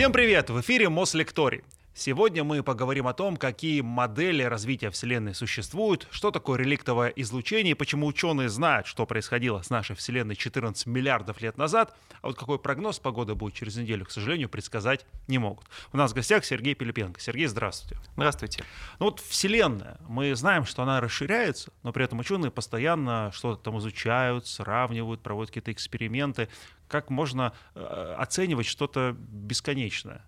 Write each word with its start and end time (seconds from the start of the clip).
Всем 0.00 0.12
привет! 0.12 0.48
В 0.48 0.58
эфире 0.62 0.88
Мослекторий. 0.88 1.60
Сегодня 1.92 2.44
мы 2.44 2.62
поговорим 2.62 3.08
о 3.08 3.12
том, 3.12 3.36
какие 3.36 3.80
модели 3.80 4.42
развития 4.42 4.90
Вселенной 4.90 5.34
существуют, 5.34 6.06
что 6.10 6.30
такое 6.30 6.58
реликтовое 6.58 7.08
излучение 7.16 7.74
почему 7.74 8.06
ученые 8.06 8.48
знают, 8.48 8.86
что 8.86 9.06
происходило 9.06 9.60
с 9.60 9.70
нашей 9.70 9.96
Вселенной 9.96 10.36
14 10.36 10.86
миллиардов 10.86 11.40
лет 11.40 11.58
назад, 11.58 11.94
а 12.22 12.28
вот 12.28 12.38
какой 12.38 12.58
прогноз 12.58 13.00
погоды 13.00 13.34
будет 13.34 13.54
через 13.54 13.76
неделю, 13.76 14.04
к 14.04 14.10
сожалению, 14.10 14.48
предсказать 14.48 15.04
не 15.26 15.38
могут. 15.38 15.66
У 15.92 15.96
нас 15.96 16.12
в 16.12 16.14
гостях 16.14 16.44
Сергей 16.44 16.74
Пилипенко. 16.74 17.20
Сергей, 17.20 17.46
здравствуйте. 17.46 18.00
Здравствуйте. 18.14 18.64
Ну 18.98 19.06
вот 19.06 19.20
Вселенная, 19.20 19.98
мы 20.08 20.34
знаем, 20.36 20.64
что 20.64 20.82
она 20.82 21.00
расширяется, 21.00 21.72
но 21.82 21.92
при 21.92 22.04
этом 22.04 22.20
ученые 22.20 22.50
постоянно 22.50 23.30
что-то 23.34 23.62
там 23.62 23.78
изучают, 23.78 24.46
сравнивают, 24.46 25.22
проводят 25.22 25.50
какие-то 25.50 25.72
эксперименты. 25.72 26.48
Как 26.88 27.10
можно 27.10 27.52
э, 27.74 28.14
оценивать 28.16 28.66
что-то 28.66 29.16
бесконечное? 29.18 30.24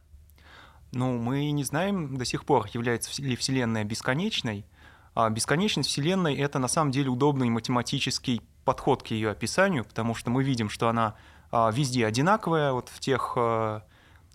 Ну, 0.92 1.18
мы 1.18 1.50
не 1.50 1.64
знаем 1.64 2.16
до 2.16 2.24
сих 2.24 2.44
пор, 2.44 2.68
является 2.72 3.22
ли 3.22 3.34
Вселенная 3.34 3.84
бесконечной. 3.84 4.66
А 5.14 5.28
бесконечность 5.30 5.88
Вселенной— 5.88 6.36
это 6.36 6.58
на 6.58 6.68
самом 6.68 6.90
деле 6.90 7.08
удобный 7.08 7.48
математический 7.48 8.42
подход 8.64 9.02
к 9.02 9.06
ее 9.06 9.30
описанию, 9.30 9.84
потому 9.84 10.14
что 10.14 10.30
мы 10.30 10.44
видим, 10.44 10.68
что 10.68 10.88
она 10.88 11.14
а, 11.50 11.70
везде 11.70 12.06
одинаковая, 12.06 12.72
вот 12.72 12.88
в 12.88 13.00
тех 13.00 13.34
а, 13.36 13.82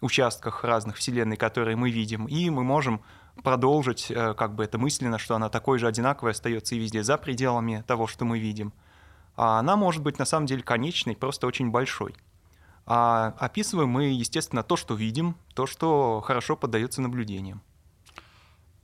участках 0.01 0.63
разных 0.63 0.97
Вселенной, 0.97 1.37
которые 1.37 1.75
мы 1.75 1.91
видим, 1.91 2.25
и 2.25 2.49
мы 2.49 2.63
можем 2.63 3.01
продолжить 3.43 4.09
э, 4.09 4.33
как 4.33 4.55
бы 4.55 4.63
это 4.63 4.79
мысленно, 4.79 5.19
что 5.19 5.35
она 5.35 5.49
такой 5.49 5.77
же 5.77 5.87
одинаковой 5.87 6.31
остается 6.31 6.73
и 6.73 6.79
везде 6.79 7.03
за 7.03 7.17
пределами 7.17 7.83
того, 7.85 8.07
что 8.07 8.25
мы 8.25 8.39
видим. 8.39 8.73
А 9.35 9.59
она 9.59 9.75
может 9.75 10.01
быть 10.01 10.17
на 10.17 10.25
самом 10.25 10.47
деле 10.47 10.63
конечной, 10.63 11.15
просто 11.15 11.45
очень 11.45 11.69
большой. 11.69 12.15
А 12.89 13.35
описываем 13.37 13.89
мы, 13.89 14.05
естественно, 14.05 14.63
то, 14.63 14.77
что 14.77 14.95
видим, 14.95 15.35
то, 15.53 15.67
что 15.67 16.21
хорошо 16.25 16.55
поддается 16.55 17.01
наблюдениям. 17.01 17.61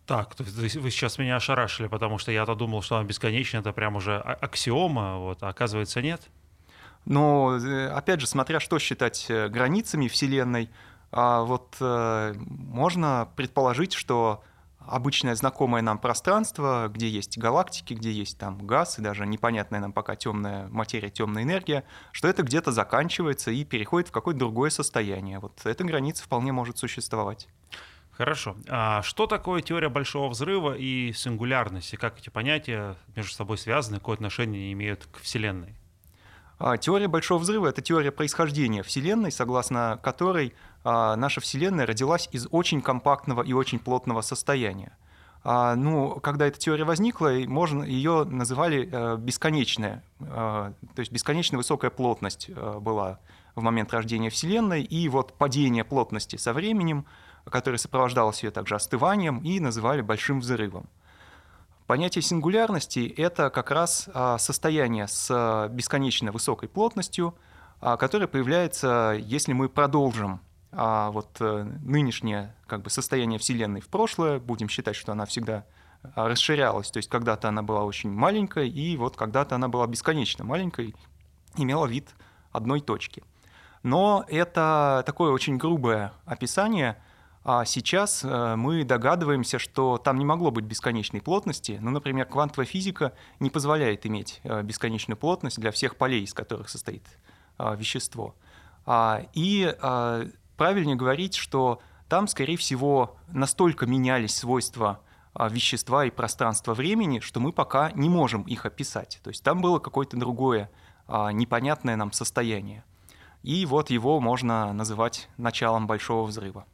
Так, 0.06 0.38
вы 0.38 0.92
сейчас 0.92 1.18
меня 1.18 1.38
ошарашили, 1.38 1.88
потому 1.88 2.18
что 2.18 2.30
я-то 2.34 2.56
думал, 2.56 2.82
что 2.82 2.98
она 2.98 3.06
бесконечна, 3.08 3.60
это 3.60 3.72
прям 3.72 3.96
уже 3.96 4.18
а, 4.18 4.34
аксиома, 4.34 5.18
вот, 5.20 5.42
а 5.42 5.48
оказывается 5.48 6.02
нет. 6.02 6.30
Но, 7.06 7.56
э, 7.56 7.88
опять 7.88 8.20
же, 8.20 8.28
смотря 8.28 8.60
что 8.60 8.80
считать 8.80 9.26
э, 9.30 9.48
границами 9.48 10.10
Вселенной, 10.10 10.70
а 11.12 11.44
вот 11.44 11.78
э, 11.80 12.34
можно 12.38 13.30
предположить, 13.38 13.94
что 13.94 14.44
обычное 14.88 15.36
знакомое 15.36 15.82
нам 15.82 15.98
пространство, 15.98 16.90
где 16.94 17.08
есть 17.08 17.38
галактики, 17.38 17.94
где 17.94 18.12
есть 18.12 18.38
там 18.38 18.58
газ 18.66 19.00
и 19.00 19.02
даже 19.02 19.26
непонятная 19.26 19.80
нам 19.80 19.94
пока 19.94 20.16
темная 20.16 20.68
материя, 20.70 21.10
темная 21.10 21.44
энергия, 21.44 21.84
что 22.12 22.28
это 22.28 22.44
где-то 22.44 22.72
заканчивается 22.72 23.52
и 23.52 23.64
переходит 23.64 24.10
в 24.10 24.12
какое-то 24.12 24.40
другое 24.40 24.70
состояние. 24.70 25.40
Вот 25.40 25.66
эта 25.66 25.84
граница 25.84 26.24
вполне 26.24 26.52
может 26.52 26.78
существовать. 26.78 27.48
Хорошо. 28.12 28.56
А 28.70 29.02
что 29.02 29.26
такое 29.26 29.62
теория 29.62 29.90
большого 29.90 30.30
взрыва 30.30 30.76
и 30.76 31.14
сингулярности? 31.14 31.96
Как 31.96 32.20
эти 32.20 32.30
понятия 32.30 32.96
между 33.16 33.34
собой 33.34 33.58
связаны, 33.58 33.98
какое 33.98 34.16
отношение 34.16 34.72
имеют 34.72 35.08
к 35.12 35.18
Вселенной? 35.18 35.76
А, 36.66 36.78
теория 36.78 37.10
Большого 37.10 37.40
Взрыва— 37.40 37.68
это 37.68 37.82
теория 37.82 38.10
происхождения 38.14 38.84
Вселенной, 38.84 39.34
согласно 39.34 40.00
которой 40.02 40.54
а, 40.86 41.18
наша 41.18 41.42
Вселенная 41.42 41.86
родилась 41.86 42.30
из 42.32 42.48
очень 42.52 42.82
компактного 42.82 43.42
и 43.42 43.52
очень 43.52 43.80
плотного 43.80 44.22
состояния. 44.22 44.96
А, 45.44 45.76
ну, 45.76 46.22
когда 46.22 46.48
эта 46.48 46.58
теория 46.58 46.86
возникла, 46.86 47.34
можно, 47.48 47.84
ее 47.84 48.24
называли 48.24 48.88
э, 48.90 49.18
бесконечная, 49.18 50.06
то 50.20 50.74
есть 50.96 51.12
бесконечно 51.12 51.58
высокая 51.58 51.92
плотность 51.92 52.50
э, 52.50 52.80
была 52.80 53.20
в 53.56 53.62
момент 53.62 53.92
рождения 53.92 54.30
Вселенной, 54.30 54.84
и 54.84 55.10
вот 55.10 55.34
падение 55.34 55.84
плотности 55.84 56.38
со 56.38 56.54
временем, 56.54 57.06
которое 57.44 57.78
сопровождалось 57.78 58.42
ее 58.42 58.52
также 58.52 58.76
остыванием, 58.76 59.40
и 59.40 59.60
называли 59.60 60.00
большим 60.00 60.40
взрывом. 60.40 60.88
Понятие 61.88 62.22
сингулярности— 62.22 63.14
это 63.18 63.50
как 63.50 63.70
раз 63.70 64.10
а, 64.14 64.38
состояние 64.38 65.08
с 65.08 65.28
а, 65.30 65.68
бесконечно 65.68 66.32
высокой 66.32 66.70
плотностью, 66.70 67.36
а, 67.82 67.98
которое 67.98 68.28
появляется, 68.28 69.18
если 69.20 69.54
мы 69.54 69.70
продолжим 69.70 70.42
вот 70.76 71.38
э, 71.40 71.68
нынешнее 71.84 72.56
как 72.66 72.82
бы, 72.82 72.90
состояние 72.90 73.38
Вселенной 73.38 73.80
в 73.80 73.90
прошлое, 73.90 74.40
будем 74.40 74.70
считать, 74.70 74.96
что 74.96 75.12
она 75.12 75.28
всегда 75.28 75.66
расширялась, 76.16 76.90
то 76.90 76.98
есть 76.98 77.10
когда-то 77.10 77.48
она 77.48 77.62
была 77.62 77.84
очень 77.84 78.10
маленькой, 78.10 78.70
и 78.70 78.98
вот 78.98 79.16
когда-то 79.16 79.54
она 79.54 79.68
была 79.68 79.86
бесконечно 79.86 80.44
маленькой, 80.44 80.96
имела 81.58 81.86
вид 81.86 82.10
одной 82.52 82.82
точки. 82.82 83.22
Но 83.84 84.26
это 84.30 85.04
такое 85.06 85.32
очень 85.32 85.58
грубое 85.58 86.14
описание— 86.26 86.98
а 87.46 87.66
сейчас 87.66 88.24
э, 88.24 88.56
мы 88.56 88.86
догадываемся, 88.86 89.60
что 89.60 89.98
там 89.98 90.18
не 90.18 90.24
могло 90.24 90.50
быть 90.50 90.64
бесконечной 90.64 91.22
плотности. 91.22 91.78
Ну, 91.82 91.92
например, 91.92 92.26
квантовая 92.26 92.66
физика 92.66 93.14
не 93.42 93.50
позволяет 93.50 94.06
иметь 94.06 94.40
э, 94.44 94.62
бесконечную 94.64 95.18
плотность 95.18 95.60
для 95.60 95.72
всех 95.72 95.98
полей, 95.98 96.24
из 96.24 96.34
которых 96.34 96.70
состоит 96.70 97.04
э, 97.58 97.76
вещество. 97.76 98.36
А, 98.86 99.26
и 99.34 99.74
правильнее 100.58 100.98
говорить, 100.98 101.36
что 101.36 101.80
там, 102.10 102.28
скорее 102.28 102.58
всего, 102.58 103.16
настолько 103.30 103.86
менялись 103.86 104.36
свойства 104.36 105.00
вещества 105.34 106.04
и 106.06 106.12
пространства 106.12 106.74
времени, 106.74 107.22
что 107.22 107.40
мы 107.40 107.54
пока 107.54 107.92
не 107.92 108.10
можем 108.10 108.42
их 108.44 108.66
описать. 108.66 109.22
То 109.24 109.30
есть 109.30 109.42
там 109.42 109.62
было 109.62 109.80
какое-то 109.80 110.18
другое 110.18 110.70
непонятное 111.08 111.96
нам 111.96 112.12
состояние. 112.12 112.84
И 113.42 113.66
вот 113.66 113.90
его 113.90 114.20
можно 114.20 114.74
называть 114.74 115.30
началом 115.38 115.88
большого 115.88 116.26
взрыва. 116.26 116.66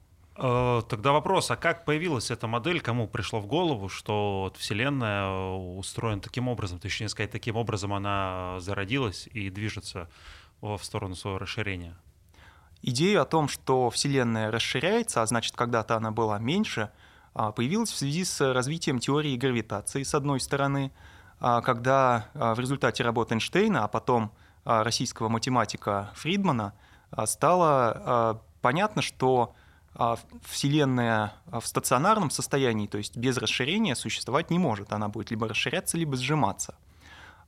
Э, 0.42 0.82
тогда 0.88 1.12
вопрос, 1.12 1.52
а 1.52 1.58
как 1.58 1.84
появилась 1.84 2.32
эта 2.32 2.48
модель, 2.48 2.80
кому 2.80 3.08
пришло 3.08 3.42
в 3.42 3.46
голову, 3.46 3.90
что 3.90 4.54
Вселенная 4.58 5.26
э, 5.26 5.56
устроена 5.78 6.22
таким 6.22 6.48
образом, 6.48 6.80
точнее 6.80 7.10
сказать, 7.10 7.32
таким 7.32 7.58
образом 7.58 7.94
она 7.94 8.58
зародилась 8.60 9.28
и 9.34 9.50
движется 9.50 10.10
в 10.62 10.80
сторону 10.82 11.16
своего 11.16 11.40
расширения? 11.40 11.96
Идея 12.82 13.22
о 13.22 13.26
том, 13.26 13.50
что 13.50 13.90
Вселенная 13.90 14.50
расширяется, 14.50 15.22
а 15.22 15.26
значит, 15.26 15.56
когда-то 15.58 15.98
она 15.98 16.12
была 16.12 16.40
меньше, 16.40 16.90
а, 17.34 17.52
появилась 17.52 17.92
в 17.92 17.98
связи 17.98 18.24
с 18.24 18.54
развитием 18.54 19.00
теории 19.00 19.36
гравитации, 19.36 20.04
с 20.04 20.16
одной 20.16 20.40
стороны, 20.40 20.94
а, 21.42 21.62
когда 21.62 22.28
а, 22.34 22.56
в 22.56 22.60
результате 22.60 23.04
работы 23.04 23.36
Эйнштейна, 23.36 23.84
а 23.84 23.88
потом 23.88 24.32
российского 24.66 25.30
математика 25.30 26.12
Фридмана, 26.16 26.74
стало 27.26 28.44
понятно, 28.62 29.02
что 29.02 29.56
Вселенная 30.44 31.34
в 31.52 31.66
стационарном 31.66 32.30
состоянии, 32.30 32.88
то 32.88 32.98
есть 32.98 33.18
без 33.18 33.38
расширения, 33.38 33.96
существовать 33.96 34.50
не 34.50 34.60
может. 34.60 34.94
Она 34.94 35.10
будет 35.10 35.32
либо 35.32 35.48
расширяться, 35.48 35.98
либо 35.98 36.16
сжиматься. 36.16 36.76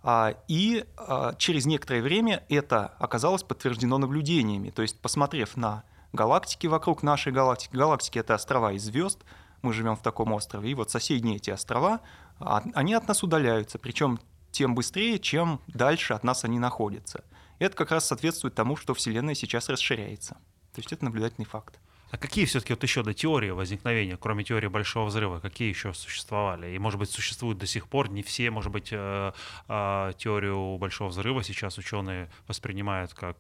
А, 0.03 0.33
и 0.47 0.85
а, 0.97 1.35
через 1.35 1.65
некоторое 1.65 2.01
время 2.01 2.43
это 2.49 2.87
оказалось 2.97 3.43
подтверждено 3.43 3.97
наблюдениями. 3.97 4.71
То 4.71 4.81
есть, 4.81 4.99
посмотрев 4.99 5.55
на 5.55 5.83
галактики 6.11 6.67
вокруг 6.67 7.03
нашей 7.03 7.31
галактики, 7.31 7.75
галактики— 7.75 8.17
это 8.19 8.33
острова 8.33 8.73
из 8.73 8.83
звезд, 8.83 9.19
мы 9.61 9.73
живем 9.73 9.95
в 9.95 10.01
таком 10.01 10.33
острове, 10.33 10.71
и 10.71 10.73
вот 10.73 10.89
соседние 10.89 11.35
эти 11.35 11.51
острова, 11.51 12.01
они 12.39 12.95
от 12.95 13.07
нас 13.07 13.21
удаляются, 13.21 13.77
причем 13.77 14.19
тем 14.49 14.73
быстрее, 14.73 15.19
чем 15.19 15.61
дальше 15.67 16.13
от 16.13 16.23
нас 16.23 16.43
они 16.43 16.57
находятся. 16.57 17.23
Это 17.59 17.75
как 17.75 17.91
раз 17.91 18.07
соответствует 18.07 18.55
тому, 18.55 18.75
что 18.75 18.95
Вселенная 18.95 19.35
сейчас 19.35 19.69
расширяется. 19.69 20.33
То 20.73 20.79
есть 20.79 20.91
это 20.91 21.05
наблюдательный 21.05 21.45
факт. 21.45 21.79
А 22.11 22.17
какие 22.17 22.43
все-таки 22.43 22.73
вот 22.73 22.83
еще 22.83 23.03
до 23.03 23.13
теории 23.13 23.51
возникновения, 23.51 24.17
кроме 24.17 24.43
теории 24.43 24.67
Большого 24.67 25.05
Взрыва, 25.05 25.39
какие 25.39 25.69
еще 25.69 25.93
существовали? 25.93 26.75
И, 26.75 26.79
может 26.79 26.99
быть, 26.99 27.09
существуют 27.09 27.57
до 27.57 27.65
сих 27.65 27.87
пор, 27.87 28.09
не 28.09 28.21
все, 28.21 28.51
может 28.51 28.69
быть, 28.69 28.89
э, 28.91 29.31
э, 29.69 30.11
теорию 30.17 30.77
Большого 30.77 31.07
Взрыва 31.07 31.41
сейчас 31.41 31.77
ученые 31.77 32.29
воспринимают 32.49 33.13
как 33.13 33.37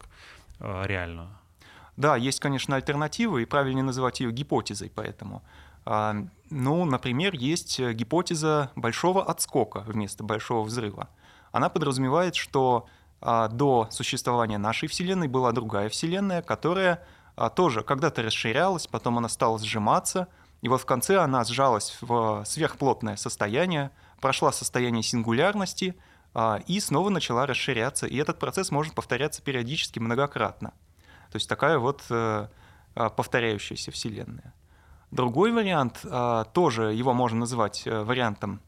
э, 0.59 0.83
реальную? 0.85 1.27
Да, 1.97 2.15
есть, 2.15 2.39
конечно, 2.39 2.77
альтернативы, 2.77 3.43
и 3.43 3.45
правильнее 3.45 3.83
называть 3.83 4.21
ее 4.21 4.31
гипотезой, 4.31 4.89
поэтому. 4.95 5.43
А, 5.83 6.15
ну, 6.49 6.85
например, 6.85 7.35
есть 7.35 7.77
гипотеза 7.77 8.71
большого 8.77 9.25
отскока 9.25 9.79
вместо 9.81 10.23
большого 10.23 10.63
взрыва. 10.63 11.09
Она 11.51 11.67
подразумевает, 11.67 12.35
что 12.35 12.87
а, 13.19 13.49
до 13.49 13.89
существования 13.91 14.57
нашей 14.57 14.87
Вселенной 14.87 15.27
была 15.27 15.51
другая 15.51 15.89
Вселенная, 15.89 16.41
которая 16.41 16.95
а, 16.95 17.01
тоже 17.55 17.83
когда-то 17.83 18.21
расширялась, 18.23 18.87
потом 18.87 19.17
она 19.17 19.29
стала 19.29 19.57
сжиматься, 19.59 20.27
и 20.61 20.69
вот 20.69 20.81
в 20.81 20.85
конце 20.85 21.17
она 21.17 21.43
сжалась 21.43 21.97
в 22.01 22.43
сверхплотное 22.45 23.15
состояние, 23.15 23.91
прошла 24.19 24.51
состояние 24.51 25.01
сингулярности 25.01 25.95
а, 26.33 26.61
и 26.67 26.79
снова 26.79 27.09
начала 27.09 27.47
расширяться. 27.47 28.05
И 28.05 28.15
этот 28.17 28.37
процесс 28.37 28.69
может 28.69 28.93
повторяться 28.93 29.41
периодически 29.41 29.99
многократно. 29.99 30.71
То 31.31 31.37
есть 31.37 31.49
такая 31.49 31.79
вот 31.79 32.03
э, 32.09 32.47
а, 32.93 33.09
повторяющаяся 33.09 33.91
Вселенная. 33.91 34.53
Другой 35.09 35.51
вариант, 35.51 36.05
тоже 36.53 36.93
его 36.93 37.13
можно 37.13 37.39
назвать 37.39 37.85
э, 37.85 38.03
вариантом 38.03 38.61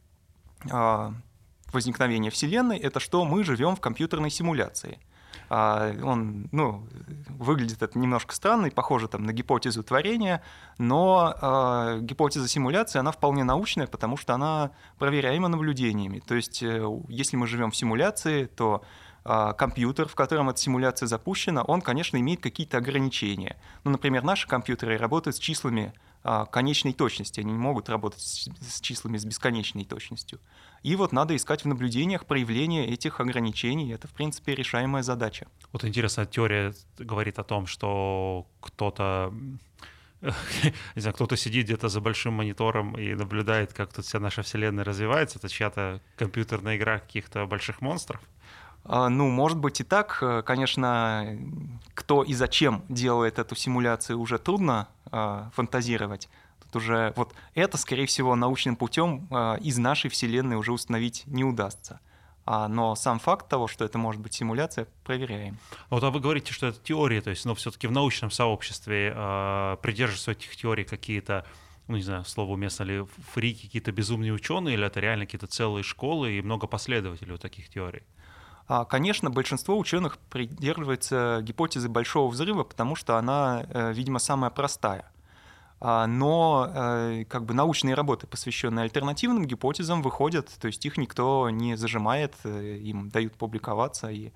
возникновения 1.73 2.29
Вселенной, 2.29 2.77
это 2.77 2.99
что 2.99 3.25
мы 3.25 3.43
живем 3.43 3.75
в 3.75 3.81
компьютерной 3.81 4.29
симуляции– 4.29 4.99
А, 5.09 5.12
он, 5.53 6.47
ну, 6.51 6.87
выглядит 7.27 7.83
это 7.83 7.99
немножко 7.99 8.33
странно 8.33 8.67
и 8.67 8.69
похоже 8.71 9.07
там, 9.07 9.23
на 9.23 9.33
гипотезу 9.33 9.83
творения, 9.83 10.41
но 10.77 11.35
э, 11.39 11.99
гипотеза 12.01 12.47
симуляции, 12.47 12.99
она 12.99 13.11
вполне 13.11 13.43
научная, 13.43 13.87
потому 13.87 14.17
что 14.17 14.33
она 14.33 14.71
проверяема 14.97 15.49
наблюдениями. 15.49 16.19
То 16.19 16.35
есть, 16.35 16.63
э, 16.63 16.83
если 17.07 17.37
мы 17.37 17.45
живем 17.47 17.71
в 17.71 17.75
симуляции, 17.75 18.45
то 18.45 18.83
э, 19.25 19.53
компьютер, 19.57 20.07
в 20.07 20.15
котором 20.15 20.49
эта 20.49 20.59
симуляция 20.59 21.07
запущена, 21.07 21.61
он, 21.63 21.81
конечно, 21.81 22.17
имеет 22.17 22.41
какие-то 22.41 22.77
ограничения. 22.77 23.57
Ну, 23.83 23.91
например, 23.91 24.23
наши 24.23 24.47
компьютеры 24.47 24.97
работают 24.97 25.35
с 25.35 25.39
числами 25.39 25.93
а, 26.25 26.45
конечной 26.45 26.93
точности, 26.93 27.41
они 27.41 27.51
не 27.51 27.59
могут 27.59 27.89
работать 27.89 28.21
с 28.21 28.79
числами 28.79 29.17
с 29.17 29.25
бесконечной 29.25 29.83
точностью. 29.83 30.39
И 30.83 30.95
вот 30.95 31.13
надо 31.13 31.35
искать 31.35 31.63
в 31.63 31.67
наблюдениях 31.67 32.25
проявление 32.25 32.87
этих 32.87 33.21
ограничений, 33.21 33.93
это, 33.93 34.07
в 34.07 34.11
принципе, 34.11 34.53
решаемая 34.53 35.01
задача. 35.01 35.47
Вот 35.71 35.85
интересно, 35.85 36.25
теория 36.25 36.73
говорит 36.99 37.39
о 37.39 37.43
том, 37.43 37.67
что 37.67 38.45
кто-то 38.59 39.33
не 40.95 41.01
знаю, 41.01 41.13
кто-то 41.13 41.35
сидит 41.37 41.65
где-то 41.65 41.89
за 41.89 42.01
большим 42.01 42.33
монитором 42.33 42.97
и 42.97 43.13
наблюдает, 43.13 43.73
как 43.73 43.93
тут 43.93 44.05
вся 44.05 44.19
наша 44.19 44.41
вселенная 44.41 44.83
развивается, 44.83 45.39
это 45.39 45.49
чья-то 45.49 46.01
компьютерная 46.17 46.77
игра 46.77 46.99
каких-то 46.99 47.45
больших 47.45 47.81
монстров? 47.81 48.21
А, 48.85 49.09
ну, 49.09 49.29
может 49.29 49.57
быть 49.57 49.79
и 49.79 49.83
так. 49.83 50.19
Э, 50.21 50.41
конечно, 50.45 51.37
кто 51.93 52.23
и 52.23 52.33
зачем 52.33 52.83
делает 52.89 53.39
эту 53.39 53.55
симуляцию, 53.55 54.19
уже 54.19 54.37
трудно 54.37 54.87
э, 55.11 55.49
фантазировать. 55.53 56.29
Уже 56.75 57.13
вот 57.15 57.33
это, 57.53 57.77
скорее 57.77 58.05
всего, 58.05 58.35
научным 58.35 58.75
путем 58.75 59.27
э, 59.29 59.57
из 59.61 59.77
нашей 59.77 60.09
Вселенной 60.09 60.55
уже 60.55 60.71
установить 60.71 61.23
не 61.25 61.43
удастся. 61.43 61.99
А, 62.45 62.67
но 62.67 62.95
сам 62.95 63.19
факт 63.19 63.47
того, 63.47 63.67
что 63.67 63.85
это 63.85 63.97
может 63.97 64.21
быть 64.21 64.33
симуляция, 64.33 64.87
проверяем. 65.05 65.57
Вот 65.89 66.03
а 66.03 66.11
вы 66.11 66.19
говорите, 66.19 66.53
что 66.53 66.67
это 66.67 66.79
теория, 66.83 67.21
то 67.21 67.29
есть, 67.29 67.45
но 67.45 67.51
ну, 67.51 67.55
все-таки 67.55 67.87
в 67.87 67.91
научном 67.91 68.31
сообществе 68.31 69.13
э, 69.15 69.77
придерживаются 69.81 70.31
этих 70.31 70.55
теорий 70.55 70.83
какие-то 70.83 71.45
ну, 71.87 71.97
не 71.97 72.03
знаю, 72.03 72.23
слово 72.25 72.53
уместно 72.53 72.83
ли, 72.83 73.05
фрики, 73.33 73.65
какие-то 73.65 73.91
безумные 73.91 74.31
ученые, 74.31 74.75
или 74.75 74.85
это 74.85 74.99
реально 74.99 75.25
какие-то 75.25 75.47
целые 75.47 75.83
школы 75.83 76.33
и 76.33 76.41
много 76.41 76.65
последователей 76.65 77.33
у 77.33 77.37
таких 77.37 77.69
теорий? 77.69 78.03
А, 78.67 78.85
конечно, 78.85 79.29
большинство 79.29 79.77
ученых 79.77 80.17
придерживается 80.29 81.39
гипотезы 81.41 81.89
большого 81.89 82.31
взрыва, 82.31 82.63
потому 82.63 82.95
что 82.95 83.17
она, 83.17 83.65
э, 83.69 83.91
видимо, 83.93 84.19
самая 84.19 84.49
простая. 84.49 85.11
А, 85.85 86.07
но 86.07 86.71
э, 86.73 87.25
как 87.25 87.43
бы 87.43 87.53
научные 87.53 87.93
работы, 87.93 88.25
посвященные 88.25 88.83
альтернативным 88.83 89.45
гипотезам, 89.45 90.01
выходят, 90.01 90.49
то 90.61 90.67
есть 90.67 90.85
их 90.85 90.95
никто 90.95 91.49
не 91.49 91.75
зажимает, 91.75 92.35
э, 92.45 92.77
им 92.77 93.09
дают 93.09 93.33
публиковаться. 93.35 94.09
И 94.09 94.31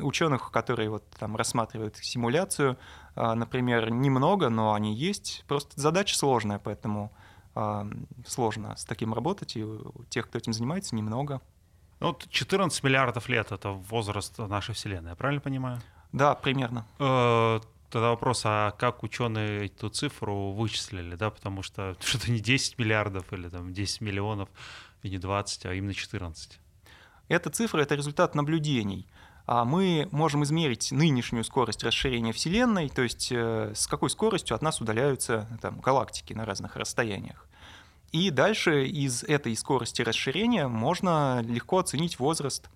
ученых, 0.00 0.50
которые 0.50 0.88
вот 0.88 1.04
там 1.18 1.36
рассматривают 1.36 1.98
симуляцию, 1.98 2.78
а, 3.14 3.34
например, 3.34 3.90
немного, 3.90 4.48
но 4.48 4.72
они 4.72 4.94
есть. 4.94 5.44
Просто 5.46 5.78
задача 5.78 6.16
сложная, 6.16 6.58
поэтому 6.58 7.12
сложно 8.24 8.76
с 8.76 8.84
таким 8.84 9.12
работать, 9.12 9.56
и 9.56 9.64
у 9.64 10.04
тех, 10.10 10.28
кто 10.28 10.38
этим 10.38 10.52
занимается, 10.52 10.94
немного. 10.94 11.40
Ну, 11.98 12.08
вот 12.08 12.28
14 12.30 12.84
миллиардов 12.84 13.28
лет— 13.28 13.50
это 13.50 13.70
возраст 13.70 14.38
нашей 14.38 14.76
Вселенной, 14.76 15.10
я 15.10 15.16
правильно 15.16 15.40
понимаю? 15.40 15.80
Да, 16.12 16.36
примерно. 16.36 16.86
Тогда 17.90 18.10
вопрос, 18.10 18.42
а 18.44 18.72
как 18.72 19.02
ученые 19.02 19.66
эту 19.66 19.88
цифру 19.88 20.52
вычислили, 20.52 21.14
да, 21.14 21.30
потому 21.30 21.62
что 21.62 21.96
что-то 22.00 22.30
не 22.30 22.40
10 22.40 22.78
миллиардов 22.78 23.32
или 23.32 23.48
там 23.48 23.72
10 23.72 24.00
миллионов, 24.02 24.48
и 25.02 25.10
не 25.10 25.18
20, 25.18 25.66
а 25.66 25.74
именно 25.74 25.94
14. 25.94 26.58
Эта 27.28 27.50
цифра— 27.50 27.80
это 27.82 27.94
результат 27.94 28.34
наблюдений. 28.34 29.06
А 29.46 29.64
мы 29.64 30.08
можем 30.10 30.44
измерить 30.44 30.92
нынешнюю 30.92 31.42
скорость 31.42 31.82
расширения 31.82 32.32
Вселенной, 32.32 32.90
то 32.90 33.00
есть 33.00 33.32
э, 33.32 33.72
с 33.74 33.86
какой 33.86 34.10
скоростью 34.10 34.54
от 34.54 34.60
нас 34.60 34.80
удаляются 34.82 35.46
там, 35.62 35.80
галактики 35.80 36.34
на 36.34 36.44
разных 36.44 36.76
расстояниях. 36.76 37.46
И 38.12 38.30
дальше 38.30 38.86
из 38.86 39.22
этой 39.24 39.56
скорости 39.56 40.02
расширения 40.02 40.68
можно 40.68 41.40
легко 41.42 41.78
оценить 41.78 42.18
возраст. 42.18 42.68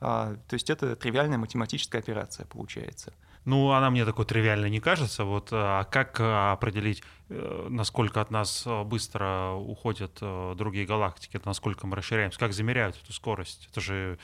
А, 0.00 0.36
то 0.48 0.54
есть 0.54 0.70
это 0.70 0.96
тривиальная 0.96 1.38
математическая 1.38 2.00
операция 2.00 2.46
получается. 2.46 3.12
Ну, 3.44 3.72
она 3.72 3.90
мне 3.90 4.04
такой 4.06 4.24
тривиальной 4.24 4.70
не 4.70 4.80
кажется. 4.80 5.24
Вот, 5.24 5.48
а 5.52 5.84
как 5.84 6.18
определить, 6.18 7.02
э, 7.28 7.66
насколько 7.68 8.20
от 8.20 8.30
нас 8.30 8.66
быстро 8.86 9.52
уходят 9.52 10.16
э, 10.22 10.54
другие 10.56 10.86
галактики, 10.86 11.38
насколько 11.44 11.86
мы 11.86 11.96
расширяемся? 11.96 12.38
Как 12.38 12.54
замеряют 12.54 12.96
эту 13.02 13.12
скорость? 13.12 13.68
Это 13.70 13.80
же 13.80 14.18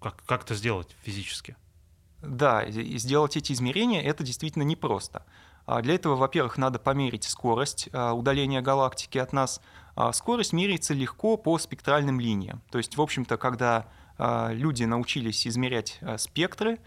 как, 0.00 0.24
как 0.26 0.42
это 0.42 0.56
сделать 0.56 0.96
физически? 1.02 1.56
Да, 2.20 2.68
сделать 2.68 3.36
эти 3.36 3.52
измерения 3.52 4.02
это 4.02 4.24
действительно 4.24 4.64
непросто. 4.64 5.24
А 5.66 5.80
для 5.80 5.94
этого, 5.94 6.16
во-первых, 6.16 6.58
надо 6.58 6.78
померить 6.78 7.24
скорость 7.24 7.88
удаления 7.92 8.60
галактики 8.60 9.18
от 9.18 9.32
нас. 9.32 9.60
А 9.94 10.12
скорость 10.12 10.52
меряется 10.52 10.94
легко 10.94 11.36
по 11.36 11.58
спектральным 11.58 12.18
линиям. 12.18 12.60
То 12.70 12.78
есть, 12.78 12.96
в 12.96 13.00
общем-то, 13.00 13.36
когда 13.36 13.86
люди 14.18 14.84
научились 14.84 15.46
измерять 15.46 16.00
спектры 16.18 16.80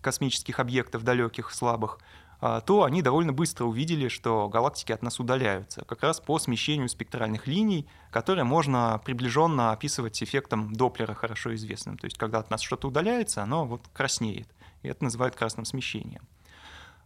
космических 0.00 0.60
объектов 0.60 1.02
далеких, 1.02 1.52
слабых, 1.52 1.98
то 2.40 2.84
они 2.84 3.02
довольно 3.02 3.32
быстро 3.32 3.64
увидели, 3.64 4.08
что 4.08 4.48
галактики 4.48 4.92
от 4.92 5.02
нас 5.02 5.18
удаляются, 5.18 5.84
как 5.84 6.02
раз 6.02 6.20
по 6.20 6.38
смещению 6.38 6.88
спектральных 6.88 7.46
линий, 7.46 7.88
которые 8.10 8.44
можно 8.44 9.00
приближенно 9.04 9.72
описывать 9.72 10.22
эффектом 10.22 10.72
Доплера, 10.72 11.14
хорошо 11.14 11.54
известным. 11.54 11.98
То 11.98 12.04
есть, 12.04 12.16
когда 12.16 12.38
от 12.38 12.50
нас 12.50 12.60
что-то 12.60 12.88
удаляется, 12.88 13.42
оно 13.42 13.64
вот 13.64 13.82
краснеет. 13.92 14.48
И 14.82 14.88
это 14.88 15.02
называют 15.02 15.34
красным 15.34 15.64
смещением. 15.64 16.22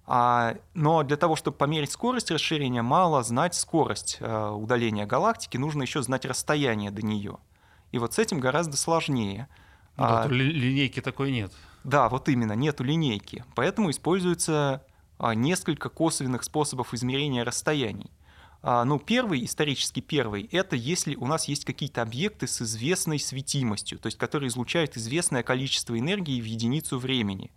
А, 0.05 0.57
но 0.75 1.03
для 1.05 1.17
того, 1.17 1.37
чтобы 1.37 1.57
померить 1.57 1.93
скорость 1.93 2.31
расширения, 2.31 2.83
мало 2.83 3.23
знать 3.23 3.55
скорость 3.55 4.19
э, 4.21 4.49
удаления 4.51 5.07
галактики, 5.07 5.57
нужно 5.57 5.83
еще 5.83 6.03
знать 6.03 6.25
расстояние 6.25 6.91
до 6.91 7.03
нее. 7.03 7.39
И 7.93 7.99
вот 7.99 8.15
с 8.15 8.19
этим 8.19 8.41
гораздо 8.41 8.77
сложнее. 8.77 9.49
Ну 9.97 10.05
да, 10.05 10.23
а, 10.25 10.29
линейки 10.29 11.01
такой 11.01 11.31
нет. 11.31 11.53
Да, 11.85 12.09
вот 12.09 12.29
именно, 12.29 12.53
нету 12.53 12.85
линейки. 12.85 13.45
Поэтому 13.55 13.91
используется 13.91 14.85
а, 15.19 15.35
несколько 15.35 15.89
косвенных 15.89 16.45
способов 16.45 16.95
измерения 16.95 17.45
расстояний. 17.45 18.11
А, 18.63 18.85
ну, 18.85 18.99
первый, 18.99 19.45
исторически 19.45 20.01
первый, 20.01 20.49
это 20.53 20.77
если 20.77 21.17
у 21.17 21.27
нас 21.27 21.49
есть 21.49 21.65
какие-то 21.65 22.03
объекты 22.03 22.47
с 22.47 22.63
известной 22.63 23.19
светимостью, 23.19 23.99
то 23.99 24.07
есть 24.07 24.19
которые 24.19 24.49
излучают 24.49 24.97
известное 24.97 25.43
количество 25.43 25.99
энергии 25.99 26.41
в 26.41 26.45
единицу 26.45 26.99
времени. 26.99 27.51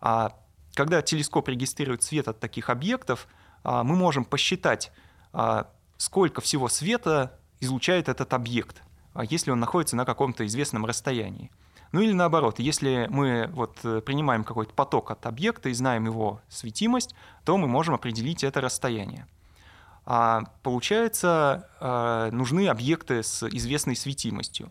А 0.00 0.36
когда 0.74 1.00
телескоп 1.02 1.48
регистрирует 1.48 2.02
свет 2.02 2.26
от 2.26 2.40
таких 2.40 2.70
объектов, 2.70 3.28
мы 3.62 3.94
можем 3.94 4.24
посчитать, 4.24 4.90
сколько 5.96 6.40
всего 6.40 6.68
света 6.68 7.38
излучает 7.60 8.08
этот 8.08 8.32
объект, 8.32 8.82
если 9.28 9.52
он 9.52 9.60
находится 9.60 9.94
на 9.94 10.04
каком-то 10.04 10.44
известном 10.46 10.86
расстоянии. 10.86 11.52
Ну 11.92 12.00
или 12.00 12.12
наоборот, 12.12 12.58
если 12.58 13.06
мы 13.10 13.48
вот 13.52 13.78
э, 13.84 14.00
принимаем 14.00 14.44
какой-то 14.44 14.72
поток 14.72 15.10
от 15.10 15.26
объекта 15.26 15.68
и 15.68 15.74
знаем 15.74 16.06
его 16.06 16.40
светимость, 16.48 17.14
то 17.44 17.56
мы 17.56 17.68
можем 17.68 17.94
определить 17.94 18.44
это 18.44 18.60
расстояние. 18.60 19.26
А 20.04 20.42
получается, 20.64 21.68
нужны 22.32 22.66
объекты 22.66 23.22
с 23.22 23.46
известной 23.48 23.94
светимостью. 23.94 24.68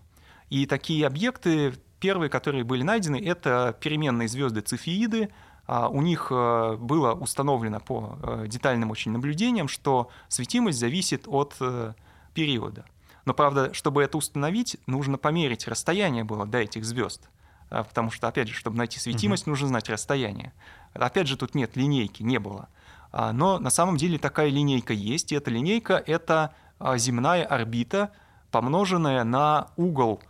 И 0.50 0.66
такие 0.66 1.08
объекты, 1.08 1.74
первые, 2.01 2.30
которые 2.30 2.66
были 2.66 2.84
найдены, 2.84 3.16
это 3.16 3.74
переменные 3.80 4.28
звезды 4.28 4.60
цефеиды, 4.60 5.30
а, 5.68 5.88
у 5.88 6.01
них 6.01 6.28
э, 6.32 6.75
было 6.78 7.13
установлено 7.13 7.80
по 7.80 8.18
э, 8.22 8.46
детальным 8.48 8.92
очень 8.92 9.12
наблюдениям, 9.12 9.70
что 9.70 10.10
светимость 10.28 10.80
зависит 10.80 11.24
от 11.28 11.56
э, 11.62 11.94
периода. 12.34 12.84
Но, 13.25 13.34
правда, 13.34 13.74
чтобы 13.74 14.04
это 14.04 14.18
установить, 14.18 14.78
нужно 14.88 15.18
померить 15.18 15.68
расстояние 15.68 16.24
было 16.24 16.46
до 16.46 16.60
этих 16.60 16.86
звезд. 16.86 17.30
А, 17.70 17.84
потому 17.84 18.12
что, 18.12 18.28
опять 18.28 18.48
же, 18.48 18.54
чтобы 18.54 18.78
найти 18.78 19.00
светимость, 19.00 19.44
угу. 19.44 19.51
нужно 19.51 19.68
знать 19.68 19.90
расстояние. 19.90 20.54
Опять 20.94 21.28
же, 21.28 21.38
тут 21.38 21.56
нет 21.56 21.75
линейки, 21.75 22.24
не 22.24 22.40
было. 22.40 22.70
А, 23.12 23.32
но 23.32 23.60
на 23.60 23.70
самом 23.70 23.98
деле 23.98 24.18
такая 24.18 24.50
линейка 24.50 24.94
есть, 24.94 25.32
и 25.32 25.36
эта 25.36 25.51
линейка— 25.51 26.04
это 26.08 26.54
земная 26.96 27.46
орбита, 27.46 28.12
помноженная 28.50 29.24
на 29.24 29.68
угол 29.75 30.22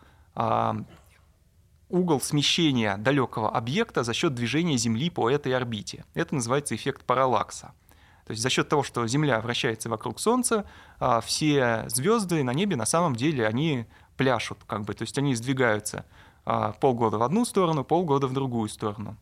угол 1.91 2.21
смещения 2.21 2.97
далекого 2.97 3.49
объекта 3.49 4.03
за 4.03 4.13
счет 4.13 4.33
движения 4.33 4.77
Земли 4.77 5.09
по 5.09 5.29
этой 5.29 5.53
орбите. 5.53 6.05
Это 6.13 6.35
называется 6.35 6.75
эффект 6.75 7.03
параллакса. 7.03 7.73
То 8.31 8.33
есть 8.33 8.43
за 8.43 8.49
счет 8.49 8.69
того, 8.69 8.81
что 8.81 9.05
Земля 9.07 9.41
вращается 9.41 9.89
вокруг 9.89 10.17
Солнца, 10.17 10.65
а, 10.99 11.19
все 11.19 11.83
звезды 11.89 12.45
на 12.45 12.53
небе 12.53 12.77
на 12.77 12.85
самом 12.85 13.13
деле 13.13 13.45
они 13.45 13.87
пляшут, 14.15 14.59
как 14.65 14.83
бы, 14.83 14.93
то 14.93 15.01
есть 15.01 15.17
они 15.17 15.35
сдвигаются 15.35 16.05
а, 16.45 16.71
полгода 16.71 17.17
в 17.17 17.23
одну 17.23 17.43
сторону, 17.43 17.83
полгода 17.83 18.27
в 18.27 18.33
другую 18.33 18.69
сторону. 18.69 19.17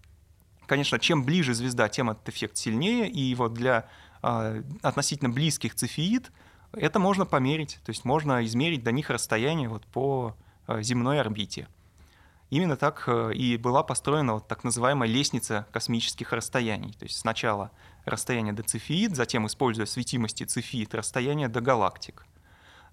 Конечно, 0.67 0.99
чем 0.99 1.23
ближе 1.23 1.55
звезда, 1.55 1.89
тем 1.89 2.11
этот 2.11 2.29
эффект 2.29 2.57
сильнее, 2.57 3.09
и 3.09 3.33
вот 3.33 3.55
для 3.55 3.87
а, 4.21 4.61
относительно 4.83 5.31
близких 5.31 5.73
цефеид 5.73 6.31
это 6.73 6.99
можно 6.99 7.25
померить, 7.25 7.79
то 7.83 7.89
есть 7.89 8.05
можно 8.05 8.45
измерить 8.45 8.83
до 8.83 8.91
них 8.91 9.09
расстояние 9.09 9.69
вот 9.69 9.87
по 9.87 10.35
земной 10.67 11.19
орбите. 11.19 11.67
Именно 12.49 12.75
так 12.75 13.03
э, 13.07 13.33
и 13.33 13.57
была 13.57 13.83
построена 13.83 14.35
вот 14.35 14.47
так 14.47 14.63
называемая 14.63 15.09
лестница 15.09 15.67
космических 15.71 16.33
расстояний. 16.33 16.93
То 16.93 17.05
есть 17.05 17.17
сначала 17.17 17.71
расстояние 18.05 18.53
до 18.53 18.63
Цефеид, 18.63 19.15
затем, 19.15 19.47
используя 19.47 19.85
светимости 19.85 20.43
Цефеид, 20.43 20.95
расстояние 20.95 21.47
до 21.47 21.61
галактик. 21.61 22.25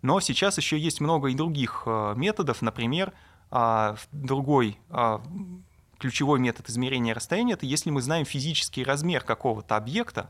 Но 0.03 0.21
сейчас 0.21 0.59
еще 0.59 0.79
есть 0.79 1.01
много 1.01 1.29
и 1.29 1.35
других 1.35 1.85
э, 1.87 2.15
методов. 2.17 2.63
Например, 2.63 3.13
а, 3.51 3.97
другой 4.13 4.79
а, 4.91 5.23
ключевой 5.99 6.41
метод 6.41 6.69
измерения 6.69 7.15
расстояния— 7.15 7.53
это 7.55 7.67
если 7.67 7.91
мы 7.91 8.03
знаем 8.03 8.25
физический 8.25 8.85
размер 8.85 9.23
какого-то 9.23 9.77
объекта, 9.77 10.29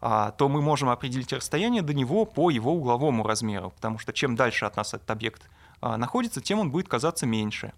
а, 0.00 0.30
то 0.32 0.48
мы 0.48 0.62
можем 0.62 0.88
определить 0.88 1.32
расстояние 1.32 1.82
до 1.82 1.94
него 1.94 2.24
по 2.24 2.50
его 2.50 2.72
угловому 2.72 3.24
размеру, 3.24 3.70
потому 3.70 3.98
что 3.98 4.12
чем 4.12 4.36
дальше 4.36 4.64
от 4.64 4.76
нас 4.76 4.94
этот 4.94 5.10
объект 5.10 5.48
находится, 5.82 6.40
тем 6.40 6.58
он 6.58 6.70
будет 6.70 6.88
казаться 6.88 7.26
меньше. 7.26 7.74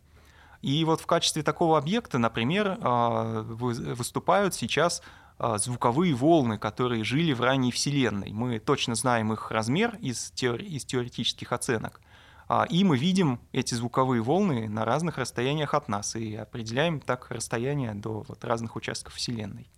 И 0.63 0.85
вот 0.85 1.01
в 1.01 1.07
качестве 1.07 1.43
такого 1.43 1.79
объекта, 1.79 2.19
например, 2.19 2.79
выступают 2.81 4.55
сейчас 4.55 5.03
а, 5.39 5.57
звуковые 5.59 6.15
волны, 6.15 6.59
которые 6.59 7.05
жили 7.05 7.33
в 7.33 7.41
ранней 7.41 7.71
Вселенной. 7.71 8.33
Мы 8.33 8.59
точно 8.59 8.97
знаем 8.97 9.33
их 9.33 9.53
размер 9.53 9.97
из, 10.01 10.33
теори- 10.35 10.65
из 10.65 10.85
теоретических 10.85 11.53
оценок. 11.53 12.01
А, 12.49 12.65
и 12.69 12.83
мы 12.83 12.99
видим 12.99 13.39
эти 13.53 13.75
звуковые 13.75 14.21
волны 14.21 14.69
на 14.69 14.85
разных 14.85 15.17
расстояниях 15.17 15.75
от 15.75 15.89
нас 15.89 16.17
и 16.17 16.35
определяем 16.35 16.99
так 16.99 17.31
расстояние 17.31 17.95
до 17.95 18.25
вот 18.27 18.45
разных 18.45 18.75
участков 18.75 19.15
Вселенной. 19.15 19.69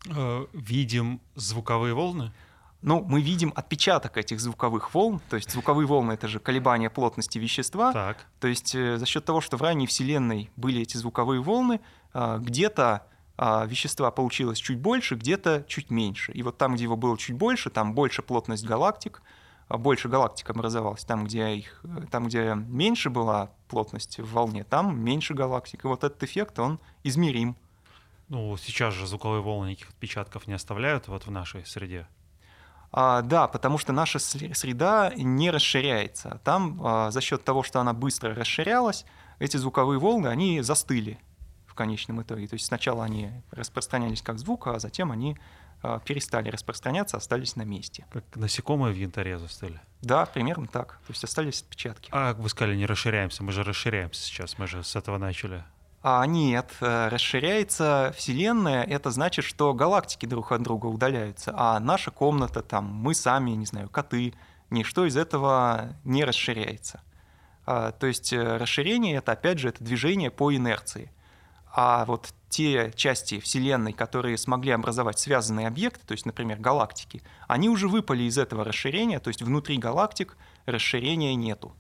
Видим 0.54 1.20
звуковые 1.34 1.92
волны? 1.92 2.32
Ну, 2.82 3.04
мы 3.06 3.20
видим 3.20 3.52
отпечаток 3.54 4.16
этих 4.16 4.40
звуковых 4.40 4.94
волн, 4.94 5.20
то 5.28 5.36
есть 5.36 5.50
звуковые 5.50 5.86
волны— 5.86 6.12
это 6.14 6.28
же 6.28 6.40
колебания 6.40 6.88
плотности 6.88 7.38
вещества. 7.38 7.92
Так. 7.92 8.26
То 8.40 8.48
есть 8.48 8.74
э, 8.74 8.96
за 8.96 9.04
счет 9.04 9.24
того, 9.24 9.42
что 9.42 9.58
в 9.58 9.62
ранней 9.62 9.86
Вселенной 9.86 10.50
были 10.56 10.80
эти 10.80 10.96
звуковые 10.96 11.42
волны, 11.42 11.80
э, 12.14 12.38
где-то 12.40 13.06
а, 13.42 13.64
вещества 13.64 14.10
получилось 14.10 14.58
чуть 14.58 14.78
больше, 14.78 15.14
где-то 15.14 15.64
чуть 15.66 15.90
меньше. 15.90 16.30
И 16.32 16.42
вот 16.42 16.58
там, 16.58 16.74
где 16.74 16.84
его 16.84 16.96
было 16.96 17.16
чуть 17.16 17.36
больше, 17.36 17.70
там 17.70 17.94
больше 17.94 18.20
плотность 18.20 18.66
галактик, 18.66 19.22
а, 19.68 19.78
больше 19.78 20.10
галактик 20.10 20.50
образовалось. 20.50 21.06
Там, 21.06 21.24
где, 21.24 21.54
их, 21.54 21.82
там, 22.10 22.26
где 22.26 22.54
меньше 22.54 23.08
была 23.08 23.50
плотность 23.68 24.18
в 24.18 24.30
волне, 24.30 24.64
там 24.64 25.00
меньше 25.00 25.32
галактик. 25.32 25.86
И 25.86 25.88
вот 25.88 26.04
этот 26.04 26.22
эффект, 26.22 26.58
он 26.58 26.80
измерим. 27.02 27.56
Ну, 28.28 28.58
сейчас 28.58 28.92
же 28.92 29.06
звуковые 29.06 29.40
волны 29.40 29.70
никаких 29.70 29.88
отпечатков 29.88 30.46
не 30.46 30.52
оставляют 30.52 31.08
вот 31.08 31.24
в 31.26 31.30
нашей 31.30 31.64
среде. 31.64 32.06
А, 32.92 33.22
да, 33.22 33.46
потому 33.46 33.78
что 33.78 33.92
наша 33.92 34.18
среда 34.18 35.12
не 35.16 35.50
расширяется. 35.50 36.40
Там 36.44 36.80
а, 36.82 37.10
за 37.10 37.20
счет 37.20 37.44
того, 37.44 37.62
что 37.62 37.80
она 37.80 37.92
быстро 37.92 38.34
расширялась, 38.34 39.04
эти 39.38 39.56
звуковые 39.56 39.98
волны, 39.98 40.26
они 40.26 40.60
застыли 40.60 41.18
в 41.66 41.74
конечном 41.74 42.22
итоге. 42.22 42.48
То 42.48 42.54
есть 42.54 42.66
сначала 42.66 43.04
они 43.04 43.30
распространялись 43.52 44.22
как 44.22 44.38
звук, 44.38 44.66
а 44.66 44.78
затем 44.80 45.12
они 45.12 45.38
а, 45.82 46.00
перестали 46.00 46.50
распространяться, 46.50 47.16
остались 47.16 47.56
на 47.56 47.62
месте. 47.62 48.06
Как 48.10 48.24
насекомые 48.34 48.92
в 48.92 48.96
янтаре 48.96 49.38
застыли? 49.38 49.80
Да, 50.02 50.26
примерно 50.26 50.66
так. 50.66 50.98
То 51.06 51.12
есть 51.12 51.22
остались 51.22 51.62
отпечатки. 51.62 52.10
А 52.12 52.34
вы 52.34 52.48
сказали, 52.48 52.76
не 52.76 52.86
расширяемся. 52.86 53.44
Мы 53.44 53.52
же 53.52 53.62
расширяемся 53.62 54.20
сейчас, 54.20 54.58
мы 54.58 54.66
же 54.66 54.82
с 54.82 54.96
этого 54.96 55.16
начали. 55.18 55.64
А 56.02 56.24
нет, 56.26 56.72
э, 56.80 57.08
расширяется 57.08 58.14
Вселенная, 58.16 58.84
это 58.84 59.10
значит, 59.10 59.44
что 59.44 59.74
галактики 59.74 60.24
друг 60.24 60.52
от 60.52 60.62
друга 60.62 60.86
удаляются, 60.86 61.52
а 61.54 61.78
наша 61.78 62.10
комната, 62.10 62.62
там, 62.62 62.86
мы 62.86 63.14
сами, 63.14 63.50
не 63.50 63.66
знаю, 63.66 63.90
коты, 63.90 64.32
ничто 64.70 65.04
из 65.04 65.16
этого 65.16 65.94
не 66.04 66.24
расширяется. 66.24 67.02
А, 67.66 67.92
то 67.92 68.06
есть 68.06 68.32
э, 68.32 68.56
расширение— 68.56 69.16
это, 69.18 69.32
опять 69.32 69.58
же, 69.58 69.68
это 69.68 69.84
движение 69.84 70.30
по 70.30 70.54
инерции 70.54 71.10
а 71.72 72.04
вот 72.04 72.34
те 72.48 72.92
части 72.96 73.38
Вселенной, 73.38 73.92
которые 73.92 74.36
смогли 74.36 74.72
образовать 74.72 75.18
связанные 75.18 75.68
объекты, 75.68 76.04
то 76.04 76.12
есть, 76.12 76.26
например, 76.26 76.58
галактики, 76.58 77.22
они 77.46 77.68
уже 77.68 77.88
выпали 77.88 78.24
из 78.24 78.38
этого 78.38 78.64
расширения, 78.64 79.20
то 79.20 79.28
есть 79.28 79.42
внутри 79.42 79.78
галактик 79.78 80.36
расширения 80.66 81.34
нету. 81.34 81.72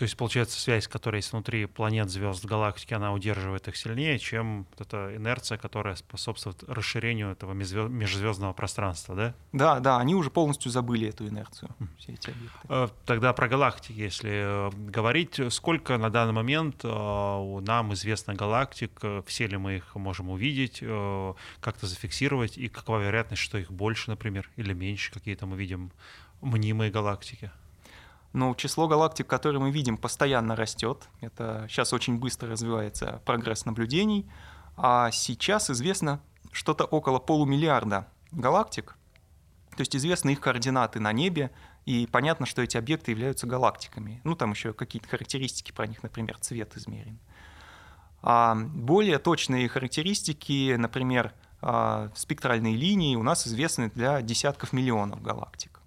То 0.00 0.04
есть, 0.04 0.16
получается, 0.16 0.58
связь, 0.58 0.88
которая 0.88 1.18
есть 1.18 1.30
внутри 1.30 1.66
планет, 1.66 2.08
звезд, 2.08 2.46
галактики, 2.46 2.94
она 2.94 3.12
удерживает 3.12 3.68
их 3.68 3.76
сильнее, 3.76 4.18
чем 4.18 4.66
вот 4.70 4.86
эта 4.86 5.14
инерция, 5.14 5.58
которая 5.58 5.94
способствует 5.94 6.62
расширению 6.62 7.32
этого 7.32 7.52
межзвездного 7.52 8.54
пространства, 8.54 9.14
да? 9.14 9.34
Да, 9.52 9.78
да, 9.78 9.98
они 9.98 10.14
уже 10.14 10.30
полностью 10.30 10.72
забыли 10.72 11.10
эту 11.10 11.28
инерцию, 11.28 11.76
все 11.98 12.14
эти 12.14 12.30
объекты. 12.30 12.58
Э, 12.70 12.88
тогда 13.04 13.34
про 13.34 13.46
галактики, 13.46 13.92
если 13.92 14.30
э, 14.32 14.70
говорить, 14.74 15.38
сколько 15.50 15.98
на 15.98 16.08
данный 16.08 16.32
момент 16.32 16.80
э, 16.82 17.60
нам 17.60 17.92
известно 17.92 18.34
галактик, 18.34 18.98
все 19.26 19.48
ли 19.48 19.58
мы 19.58 19.76
их 19.76 19.94
можем 19.96 20.30
увидеть, 20.30 20.82
как-то 21.60 21.86
зафиксировать, 21.86 22.56
и 22.56 22.68
какова 22.68 23.00
вероятность, 23.00 23.42
что 23.42 23.58
их 23.58 23.70
больше, 23.70 24.08
например, 24.08 24.48
или 24.56 24.72
меньше 24.72 25.12
какие-то 25.12 25.44
мы 25.44 25.58
видим 25.58 25.92
мнимые 26.40 26.90
галактики? 26.90 27.50
Но 28.32 28.54
число 28.54 28.86
галактик, 28.86 29.26
которые 29.26 29.60
мы 29.60 29.70
видим, 29.70 29.96
постоянно 29.96 30.54
растет. 30.54 31.08
Это 31.20 31.66
сейчас 31.68 31.92
очень 31.92 32.18
быстро 32.18 32.50
развивается 32.50 33.20
прогресс 33.24 33.64
наблюдений. 33.64 34.30
А 34.76 35.10
сейчас 35.10 35.70
известно 35.70 36.20
что-то 36.52 36.84
около 36.84 37.18
полумиллиарда 37.18 38.06
галактик. 38.30 38.96
То 39.76 39.80
есть 39.80 39.96
известны 39.96 40.30
их 40.30 40.40
координаты 40.40 41.00
на 41.00 41.12
небе, 41.12 41.50
и 41.86 42.06
понятно, 42.06 42.46
что 42.46 42.62
эти 42.62 42.76
объекты 42.76 43.10
являются 43.12 43.46
галактиками. 43.46 44.20
Ну, 44.24 44.36
там 44.36 44.50
еще 44.50 44.72
какие-то 44.72 45.08
характеристики 45.08 45.72
про 45.72 45.86
них, 45.86 46.02
например, 46.02 46.38
цвет 46.38 46.76
измерен. 46.76 47.18
А 48.22 48.54
более 48.54 49.18
точные 49.18 49.68
характеристики, 49.68 50.74
например, 50.76 51.32
а, 51.62 52.10
спектральные 52.14 52.76
линии 52.76 53.16
у 53.16 53.22
нас 53.22 53.46
известны 53.46 53.90
для 53.90 54.20
десятков 54.22 54.72
миллионов 54.72 55.22
галактик. 55.22 55.79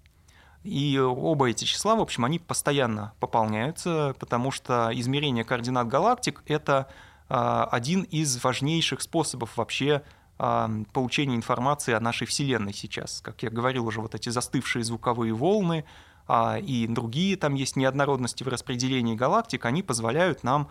И 0.64 0.98
оба 0.98 1.50
эти 1.50 1.66
числа, 1.66 1.94
в 1.94 2.00
общем, 2.00 2.24
они 2.24 2.38
постоянно 2.38 3.12
пополняются, 3.20 4.16
потому 4.18 4.50
что 4.50 4.90
измерение 4.94 5.44
координат 5.44 5.88
галактик— 5.88 6.42
это 6.46 6.88
а, 7.28 7.64
один 7.70 8.02
из 8.02 8.42
важнейших 8.42 9.02
способов 9.02 9.56
вообще 9.56 10.02
а, 10.38 10.70
получения 10.92 11.36
информации 11.36 11.92
о 11.92 12.00
нашей 12.00 12.26
Вселенной 12.26 12.72
сейчас. 12.72 13.20
Как 13.20 13.42
я 13.42 13.50
говорил 13.50 13.86
уже, 13.86 14.00
вот 14.00 14.14
эти 14.14 14.30
застывшие 14.30 14.84
звуковые 14.84 15.34
волны 15.34 15.84
а, 16.26 16.58
и 16.58 16.86
другие, 16.86 17.36
там 17.36 17.54
есть 17.54 17.76
неоднородности 17.76 18.42
в 18.42 18.48
распределении 18.48 19.14
галактик, 19.14 19.64
они 19.66 19.82
позволяют 19.82 20.42
нам 20.42 20.68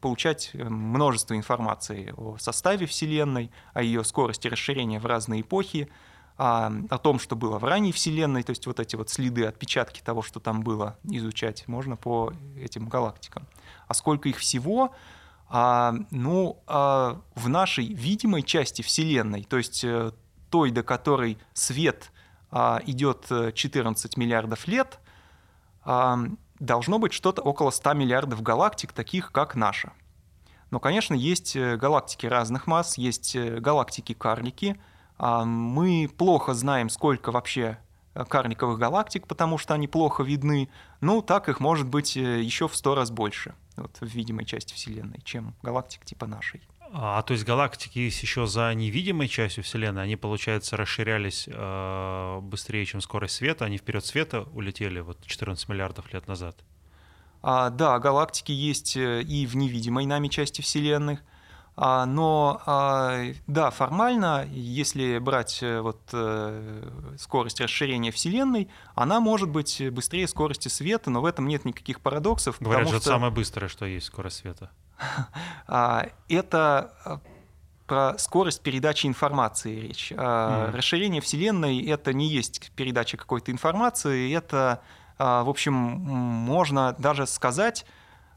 получать 0.00 0.52
множество 0.54 1.36
информации 1.36 2.14
о 2.16 2.38
составе 2.38 2.86
Вселенной, 2.86 3.50
о 3.74 3.82
ее 3.82 4.02
скорости 4.02 4.48
расширения 4.48 4.98
в 4.98 5.04
разные 5.04 5.42
эпохи, 5.42 5.90
а, 6.38 6.72
о 6.88 6.98
том, 6.98 7.18
что 7.18 7.36
было 7.36 7.58
в 7.58 7.64
ранней 7.64 7.92
Вселенной, 7.92 8.42
то 8.42 8.50
есть 8.50 8.66
вот 8.66 8.80
эти 8.80 8.96
вот 8.96 9.10
следы, 9.10 9.44
отпечатки 9.44 10.00
того, 10.00 10.22
что 10.22 10.40
там 10.40 10.62
было, 10.62 10.98
изучать 11.04 11.68
можно 11.68 11.96
по 11.96 12.32
этим 12.56 12.88
галактикам. 12.88 13.46
А 13.86 13.94
сколько 13.94 14.28
их 14.28 14.38
всего? 14.38 14.94
А, 15.48 15.94
ну, 16.10 16.62
а, 16.66 17.20
в 17.34 17.48
нашей 17.48 17.86
видимой 17.86 18.42
части 18.42 18.80
Вселенной, 18.82 19.44
то 19.44 19.58
есть 19.58 19.84
э, 19.84 20.12
той, 20.48 20.70
до 20.70 20.82
которой 20.82 21.38
свет 21.52 22.10
а, 22.50 22.80
идет 22.86 23.26
14 23.28 24.16
э, 24.16 24.20
миллиардов 24.20 24.66
лет, 24.66 24.98
а, 25.84 26.18
должно 26.58 26.98
быть 26.98 27.12
что-то 27.12 27.42
около 27.42 27.70
100 27.70 27.92
миллиардов 27.92 28.42
галактик, 28.42 28.92
таких 28.92 29.32
как 29.32 29.54
наша. 29.54 29.92
Но, 30.70 30.80
конечно, 30.80 31.12
есть 31.12 31.54
э, 31.56 31.76
галактики 31.76 32.24
разных 32.24 32.66
масс, 32.66 32.96
есть 32.96 33.36
галактики-карлики— 33.36 34.80
мы 35.22 36.10
плохо 36.18 36.52
знаем, 36.52 36.88
сколько 36.88 37.30
вообще 37.30 37.78
э, 38.14 38.24
карликовых 38.24 38.78
галактик, 38.78 39.26
потому 39.28 39.56
что 39.56 39.72
они 39.74 39.86
плохо 39.86 40.24
видны. 40.24 40.68
Ну, 41.00 41.22
так 41.22 41.48
их 41.48 41.60
может 41.60 41.86
быть 41.86 42.16
э, 42.16 42.42
еще 42.42 42.66
в 42.66 42.74
сто 42.74 42.96
раз 42.96 43.12
больше 43.12 43.54
вот, 43.76 43.96
в 44.00 44.06
видимой 44.06 44.44
части 44.44 44.74
Вселенной, 44.74 45.20
чем 45.24 45.54
галактик 45.62 46.04
типа 46.04 46.26
нашей. 46.26 46.60
А, 46.94 47.22
то 47.22 47.32
есть 47.32 47.44
галактики 47.44 48.00
есть 48.00 48.20
еще 48.20 48.46
за 48.46 48.74
невидимой 48.74 49.28
частью 49.28 49.64
Вселенной, 49.64 50.02
они, 50.02 50.16
получается, 50.16 50.76
расширялись 50.76 51.48
э, 51.50 52.40
быстрее, 52.42 52.84
чем 52.84 53.00
скорость 53.00 53.36
света, 53.36 53.64
они 53.64 53.78
вперед 53.78 54.04
света 54.04 54.42
улетели 54.52 55.00
вот 55.00 55.24
14 55.24 55.68
миллиардов 55.68 56.12
лет 56.12 56.26
назад. 56.26 56.56
А, 57.42 57.70
да, 57.70 57.98
галактики 57.98 58.52
есть 58.52 58.96
э, 58.96 59.22
и 59.22 59.46
в 59.46 59.56
невидимой 59.56 60.04
нами 60.04 60.28
части 60.28 60.60
Вселенной, 60.60 61.14
а, 61.14 61.31
но 61.76 62.60
а, 62.66 63.22
да, 63.46 63.70
формально, 63.70 64.46
если 64.50 65.18
брать 65.18 65.62
э, 65.62 65.80
вот 65.80 66.00
э, 66.12 66.88
скорость 67.18 67.62
расширения 67.62 68.10
Вселенной, 68.10 68.68
она 68.94 69.20
может 69.20 69.48
быть 69.48 69.82
быстрее 69.90 70.28
скорости 70.28 70.68
света, 70.68 71.10
но 71.10 71.22
в 71.22 71.24
этом 71.24 71.48
нет 71.48 71.64
никаких 71.64 72.00
парадоксов. 72.00 72.56
Говорят, 72.60 72.88
что 72.88 72.98
это 72.98 73.06
самое 73.06 73.32
быстрое, 73.32 73.70
что 73.70 73.86
есть 73.86 74.06
скорость 74.06 74.38
света. 74.38 74.70
А, 75.66 76.08
это 76.28 77.20
про 77.86 78.18
скорость 78.18 78.62
передачи 78.62 79.06
информации 79.06 79.80
речь. 79.80 80.12
Mm. 80.12 80.76
Расширение 80.76 81.20
Вселенной— 81.22 81.82
это 81.86 82.12
не 82.12 82.28
есть 82.28 82.70
передача 82.76 83.16
какой-то 83.16 83.50
информации, 83.50 84.34
это, 84.34 84.82
в 85.18 85.48
общем, 85.48 85.72
можно 85.72 86.94
даже 86.98 87.26
сказать, 87.26 87.84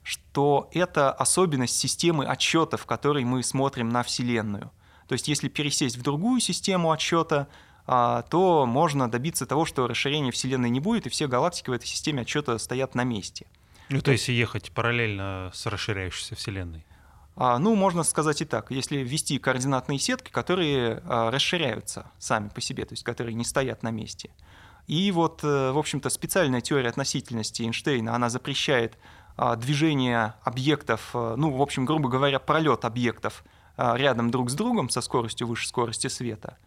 что 0.06 0.70
это 0.72 1.12
особенность 1.12 1.78
системы 1.80 2.28
отсчета, 2.28 2.78
в 2.78 2.86
которой 2.86 3.24
мы 3.24 3.42
смотрим 3.42 3.90
на 3.90 4.04
Вселенную. 4.04 4.72
То 5.08 5.14
есть 5.14 5.28
если 5.28 5.50
пересесть 5.50 5.98
в 5.98 6.04
другую 6.04 6.40
систему 6.42 6.92
отсчета, 6.92 7.48
а, 7.88 8.22
то 8.22 8.68
можно 8.68 9.10
добиться 9.10 9.48
того, 9.48 9.66
что 9.66 9.88
расширения 9.88 10.32
Вселенной 10.32 10.70
не 10.70 10.80
будет, 10.80 11.08
и 11.08 11.10
все 11.10 11.28
галактики 11.28 11.72
в 11.72 11.74
этой 11.74 11.88
системе 11.88 12.22
отсчета 12.22 12.60
стоят 12.60 12.94
на 12.94 13.04
месте. 13.04 13.48
Ну, 13.90 14.00
то 14.00 14.12
есть 14.12 14.28
ехать 14.28 14.72
параллельно 14.72 15.50
с 15.56 15.66
расширяющейся 15.66 16.36
Вселенной. 16.36 16.86
А, 17.36 17.58
ну, 17.58 17.74
можно 17.74 18.04
сказать 18.04 18.44
и 18.44 18.46
так. 18.46 18.70
Если 18.70 18.98
ввести 18.98 19.40
координатные 19.40 19.98
сетки, 19.98 20.30
которые 20.30 21.02
а, 21.06 21.32
расширяются 21.32 22.12
сами 22.20 22.50
по 22.50 22.62
себе, 22.62 22.86
то 22.86 22.94
есть 22.94 23.04
которые 23.04 23.34
не 23.34 23.44
стоят 23.44 23.82
на 23.82 23.90
месте. 23.90 24.30
И 24.88 25.12
вот, 25.12 25.44
э, 25.44 25.72
в 25.72 25.78
общем-то, 25.80 26.10
специальная 26.10 26.62
теория 26.62 26.90
относительности 26.90 27.64
Эйнштейна, 27.64 28.16
она 28.16 28.30
запрещает 28.30 28.98
движение 29.58 30.34
объектов, 30.44 31.12
э, 31.14 31.36
ну, 31.38 31.52
в 31.52 31.62
общем, 31.62 31.86
грубо 31.86 32.10
говоря, 32.10 32.40
пролет 32.40 32.86
объектов 32.86 33.44
рядом 33.78 34.32
друг 34.32 34.50
с 34.50 34.54
другом 34.54 34.90
со 34.90 35.02
скоростью 35.02 35.48
выше 35.48 35.68
скорости 35.68 36.08
света. 36.08 36.58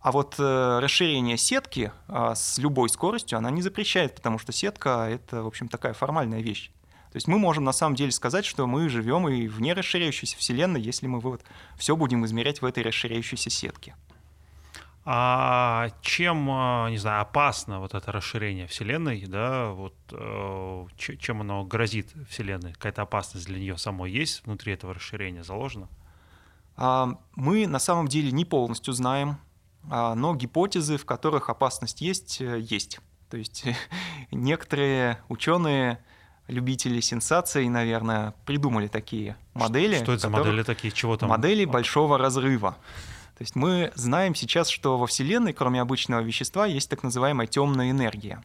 А 0.00 0.10
вот 0.10 0.34
э, 0.38 0.78
расширение 0.80 1.36
сетки 1.36 1.92
с 2.08 2.58
любой 2.58 2.88
скоростью 2.88 3.38
она 3.38 3.50
не 3.50 3.62
запрещает, 3.62 4.16
потому 4.16 4.40
что 4.40 4.52
сетка— 4.52 5.08
это, 5.10 5.44
в 5.44 5.46
общем, 5.46 5.68
такая 5.68 5.92
формальная 5.92 6.40
вещь. 6.40 6.72
То 7.12 7.16
есть 7.16 7.28
мы 7.28 7.38
можем 7.38 7.64
на 7.64 7.72
самом 7.72 7.94
деле 7.94 8.12
сказать, 8.12 8.44
что 8.44 8.66
мы 8.66 8.88
живем 8.88 9.28
и 9.28 9.46
в 9.46 9.60
нерасширяющейся 9.60 10.36
Вселенной, 10.36 10.80
если 10.80 11.06
мы 11.06 11.20
вот 11.20 11.42
все 11.76 11.96
будем 11.96 12.26
измерять 12.26 12.60
в 12.60 12.66
этой 12.66 12.82
расширяющейся 12.82 13.48
сетке. 13.48 13.94
А 15.08 15.88
чем, 16.02 16.50
а, 16.50 16.90
не 16.90 16.98
знаю, 16.98 17.22
опасно 17.22 17.78
вот 17.78 17.94
это 17.94 18.10
расширение 18.10 18.66
Вселенной, 18.66 19.24
да, 19.26 19.70
вот 19.70 19.94
э, 20.10 20.86
чем 20.96 21.42
оно 21.42 21.62
грозит 21.62 22.12
Вселенной? 22.28 22.72
Какая-то 22.72 23.02
опасность 23.02 23.46
для 23.46 23.60
нее 23.60 23.78
самой 23.78 24.10
есть 24.10 24.44
внутри 24.44 24.72
этого 24.72 24.94
расширения 24.94 25.44
заложена? 25.44 25.88
А, 26.76 27.20
мы 27.36 27.68
на 27.68 27.78
самом 27.78 28.08
деле 28.08 28.32
не 28.32 28.44
полностью 28.44 28.94
знаем, 28.94 29.38
а, 29.88 30.16
но 30.16 30.34
гипотезы, 30.34 30.96
в 30.96 31.04
которых 31.04 31.50
опасность 31.50 32.00
есть, 32.00 32.40
э, 32.40 32.58
есть. 32.58 32.98
То 33.30 33.36
есть 33.36 33.64
некоторые 34.32 35.18
ученые 35.28 36.00
любители 36.48 36.98
сенсаций, 36.98 37.68
наверное, 37.68 38.34
придумали 38.44 38.88
такие 38.88 39.36
модели. 39.54 39.98
Что 40.02 40.14
это 40.14 40.22
за 40.22 40.30
модели 40.30 40.64
такие? 40.64 40.92
Чего 40.92 41.16
там? 41.16 41.28
Модели 41.28 41.64
большого 41.64 42.18
разрыва. 42.18 42.76
То 43.36 43.42
есть 43.42 43.54
мы 43.54 43.92
знаем 43.94 44.34
сейчас, 44.34 44.68
что 44.68 44.96
во 44.96 45.06
Вселенной, 45.06 45.52
кроме 45.52 45.82
обычного 45.82 46.20
вещества, 46.20 46.64
есть 46.64 46.88
так 46.88 47.02
называемая 47.02 47.46
темная 47.46 47.90
энергия. 47.90 48.42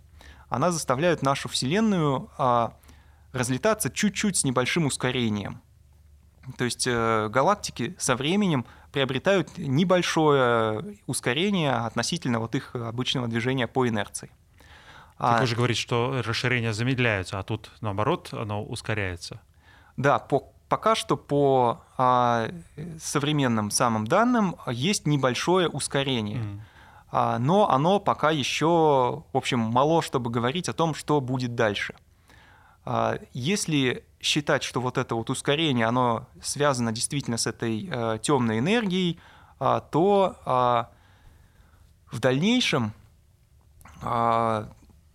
Она 0.50 0.71
заставляет 0.71 1.21
нашу 1.21 1.48
Вселенную 1.48 2.29
а, 2.38 2.74
разлетаться 3.31 3.89
чуть-чуть 3.89 4.36
с 4.36 4.43
небольшим 4.43 4.86
ускорением. 4.86 5.62
То 6.57 6.65
есть 6.65 6.88
э, 6.88 7.29
галактики 7.29 7.95
со 8.00 8.15
временем 8.15 8.65
приобретают 8.91 9.57
небольшое 9.57 10.98
ускорение 11.05 11.71
относительно 11.71 12.39
вот 12.39 12.55
их 12.55 12.75
обычного 12.75 13.27
движения 13.27 13.67
по 13.67 13.88
инерции. 13.88 14.31
А... 15.17 15.38
Ты 15.38 15.43
уже 15.43 15.55
говоришь, 15.55 15.77
что 15.77 16.21
расширение 16.25 16.74
замедляется, 16.74 17.39
а 17.39 17.43
тут 17.43 17.71
наоборот 17.79 18.29
оно 18.33 18.65
ускоряется. 18.65 19.39
Да, 19.95 20.17
по, 20.19 20.51
пока 20.72 20.96
что 20.96 21.18
по 21.18 21.82
а, 21.98 22.50
современным 22.98 23.72
самым 23.72 24.08
данным 24.08 24.56
есть 24.68 25.06
небольшое 25.06 25.68
ускорение. 25.68 26.38
Mm. 26.38 26.60
А, 27.12 27.40
но 27.40 27.70
оно 27.70 28.00
пока 28.00 28.32
еще, 28.32 29.25
в 29.34 29.38
общем, 29.38 29.60
мало, 29.60 30.01
чтобы 30.01 30.32
говорить 30.32 30.70
о 30.70 30.74
том, 30.74 30.94
что 30.96 31.20
будет 31.20 31.56
дальше. 31.56 31.94
А, 32.86 33.20
если 33.34 34.06
считать, 34.22 34.63
что 34.63 34.80
вот 34.80 34.98
это 34.98 35.13
вот 35.16 35.30
ускорение, 35.30 35.88
оно 35.88 36.30
связано 36.42 36.94
действительно 36.94 37.36
с 37.36 37.48
этой 37.48 37.90
а, 37.92 38.18
темной 38.20 38.60
энергией, 38.60 39.20
а, 39.60 39.82
то 39.82 40.38
а, 40.46 40.90
в 42.10 42.22
дальнейшем 42.22 42.94
а, 44.01 44.70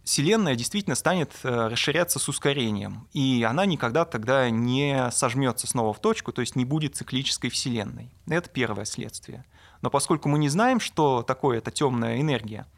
Вселенная 0.07 0.55
действительно 0.55 0.95
станет 0.95 1.33
э, 1.42 1.66
расширяться 1.66 2.21
с 2.21 2.29
ускорением, 2.29 3.09
и 3.12 3.42
она 3.42 3.66
никогда 3.66 4.05
тогда 4.05 4.49
не 4.51 5.11
сожмется 5.11 5.66
снова 5.66 5.92
в 5.92 5.99
точку, 5.99 6.33
то 6.33 6.42
есть 6.42 6.55
не 6.55 6.64
будет 6.64 6.95
циклической 6.95 7.51
Вселенной. 7.51 8.09
Это 8.29 8.49
первое 8.49 8.85
следствие. 8.85 9.45
Но 9.83 9.90
поскольку 9.90 10.29
мы 10.29 10.38
не 10.38 10.49
знаем, 10.49 10.79
что 10.79 11.25
такое 11.25 11.59
эта 11.59 11.73
темная 11.73 12.21
энергия, 12.21 12.69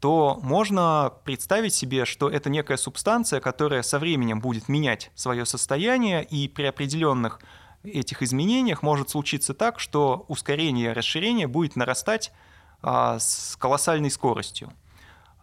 то 0.00 0.40
можно 0.42 1.12
представить 1.24 1.74
себе, 1.74 2.06
что 2.06 2.30
это 2.30 2.48
некая 2.48 2.78
субстанция, 2.78 3.40
которая 3.40 3.82
со 3.82 3.98
временем 3.98 4.40
будет 4.40 4.70
менять 4.70 5.10
свое 5.14 5.44
состояние, 5.44 6.24
и 6.24 6.48
при 6.48 6.64
определенных 6.64 7.40
этих 7.84 8.22
изменениях 8.22 8.82
может 8.82 9.10
случиться 9.10 9.52
так, 9.52 9.80
что 9.80 10.24
ускорение 10.28 10.92
и 10.92 10.94
расширение 10.94 11.46
будет 11.46 11.76
нарастать 11.76 12.32
а, 12.80 13.18
с 13.18 13.54
колоссальной 13.58 14.10
скоростью. 14.10 14.72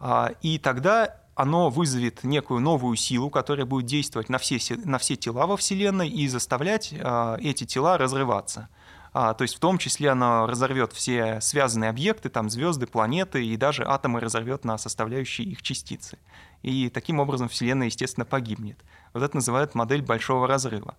А, 0.00 0.32
и 0.42 0.58
тогда 0.58 1.14
оно 1.38 1.70
вызовет 1.70 2.24
некую 2.24 2.58
новую 2.58 2.96
силу, 2.96 3.30
которая 3.30 3.64
будет 3.64 3.86
действовать 3.86 4.28
на 4.28 4.38
все, 4.38 4.58
на 4.84 4.98
все 4.98 5.14
тела 5.14 5.46
во 5.46 5.56
Вселенной 5.56 6.08
и 6.08 6.26
заставлять 6.26 6.92
э, 6.92 7.36
эти 7.40 7.62
тела 7.62 7.96
разрываться. 7.96 8.68
А, 9.12 9.34
то 9.34 9.42
есть 9.42 9.54
в 9.54 9.60
том 9.60 9.78
числе 9.78 10.10
оно 10.10 10.48
разорвет 10.48 10.92
все 10.92 11.40
связанные 11.40 11.90
объекты, 11.90 12.28
там 12.28 12.50
звезды, 12.50 12.88
планеты 12.88 13.46
и 13.46 13.56
даже 13.56 13.84
атомы 13.86 14.18
разорвет 14.18 14.64
на 14.64 14.78
составляющие 14.78 15.46
их 15.46 15.62
частицы. 15.62 16.18
И 16.62 16.90
таким 16.90 17.20
образом 17.20 17.48
Вселенная, 17.48 17.86
естественно, 17.86 18.24
погибнет. 18.24 18.80
Вот 19.14 19.22
это 19.22 19.36
называют 19.36 19.76
модель 19.76 20.02
большого 20.02 20.48
разрыва. 20.48 20.96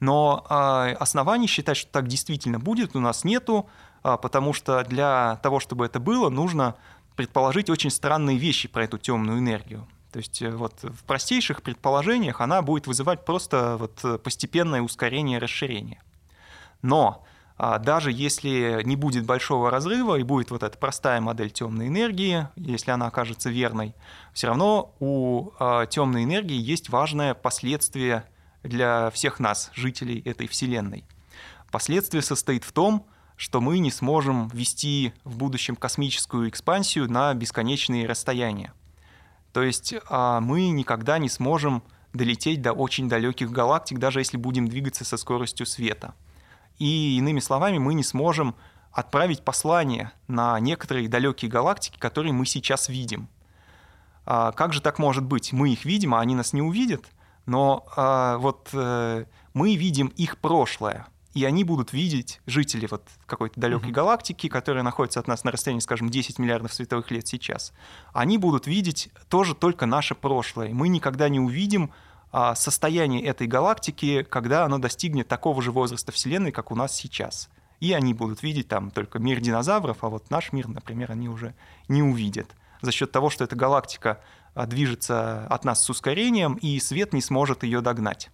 Но 0.00 0.46
э, 0.48 0.94
оснований 1.00 1.48
считать, 1.48 1.76
что 1.76 1.92
так 1.92 2.08
действительно 2.08 2.58
будет, 2.58 2.96
у 2.96 3.00
нас 3.00 3.24
нету, 3.24 3.68
потому 4.02 4.54
что 4.54 4.82
для 4.84 5.38
того, 5.42 5.60
чтобы 5.60 5.84
это 5.84 6.00
было, 6.00 6.30
нужно 6.30 6.76
предположить 7.22 7.70
очень 7.70 7.90
странные 7.90 8.36
вещи 8.36 8.66
про 8.66 8.82
эту 8.82 8.98
темную 8.98 9.38
энергию. 9.38 9.86
То 10.10 10.18
есть 10.18 10.42
э, 10.42 10.50
вот 10.50 10.82
в 10.82 11.04
простейших 11.04 11.62
предположениях 11.62 12.40
она 12.40 12.62
будет 12.62 12.88
вызывать 12.88 13.24
просто 13.24 13.76
вот 13.78 14.00
э, 14.02 14.18
постепенное 14.18 14.82
ускорение 14.82 15.38
расширения. 15.38 16.02
Но 16.82 17.24
а, 17.56 17.78
даже 17.78 18.10
если 18.10 18.82
не 18.82 18.96
будет 18.96 19.24
большого 19.24 19.70
разрыва 19.70 20.16
и 20.16 20.24
будет 20.24 20.50
вот 20.50 20.64
эта 20.64 20.76
простая 20.76 21.20
модель 21.20 21.52
темной 21.52 21.86
энергии, 21.86 22.48
если 22.56 22.90
она 22.90 23.06
окажется 23.06 23.50
верной, 23.50 23.94
все 24.32 24.48
равно 24.48 24.96
у 24.98 25.52
а, 25.60 25.86
темной 25.86 26.24
энергии 26.24 26.60
есть 26.60 26.88
важное 26.88 27.34
последствие 27.34 28.24
для 28.64 29.10
всех 29.10 29.38
нас, 29.38 29.70
жителей 29.74 30.20
этой 30.24 30.48
Вселенной. 30.48 31.04
Последствие 31.70 32.22
состоит 32.22 32.64
в 32.64 32.72
том, 32.72 33.06
что 33.42 33.60
мы 33.60 33.80
не 33.80 33.90
сможем 33.90 34.46
вести 34.54 35.12
в 35.24 35.36
будущем 35.36 35.74
космическую 35.74 36.48
экспансию 36.48 37.10
на 37.10 37.34
бесконечные 37.34 38.06
расстояния. 38.06 38.72
То 39.52 39.64
есть 39.64 39.94
а, 40.08 40.40
мы 40.40 40.68
никогда 40.68 41.18
не 41.18 41.28
сможем 41.28 41.82
долететь 42.12 42.62
до 42.62 42.72
очень 42.72 43.08
далеких 43.08 43.50
галактик, 43.50 43.98
даже 43.98 44.20
если 44.20 44.36
будем 44.36 44.68
двигаться 44.68 45.04
со 45.04 45.16
скоростью 45.16 45.66
света. 45.66 46.14
И 46.78 47.16
иными 47.18 47.40
словами, 47.40 47.78
мы 47.78 47.94
не 47.94 48.04
сможем 48.04 48.54
отправить 48.92 49.42
послание 49.42 50.12
на 50.28 50.60
некоторые 50.60 51.08
далекие 51.08 51.50
галактики, 51.50 51.98
которые 51.98 52.32
мы 52.32 52.46
сейчас 52.46 52.88
видим. 52.88 53.28
А 54.24 54.52
как 54.52 54.72
же 54.72 54.80
так 54.80 55.00
может 55.00 55.24
быть? 55.24 55.52
Мы 55.52 55.72
их 55.72 55.84
видим, 55.84 56.14
а 56.14 56.20
они 56.20 56.36
нас 56.36 56.52
не 56.52 56.62
увидят, 56.62 57.06
но 57.46 57.88
а, 57.96 58.38
вот 58.38 58.68
э, 58.72 59.24
мы 59.52 59.74
видим 59.74 60.12
их 60.16 60.38
прошлое 60.38 61.08
и 61.34 61.44
они 61.44 61.64
будут 61.64 61.92
видеть, 61.92 62.40
жители 62.46 62.86
вот 62.90 63.08
какой-то 63.26 63.58
далекой 63.58 63.90
mm-hmm. 63.90 63.92
галактики, 63.92 64.48
которая 64.48 64.82
находится 64.82 65.20
от 65.20 65.28
нас 65.28 65.44
на 65.44 65.50
расстоянии, 65.50 65.80
скажем, 65.80 66.10
10 66.10 66.38
миллиардов 66.38 66.74
световых 66.74 67.10
лет 67.10 67.26
сейчас, 67.26 67.72
они 68.12 68.38
будут 68.38 68.66
видеть 68.66 69.10
тоже 69.28 69.54
только 69.54 69.86
наше 69.86 70.14
прошлое. 70.14 70.74
Мы 70.74 70.88
никогда 70.88 71.28
не 71.28 71.40
увидим 71.40 71.90
а, 72.30 72.54
состояние 72.54 73.24
этой 73.24 73.46
галактики, 73.46 74.22
когда 74.22 74.64
оно 74.64 74.78
достигнет 74.78 75.28
такого 75.28 75.62
же 75.62 75.72
возраста 75.72 76.12
Вселенной, 76.12 76.52
как 76.52 76.70
у 76.70 76.74
нас 76.74 76.94
сейчас. 76.94 77.48
И 77.80 77.92
они 77.92 78.14
будут 78.14 78.42
видеть 78.42 78.68
там 78.68 78.90
только 78.90 79.18
мир 79.18 79.40
динозавров, 79.40 80.04
а 80.04 80.08
вот 80.08 80.30
наш 80.30 80.52
мир, 80.52 80.68
например, 80.68 81.10
они 81.10 81.28
уже 81.28 81.54
не 81.88 82.02
увидят. 82.02 82.54
За 82.80 82.92
счет 82.92 83.10
того, 83.10 83.30
что 83.30 83.44
эта 83.44 83.56
галактика 83.56 84.20
а, 84.54 84.66
движется 84.66 85.46
от 85.46 85.64
нас 85.64 85.82
с 85.82 85.88
ускорением, 85.88 86.54
и 86.54 86.78
свет 86.78 87.12
не 87.12 87.22
сможет 87.22 87.62
ее 87.62 87.80
догнать. 87.80 88.30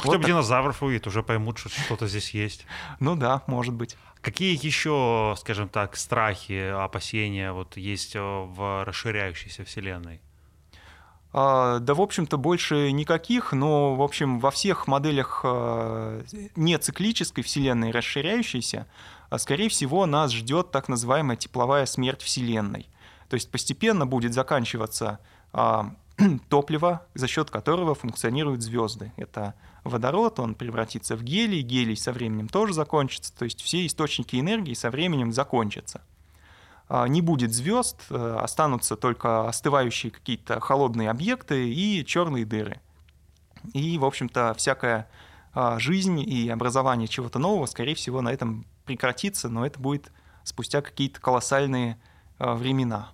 Хотя 0.00 0.12
вот 0.12 0.16
бы 0.16 0.22
так. 0.22 0.30
динозавров 0.30 0.82
увидят, 0.82 1.06
уже 1.06 1.22
поймут, 1.22 1.58
что 1.58 1.68
что-то 1.68 2.06
здесь 2.06 2.30
есть. 2.30 2.66
Ну 3.00 3.16
да, 3.16 3.42
может 3.46 3.74
быть. 3.74 3.96
Какие 4.20 4.58
еще, 4.64 5.34
скажем 5.38 5.68
так, 5.68 5.96
страхи, 5.96 6.68
опасения 6.68 7.52
вот 7.52 7.76
есть 7.76 8.16
э, 8.16 8.20
в 8.20 8.84
расширяющейся 8.84 9.64
Вселенной? 9.64 10.20
А, 11.32 11.78
да, 11.78 11.94
в 11.94 12.00
общем-то, 12.00 12.36
больше 12.36 12.90
никаких, 12.92 13.52
но, 13.52 13.94
в 13.94 14.02
общем, 14.02 14.40
во 14.40 14.50
всех 14.50 14.86
моделях 14.88 15.42
э, 15.44 16.24
не 16.56 16.76
циклической 16.78 17.44
Вселенной 17.44 17.92
расширяющейся, 17.92 18.86
а, 19.30 19.38
скорее 19.38 19.68
всего, 19.68 20.06
нас 20.06 20.32
ждет 20.32 20.70
так 20.72 20.88
называемая 20.88 21.36
тепловая 21.36 21.86
смерть 21.86 22.22
Вселенной. 22.22 22.88
То 23.28 23.34
есть 23.34 23.50
постепенно 23.50 24.06
будет 24.06 24.34
заканчиваться 24.34 25.20
а, 25.52 25.94
топливо, 26.48 27.06
за 27.14 27.26
счет 27.26 27.50
которого 27.50 27.94
функционируют 27.94 28.62
звезды. 28.62 29.12
Это 29.16 29.54
водород, 29.84 30.40
он 30.40 30.54
превратится 30.54 31.16
в 31.16 31.22
гелий, 31.22 31.62
гелий 31.62 31.96
со 31.96 32.12
временем 32.12 32.48
тоже 32.48 32.74
закончится, 32.74 33.34
то 33.36 33.44
есть 33.44 33.62
все 33.62 33.86
источники 33.86 34.38
энергии 34.38 34.74
со 34.74 34.90
временем 34.90 35.32
закончатся. 35.32 36.02
А, 36.88 37.06
не 37.06 37.22
будет 37.22 37.52
звезд, 37.52 37.96
э, 38.10 38.38
останутся 38.40 38.96
только 38.96 39.48
остывающие 39.48 40.10
какие-то 40.10 40.60
холодные 40.60 41.10
объекты 41.10 41.72
и 41.72 42.04
черные 42.04 42.44
дыры. 42.44 42.80
И, 43.72 43.98
в 43.98 44.04
общем-то, 44.04 44.54
всякая 44.56 45.08
а, 45.52 45.78
жизнь 45.78 46.20
и 46.20 46.48
образование 46.48 47.08
чего-то 47.08 47.38
нового, 47.38 47.66
скорее 47.66 47.94
всего, 47.94 48.20
на 48.22 48.32
этом 48.32 48.66
прекратится, 48.84 49.48
но 49.48 49.66
это 49.66 49.78
будет 49.78 50.10
спустя 50.42 50.80
какие-то 50.80 51.20
колоссальные 51.20 52.00
а, 52.38 52.54
времена. 52.54 53.12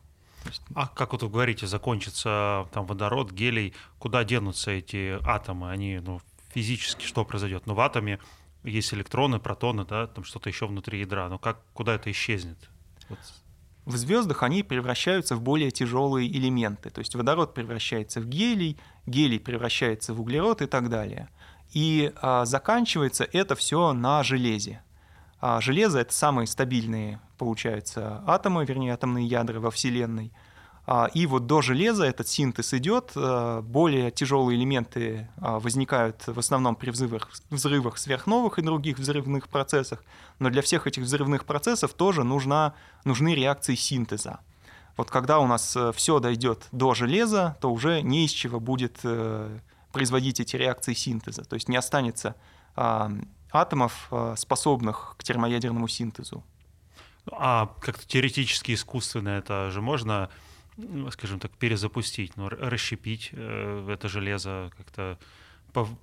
А 0.74 0.86
как 0.88 1.12
вот 1.12 1.22
вы 1.22 1.28
говорите, 1.28 1.66
закончится 1.66 2.68
там 2.72 2.86
водород, 2.86 3.32
гелий, 3.32 3.74
куда 3.98 4.24
денутся 4.24 4.70
эти 4.70 5.18
атомы? 5.26 5.70
Они, 5.70 5.98
ну, 5.98 6.20
физически 6.54 7.04
что 7.04 7.24
произойдет? 7.24 7.66
Ну, 7.66 7.74
в 7.74 7.80
атоме 7.80 8.18
есть 8.64 8.92
электроны, 8.94 9.38
протоны, 9.38 9.84
да, 9.84 10.06
там 10.06 10.24
что-то 10.24 10.48
еще 10.48 10.66
внутри 10.66 11.00
ядра. 11.00 11.28
Но 11.28 11.38
как, 11.38 11.60
куда 11.72 11.94
это 11.94 12.10
исчезнет? 12.10 12.58
Вот. 13.08 13.18
В 13.84 13.96
звездах 13.96 14.42
они 14.42 14.64
превращаются 14.64 15.36
в 15.36 15.42
более 15.42 15.70
тяжелые 15.70 16.28
элементы. 16.28 16.90
То 16.90 16.98
есть 16.98 17.14
водород 17.14 17.54
превращается 17.54 18.20
в 18.20 18.26
гелий, 18.26 18.76
гелий 19.06 19.38
превращается 19.38 20.12
в 20.12 20.20
углерод 20.20 20.60
и 20.60 20.66
так 20.66 20.90
далее. 20.90 21.28
И 21.72 22.12
а, 22.20 22.44
заканчивается 22.44 23.28
это 23.32 23.54
все 23.54 23.92
на 23.92 24.24
железе. 24.24 24.82
А 25.40 25.60
железо— 25.60 25.98
это 26.00 26.12
самые 26.12 26.46
стабильные, 26.46 27.20
получается, 27.38 28.22
атомы, 28.26 28.64
вернее, 28.64 28.94
атомные 28.94 29.26
ядра 29.26 29.60
во 29.60 29.70
Вселенной. 29.70 30.32
А, 30.88 31.10
и 31.12 31.26
вот 31.26 31.46
до 31.46 31.62
железа 31.62 32.04
этот 32.04 32.28
синтез 32.28 32.72
идет, 32.72 33.12
а, 33.16 33.60
более 33.60 34.12
тяжелые 34.12 34.56
элементы 34.56 35.28
а, 35.38 35.58
возникают 35.58 36.22
в 36.26 36.38
основном 36.38 36.76
при 36.76 36.90
взрывах, 36.90 37.28
взрывах 37.50 37.98
сверхновых 37.98 38.58
и 38.58 38.62
других 38.62 38.98
взрывных 38.98 39.48
процессах, 39.48 40.04
но 40.38 40.48
для 40.48 40.62
всех 40.62 40.86
этих 40.86 41.02
взрывных 41.02 41.44
процессов 41.44 41.92
тоже 41.92 42.22
нужна, 42.22 42.74
нужны 43.04 43.34
реакции 43.34 43.74
синтеза. 43.74 44.38
Вот 44.96 45.10
когда 45.10 45.40
у 45.40 45.46
нас 45.46 45.76
э, 45.76 45.92
все 45.92 46.20
дойдет 46.20 46.68
до 46.70 46.94
железа, 46.94 47.58
то 47.60 47.70
уже 47.72 48.00
не 48.00 48.24
из 48.24 48.30
чего 48.30 48.60
будет 48.60 49.00
э, 49.02 49.58
производить 49.92 50.38
эти 50.38 50.54
реакции 50.54 50.94
синтеза, 50.94 51.44
то 51.44 51.54
есть 51.54 51.68
не 51.68 51.76
останется 51.76 52.36
атомов, 53.56 54.08
э, 54.10 54.34
способных 54.36 55.14
к 55.18 55.24
термоядерному 55.24 55.88
синтезу. 55.88 56.44
А 57.30 57.74
как-то 57.80 58.06
теоретически 58.06 58.72
искусственно 58.72 59.30
это 59.30 59.70
же 59.70 59.82
можно, 59.82 60.30
скажем 61.10 61.40
так, 61.40 61.50
перезапустить, 61.52 62.36
ну, 62.36 62.48
расщепить 62.48 63.30
э, 63.32 63.88
это 63.90 64.08
железо, 64.08 64.70
как-то 64.76 65.18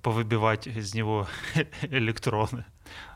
повыбивать 0.02 0.68
из 0.68 0.94
него 0.94 1.26
электроны. 1.82 2.64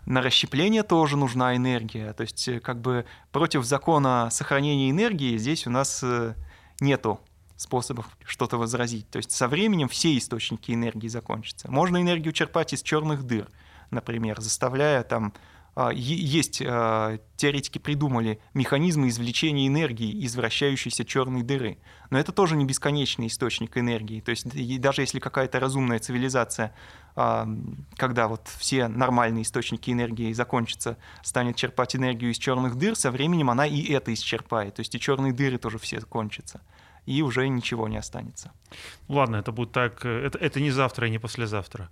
На 0.07 0.23
расщепление 0.23 0.83
тоже 0.83 1.17
нужна 1.17 1.55
энергия. 1.55 2.13
То 2.15 2.23
есть 2.23 2.49
э, 2.49 2.61
как 2.61 2.81
бы 2.81 3.05
против 3.31 3.65
закона 3.65 4.29
сохранения 4.31 4.91
энергии 4.91 5.37
здесь 5.37 5.67
у 5.67 5.71
нас 5.71 6.05
нету 6.81 7.21
способов 7.57 8.07
что-то 8.25 8.57
возразить. 8.57 9.11
То 9.11 9.19
есть 9.19 9.33
со 9.33 9.49
временем 9.49 9.89
все 9.89 10.17
источники 10.17 10.73
энергии 10.73 11.09
закончатся. 11.09 11.71
Можно 11.71 12.01
энергию 12.01 12.33
черпать 12.33 12.73
из 12.73 12.83
черных 12.83 13.25
дыр– 13.25 13.49
например, 13.91 14.41
заставляя 14.41 15.03
там 15.03 15.33
а, 15.81 15.93
есть 15.93 16.61
а, 16.61 17.21
теоретики 17.37 17.79
придумали 17.79 18.41
механизмы 18.53 19.11
извлечения 19.11 19.69
энергии 19.69 20.11
из 20.11 20.35
вращающейся 20.35 21.05
черной 21.05 21.43
дыры, 21.45 21.79
но 22.11 22.19
это 22.19 22.33
тоже 22.33 22.57
не 22.57 22.65
бесконечный 22.65 23.29
источник 23.29 23.79
энергии. 23.79 24.21
То 24.21 24.33
есть 24.33 24.81
даже 24.81 25.03
если 25.03 25.21
какая-то 25.21 25.61
разумная 25.61 26.01
цивилизация, 26.01 26.75
а, 27.15 27.49
когда 27.97 28.27
вот 28.27 28.49
все 28.59 28.89
нормальные 28.89 29.43
источники 29.43 29.93
энергии 29.93 30.33
закончатся, 30.33 30.97
станет 31.23 31.55
черпать 31.55 31.95
энергию 31.95 32.33
из 32.33 32.39
черных 32.39 32.75
дыр, 32.75 32.97
со 32.97 33.13
временем 33.13 33.49
она 33.49 33.65
и 33.65 33.81
это 33.93 34.13
исчерпает. 34.13 34.75
То 34.75 34.81
есть 34.81 34.93
и 34.97 34.99
черные 34.99 35.33
дыры 35.33 35.59
тоже 35.59 35.79
все 35.79 36.01
кончатся 36.01 36.61
и 37.07 37.23
уже 37.23 37.49
ничего 37.49 37.87
не 37.87 37.99
останется. 37.99 38.51
Ладно, 39.07 39.37
это 39.37 39.53
будет 39.53 39.71
так. 39.71 40.05
Э, 40.05 40.27
это, 40.27 40.39
это 40.39 40.61
не 40.61 40.73
завтра 40.73 41.07
и 41.07 41.11
не 41.11 41.19
послезавтра. 41.19 41.89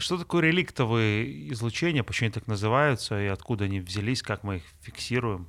Что 0.00 0.18
такое 0.18 0.42
реликтовые 0.42 1.52
излучения, 1.52 2.02
почему 2.02 2.26
они 2.26 2.32
так 2.32 2.46
называются, 2.46 3.20
и 3.20 3.26
откуда 3.26 3.64
они 3.64 3.80
взялись, 3.80 4.22
как 4.22 4.42
мы 4.42 4.56
их 4.56 4.62
фиксируем? 4.80 5.48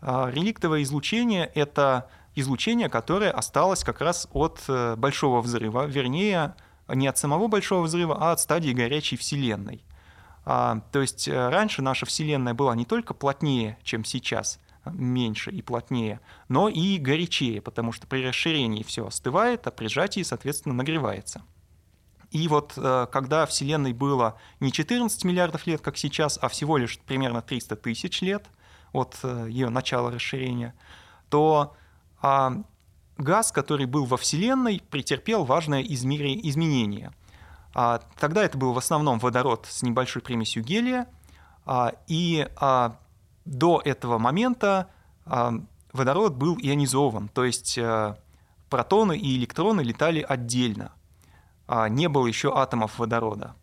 А, 0.00 0.30
реликтовое 0.30 0.82
излучение— 0.82 1.50
это 1.54 2.10
излучение, 2.34 2.88
которое 2.88 3.30
осталось 3.30 3.84
как 3.84 4.00
раз 4.00 4.28
от 4.32 4.62
э, 4.68 4.96
Большого 4.96 5.40
взрыва, 5.40 5.86
вернее, 5.86 6.54
не 6.88 7.06
от 7.06 7.16
самого 7.16 7.48
Большого 7.48 7.82
взрыва, 7.82 8.16
а 8.20 8.32
от 8.32 8.40
стадии 8.40 8.72
горячей 8.72 9.16
Вселенной. 9.16 9.82
А, 10.44 10.80
то 10.92 11.00
есть 11.00 11.28
э, 11.28 11.48
раньше 11.48 11.80
наша 11.80 12.06
Вселенная 12.06 12.54
была 12.54 12.74
не 12.76 12.84
только 12.84 13.14
плотнее, 13.14 13.78
чем 13.82 14.04
сейчас, 14.04 14.60
меньше 14.84 15.50
и 15.50 15.62
плотнее, 15.62 16.20
но 16.48 16.68
и 16.68 16.98
горячее, 16.98 17.62
потому 17.62 17.92
что 17.92 18.06
при 18.06 18.26
расширении 18.26 18.82
все 18.82 19.06
остывает, 19.06 19.66
а 19.66 19.70
при 19.70 19.86
сжатии, 19.86 20.22
соответственно, 20.22 20.74
нагревается. 20.74 21.42
И 22.34 22.48
вот 22.48 22.72
э, 22.76 23.06
когда 23.12 23.46
Вселенной 23.46 23.92
было 23.92 24.36
не 24.58 24.72
14 24.72 25.22
миллиардов 25.22 25.68
лет, 25.68 25.80
как 25.80 25.96
сейчас, 25.96 26.36
а 26.42 26.48
всего 26.48 26.76
лишь 26.76 26.98
примерно 26.98 27.42
300 27.42 27.76
тысяч 27.76 28.22
лет 28.22 28.44
от 28.92 29.16
э, 29.22 29.46
ее 29.48 29.68
начала 29.68 30.10
расширения, 30.10 30.74
то 31.28 31.76
а, 32.20 32.54
газ, 33.18 33.52
который 33.52 33.86
был 33.86 34.04
во 34.04 34.16
Вселенной, 34.16 34.82
претерпел 34.90 35.44
важное 35.44 35.80
изменение. 35.82 37.12
А, 37.72 38.00
тогда 38.18 38.42
это 38.42 38.58
был 38.58 38.72
в 38.72 38.78
основном 38.78 39.20
водород 39.20 39.66
с 39.70 39.82
небольшой 39.82 40.20
примесью 40.20 40.64
гелия, 40.64 41.06
а, 41.64 41.92
и 42.08 42.48
до 43.44 43.80
этого 43.84 44.18
момента 44.18 44.88
водород 45.92 46.34
был 46.34 46.58
ионизован, 46.60 47.28
то 47.28 47.44
есть 47.44 47.78
э, 47.78 48.16
протоны 48.70 49.16
и 49.16 49.36
электроны 49.36 49.82
летали 49.82 50.20
отдельно– 50.20 50.90
не 51.68 52.08
было 52.08 52.26
еще 52.26 52.56
атомов 52.56 52.98
водорода. 52.98 53.54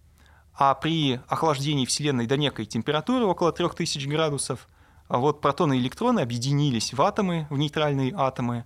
А 0.54 0.74
при 0.76 1.20
охлаждении 1.28 1.86
Вселенной 1.86 2.28
до 2.28 2.38
некой 2.38 2.66
температуры, 2.66 3.26
около 3.26 3.52
3000 3.52 4.08
градусов, 4.08 4.68
а 5.08 5.18
вот 5.18 5.42
протоны 5.42 5.78
и 5.78 5.80
электроны 5.80 6.22
объединились 6.22 6.94
в 6.94 7.02
атомы, 7.02 7.48
в 7.50 7.58
нейтральные 7.58 8.14
атомы, 8.16 8.66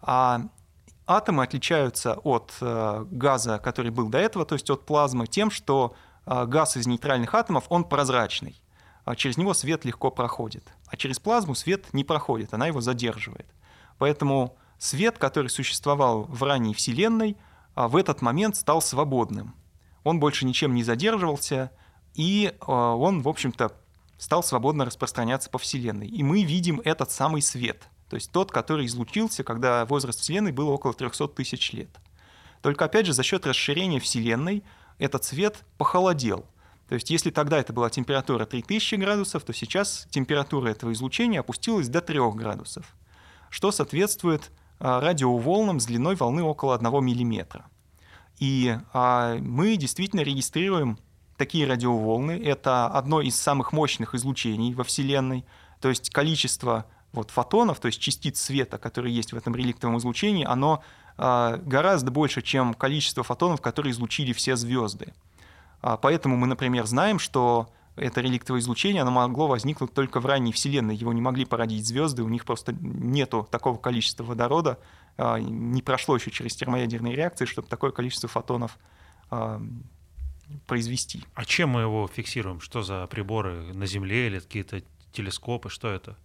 а 0.00 0.42
атомы 1.06 1.42
отличаются 1.42 2.14
от 2.14 2.52
э, 2.60 3.06
газа, 3.10 3.58
который 3.58 3.90
был 3.90 4.08
до 4.08 4.18
этого, 4.18 4.44
то 4.44 4.54
есть 4.54 4.68
от 4.70 4.84
плазмы, 4.84 5.26
тем, 5.26 5.50
что 5.50 5.94
э, 6.26 6.44
газ 6.46 6.76
из 6.76 6.86
нейтральных 6.86 7.34
атомов, 7.34 7.64
он 7.68 7.84
прозрачный. 7.84 8.60
Через 9.16 9.36
него 9.36 9.54
свет 9.54 9.84
легко 9.84 10.10
проходит. 10.10 10.64
А 10.88 10.96
через 10.96 11.20
плазму 11.20 11.54
свет 11.54 11.92
не 11.92 12.02
проходит, 12.02 12.52
она 12.52 12.66
его 12.66 12.80
задерживает. 12.80 13.46
Поэтому 13.98 14.56
свет, 14.78 15.18
который 15.18 15.48
существовал 15.48 16.24
в 16.24 16.42
ранней 16.42 16.74
Вселенной, 16.74 17.36
а, 17.36 17.46
в 17.76 17.96
этот 17.96 18.22
момент 18.22 18.56
стал 18.56 18.80
свободным. 18.80 19.54
Он 20.02 20.18
больше 20.18 20.46
ничем 20.46 20.74
не 20.74 20.82
задерживался, 20.82 21.70
и 22.14 22.54
а, 22.60 22.94
он, 22.94 23.22
в 23.22 23.28
общем-то, 23.28 23.72
стал 24.18 24.42
свободно 24.42 24.84
распространяться 24.84 25.50
по 25.50 25.58
Вселенной. 25.58 26.08
И 26.08 26.22
мы 26.22 26.42
видим 26.42 26.80
этот 26.84 27.10
самый 27.10 27.42
свет, 27.42 27.88
то 28.08 28.16
есть 28.16 28.32
тот, 28.32 28.50
который 28.50 28.86
излучился, 28.86 29.44
когда 29.44 29.84
возраст 29.84 30.20
Вселенной 30.20 30.52
был 30.52 30.68
около 30.70 30.94
300 30.94 31.28
тысяч 31.28 31.72
лет. 31.72 31.90
Только, 32.62 32.86
опять 32.86 33.06
же, 33.06 33.12
за 33.12 33.22
счет 33.22 33.46
расширения 33.46 34.00
Вселенной 34.00 34.64
этот 34.98 35.24
свет 35.24 35.64
похолодел. 35.76 36.46
То 36.88 36.94
есть 36.94 37.10
если 37.10 37.30
тогда 37.30 37.58
это 37.58 37.72
была 37.72 37.90
температура 37.90 38.46
3000 38.46 38.94
градусов, 38.94 39.42
то 39.42 39.52
сейчас 39.52 40.06
температура 40.10 40.68
этого 40.68 40.92
излучения 40.92 41.40
опустилась 41.40 41.88
до 41.88 42.00
3 42.00 42.30
градусов, 42.32 42.86
что 43.50 43.72
соответствует 43.72 44.50
а, 44.50 44.65
радиоволнам 44.78 45.80
с 45.80 45.86
длиной 45.86 46.16
волны 46.16 46.42
около 46.42 46.74
1 46.74 46.88
мм. 46.88 47.64
И 48.38 48.76
а, 48.92 49.36
мы 49.38 49.76
действительно 49.76 50.20
регистрируем 50.20 50.98
такие 51.36 51.66
радиоволны. 51.66 52.32
Это 52.32 52.86
одно 52.86 53.20
из 53.20 53.36
самых 53.36 53.72
мощных 53.72 54.14
излучений 54.14 54.74
во 54.74 54.84
Вселенной. 54.84 55.44
То 55.80 55.88
есть 55.88 56.10
количество 56.10 56.86
вот, 57.12 57.30
фотонов, 57.30 57.80
то 57.80 57.86
есть 57.86 58.00
частиц 58.00 58.40
света, 58.40 58.78
которые 58.78 59.14
есть 59.14 59.32
в 59.32 59.36
этом 59.36 59.54
реликтовом 59.54 59.98
излучении, 59.98 60.44
оно 60.44 60.82
а, 61.16 61.56
гораздо 61.56 62.10
больше, 62.10 62.42
чем 62.42 62.74
количество 62.74 63.22
фотонов, 63.22 63.60
которые 63.60 63.92
излучили 63.92 64.32
все 64.32 64.56
звезды. 64.56 65.14
Поэтому 66.02 66.36
мы, 66.36 66.46
например, 66.46 66.86
знаем, 66.86 67.18
что 67.18 67.68
это 67.96 68.20
реликтовое 68.20 68.60
излучение, 68.60 69.02
оно 69.02 69.10
могло 69.10 69.48
возникнуть 69.48 69.92
только 69.92 70.20
в 70.20 70.26
ранней 70.26 70.52
Вселенной. 70.52 70.94
Его 70.94 71.12
не 71.12 71.20
могли 71.20 71.44
породить 71.44 71.86
звезды, 71.86 72.22
у 72.22 72.28
них 72.28 72.44
просто 72.44 72.72
нету 72.72 73.48
такого 73.50 73.78
количества 73.78 74.22
водорода, 74.22 74.78
а, 75.16 75.38
не 75.38 75.82
прошло 75.82 76.16
еще 76.16 76.30
через 76.30 76.54
термоядерные 76.54 77.16
реакции, 77.16 77.46
чтобы 77.46 77.68
такое 77.68 77.90
количество 77.90 78.28
фотонов 78.28 78.78
а, 79.30 79.62
произвести. 80.66 81.24
А 81.34 81.44
чем 81.44 81.70
мы 81.70 81.80
его 81.80 82.06
фиксируем? 82.06 82.60
Что 82.60 82.82
за 82.82 83.06
приборы 83.06 83.72
на 83.72 83.86
Земле 83.86 84.26
или 84.26 84.38
какие-то 84.40 84.82
телескопы? 85.12 85.70
Что 85.70 85.88
это? 85.88 86.16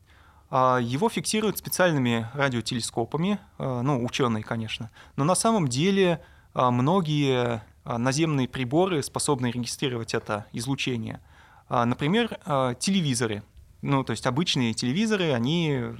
Его 0.51 1.07
фиксируют 1.07 1.57
специальными 1.57 2.27
радиотелескопами, 2.33 3.39
ну, 3.57 4.03
ученые, 4.03 4.43
конечно. 4.43 4.91
Но 5.15 5.23
на 5.23 5.33
самом 5.33 5.69
деле 5.69 6.21
многие 6.53 7.63
наземные 7.85 8.49
приборы 8.49 9.01
способны 9.01 9.49
регистрировать 9.49 10.13
это 10.13 10.45
излучение. 10.51 11.21
Например, 11.71 12.27
телевизоры. 12.79 13.43
Ну, 13.81 14.03
то 14.03 14.11
есть 14.11 14.27
обычные 14.27 14.73
телевизоры, 14.73 15.31
они 15.31 15.95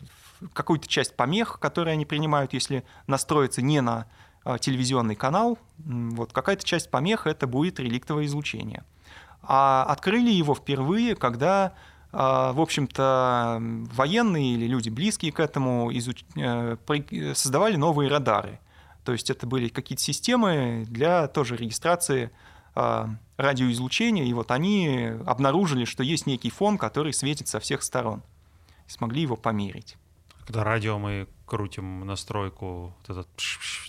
какую-то 0.53 0.88
часть 0.88 1.15
помех, 1.15 1.60
которые 1.60 1.93
они 1.93 2.05
принимают, 2.05 2.53
если 2.53 2.84
настроиться 3.07 3.62
не 3.62 3.81
на 3.81 4.07
а, 4.43 4.57
телевизионный 4.57 5.15
канал, 5.15 5.57
вот 5.77 6.34
какая-то 6.34 6.63
часть 6.63 6.89
помех 6.89 7.27
это 7.27 7.47
будет 7.47 7.79
реликтовое 7.79 8.25
излучение. 8.25 8.84
А 9.43 9.86
открыли 9.88 10.31
его 10.31 10.55
впервые, 10.55 11.15
когда, 11.15 11.73
а, 12.12 12.53
в 12.53 12.62
общем-то, 12.62 13.60
военные 13.93 14.53
или 14.53 14.67
люди, 14.67 14.89
близкие 14.89 15.31
к 15.31 15.39
этому, 15.39 15.95
изуч... 15.95 16.23
Э, 16.36 16.77
создавали 17.36 17.75
новые 17.75 18.10
радары. 18.10 18.60
То 19.03 19.12
есть 19.13 19.29
это 19.29 19.47
были 19.47 19.67
какие-то 19.67 20.03
системы 20.03 20.86
для 20.88 21.27
тоже 21.27 21.55
регистрации 21.55 22.25
а, 22.25 22.29
радиоизлучения, 22.73 24.25
и 24.25 24.34
вот 24.34 24.51
они 24.51 25.12
обнаружили, 25.25 25.86
что 25.86 26.03
есть 26.03 26.25
некий 26.25 26.49
фон, 26.49 26.77
который 26.77 27.13
светит 27.13 27.47
со 27.47 27.60
всех 27.60 27.84
сторон. 27.84 28.23
И 28.88 28.91
смогли 28.91 29.21
его 29.21 29.36
померить. 29.36 29.97
Когда 30.45 30.63
радио 30.63 30.97
мы 30.97 31.27
крутим 31.45 32.05
настройку, 32.05 32.93
вот 32.97 33.10
этот, 33.10 33.27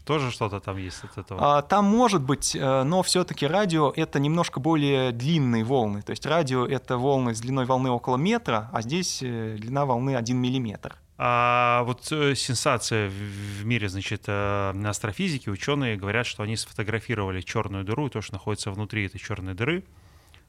тоже 0.05 0.31
что-то 0.31 0.61
там 0.61 0.77
есть 0.77 1.05
от 1.05 1.17
этого? 1.17 1.59
А, 1.59 1.63
там 1.63 1.85
может 1.85 2.23
быть, 2.23 2.57
э, 2.57 2.83
но 2.83 3.03
все-таки 3.03 3.47
радио 3.47 3.93
это 3.95 4.19
немножко 4.19 4.59
более 4.59 5.13
длинные 5.13 5.63
волны. 5.63 6.03
То 6.03 6.11
есть 6.11 6.27
радио 6.27 6.67
это 6.67 6.99
волны 6.99 7.35
с 7.35 7.41
длиной 7.41 7.65
волны 7.65 7.91
около 7.91 8.17
метра, 8.17 8.69
а 8.73 8.83
здесь 8.83 9.23
э, 9.23 9.57
длина 9.59 9.87
волны 9.87 10.17
1 10.17 10.37
миллиметр. 10.37 10.97
А 11.25 11.85
вот 11.85 12.11
э, 12.11 12.35
сенсация 12.35 13.09
в 13.09 13.65
мире, 13.65 13.89
значит, 13.89 14.29
астрофизики, 14.29 15.49
ученые 15.49 15.97
говорят, 15.97 16.27
что 16.27 16.43
они 16.43 16.57
сфотографировали 16.57 17.43
черную 17.43 17.85
дыру, 17.85 18.09
то, 18.09 18.21
что 18.21 18.33
находится 18.33 18.73
внутри 18.73 19.07
этой 19.07 19.21
черной 19.21 19.55
дыры, 19.55 19.85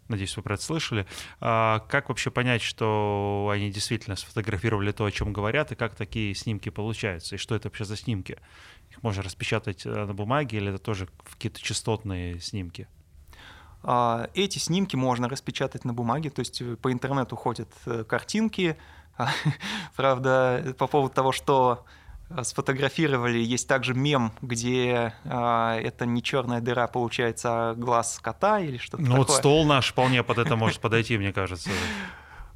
Надеюсь, 0.08 0.36
вы 0.36 0.44
про 0.44 0.56
это 0.56 0.64
слышали. 0.64 1.06
А 1.40 1.80
как 1.88 2.10
вообще 2.10 2.30
понять, 2.30 2.62
что 2.62 3.50
они 3.54 3.72
действительно 3.72 4.16
сфотографировали 4.16 4.92
то, 4.92 5.06
о 5.06 5.12
чем 5.12 5.32
говорят, 5.32 5.72
и 5.72 5.76
как 5.76 5.96
такие 5.96 6.36
снимки 6.36 6.70
получаются, 6.70 7.36
и 7.36 7.38
что 7.38 7.56
это 7.56 7.70
вообще 7.70 7.86
за 7.86 7.96
снимки? 7.96 8.38
Их 8.92 9.02
можно 9.02 9.24
распечатать 9.24 9.86
э, 9.86 10.06
на 10.06 10.14
бумаге, 10.14 10.58
или 10.58 10.70
это 10.70 10.80
тоже 10.80 11.08
какие-то 11.24 11.62
частотные 11.62 12.40
снимки? 12.42 12.88
А, 13.82 14.30
эти 14.34 14.60
снимки 14.60 14.96
можно 14.96 15.28
распечатать 15.30 15.86
на 15.86 15.94
бумаге, 15.94 16.30
то 16.30 16.40
есть 16.40 16.62
э, 16.62 16.76
по 16.76 16.92
интернету 16.92 17.36
ходят 17.36 17.70
э, 17.86 18.04
картинки. 18.04 18.78
Правда, 19.96 20.76
по 20.78 20.88
поводу 20.88 21.14
того, 21.14 21.32
что 21.32 21.86
сфотографировали. 22.42 23.38
Есть 23.38 23.68
также 23.68 23.94
мем, 23.94 24.32
где 24.42 25.14
э, 25.24 25.80
это 25.84 26.06
не 26.06 26.24
черная 26.24 26.62
дыра, 26.62 26.88
получается, 26.88 27.50
а 27.52 27.74
глаз 27.76 28.20
кота 28.22 28.60
или 28.60 28.78
что-то 28.78 29.04
ну, 29.04 29.10
такое. 29.10 29.18
Ну 29.20 29.24
вот 29.28 29.32
стол 29.32 29.66
наш 29.66 29.88
вполне 29.92 30.24
под 30.24 30.40
это 30.40 30.56
может 30.56 30.80
подойти, 30.80 31.18
мне 31.18 31.32
кажется. 31.32 31.70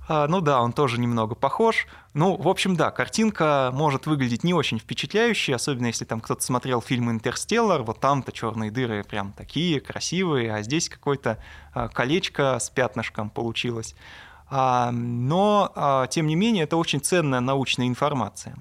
А, 0.09 0.27
ну 0.27 0.39
да, 0.39 0.61
он 0.61 0.71
тоже 0.71 0.99
немного 0.99 1.35
похож. 1.35 1.85
Ну, 2.13 2.37
в 2.37 2.47
общем, 2.47 2.75
да, 2.75 2.91
картинка 2.91 3.71
может 3.73 4.05
выглядеть 4.07 4.43
не 4.43 4.53
очень 4.53 4.79
впечатляюще, 4.79 5.53
особенно 5.53 5.87
если 5.87 6.05
там 6.05 6.21
кто-то 6.21 6.41
смотрел 6.41 6.81
фильм 6.81 7.11
«Интерстеллар», 7.11 7.83
вот 7.83 7.99
там-то 7.99 8.31
черные 8.31 8.71
дыры 8.71 9.03
прям 9.03 9.33
такие 9.33 9.81
красивые, 9.81 10.53
а 10.53 10.61
здесь 10.61 10.87
какое-то 10.87 11.43
а, 11.73 11.89
колечко 11.89 12.57
с 12.57 12.69
пятнышком 12.69 13.29
получилось. 13.29 13.95
А, 14.49 14.91
но, 14.91 15.71
а, 15.75 16.07
тем 16.07 16.27
не 16.27 16.35
менее, 16.35 16.63
это 16.63 16.77
очень 16.77 17.01
ценная 17.01 17.39
научная 17.39 17.87
информация. 17.87 18.55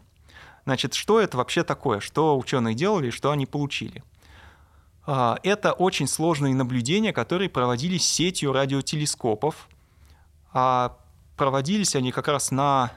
Значит, 0.64 0.94
что 0.94 1.20
это 1.20 1.36
вообще 1.36 1.62
такое? 1.62 2.00
Что 2.00 2.36
ученые 2.36 2.74
делали 2.74 3.10
что 3.10 3.30
они 3.30 3.46
получили? 3.46 4.02
А, 5.06 5.38
это 5.42 5.72
очень 5.72 6.08
сложные 6.08 6.54
наблюдения, 6.54 7.12
которые 7.12 7.48
проводились 7.48 8.06
сетью 8.06 8.52
радиотелескопов. 8.52 9.68
Проводились 11.36 11.94
они 11.94 12.12
как 12.12 12.28
раз 12.28 12.50
на 12.50 12.92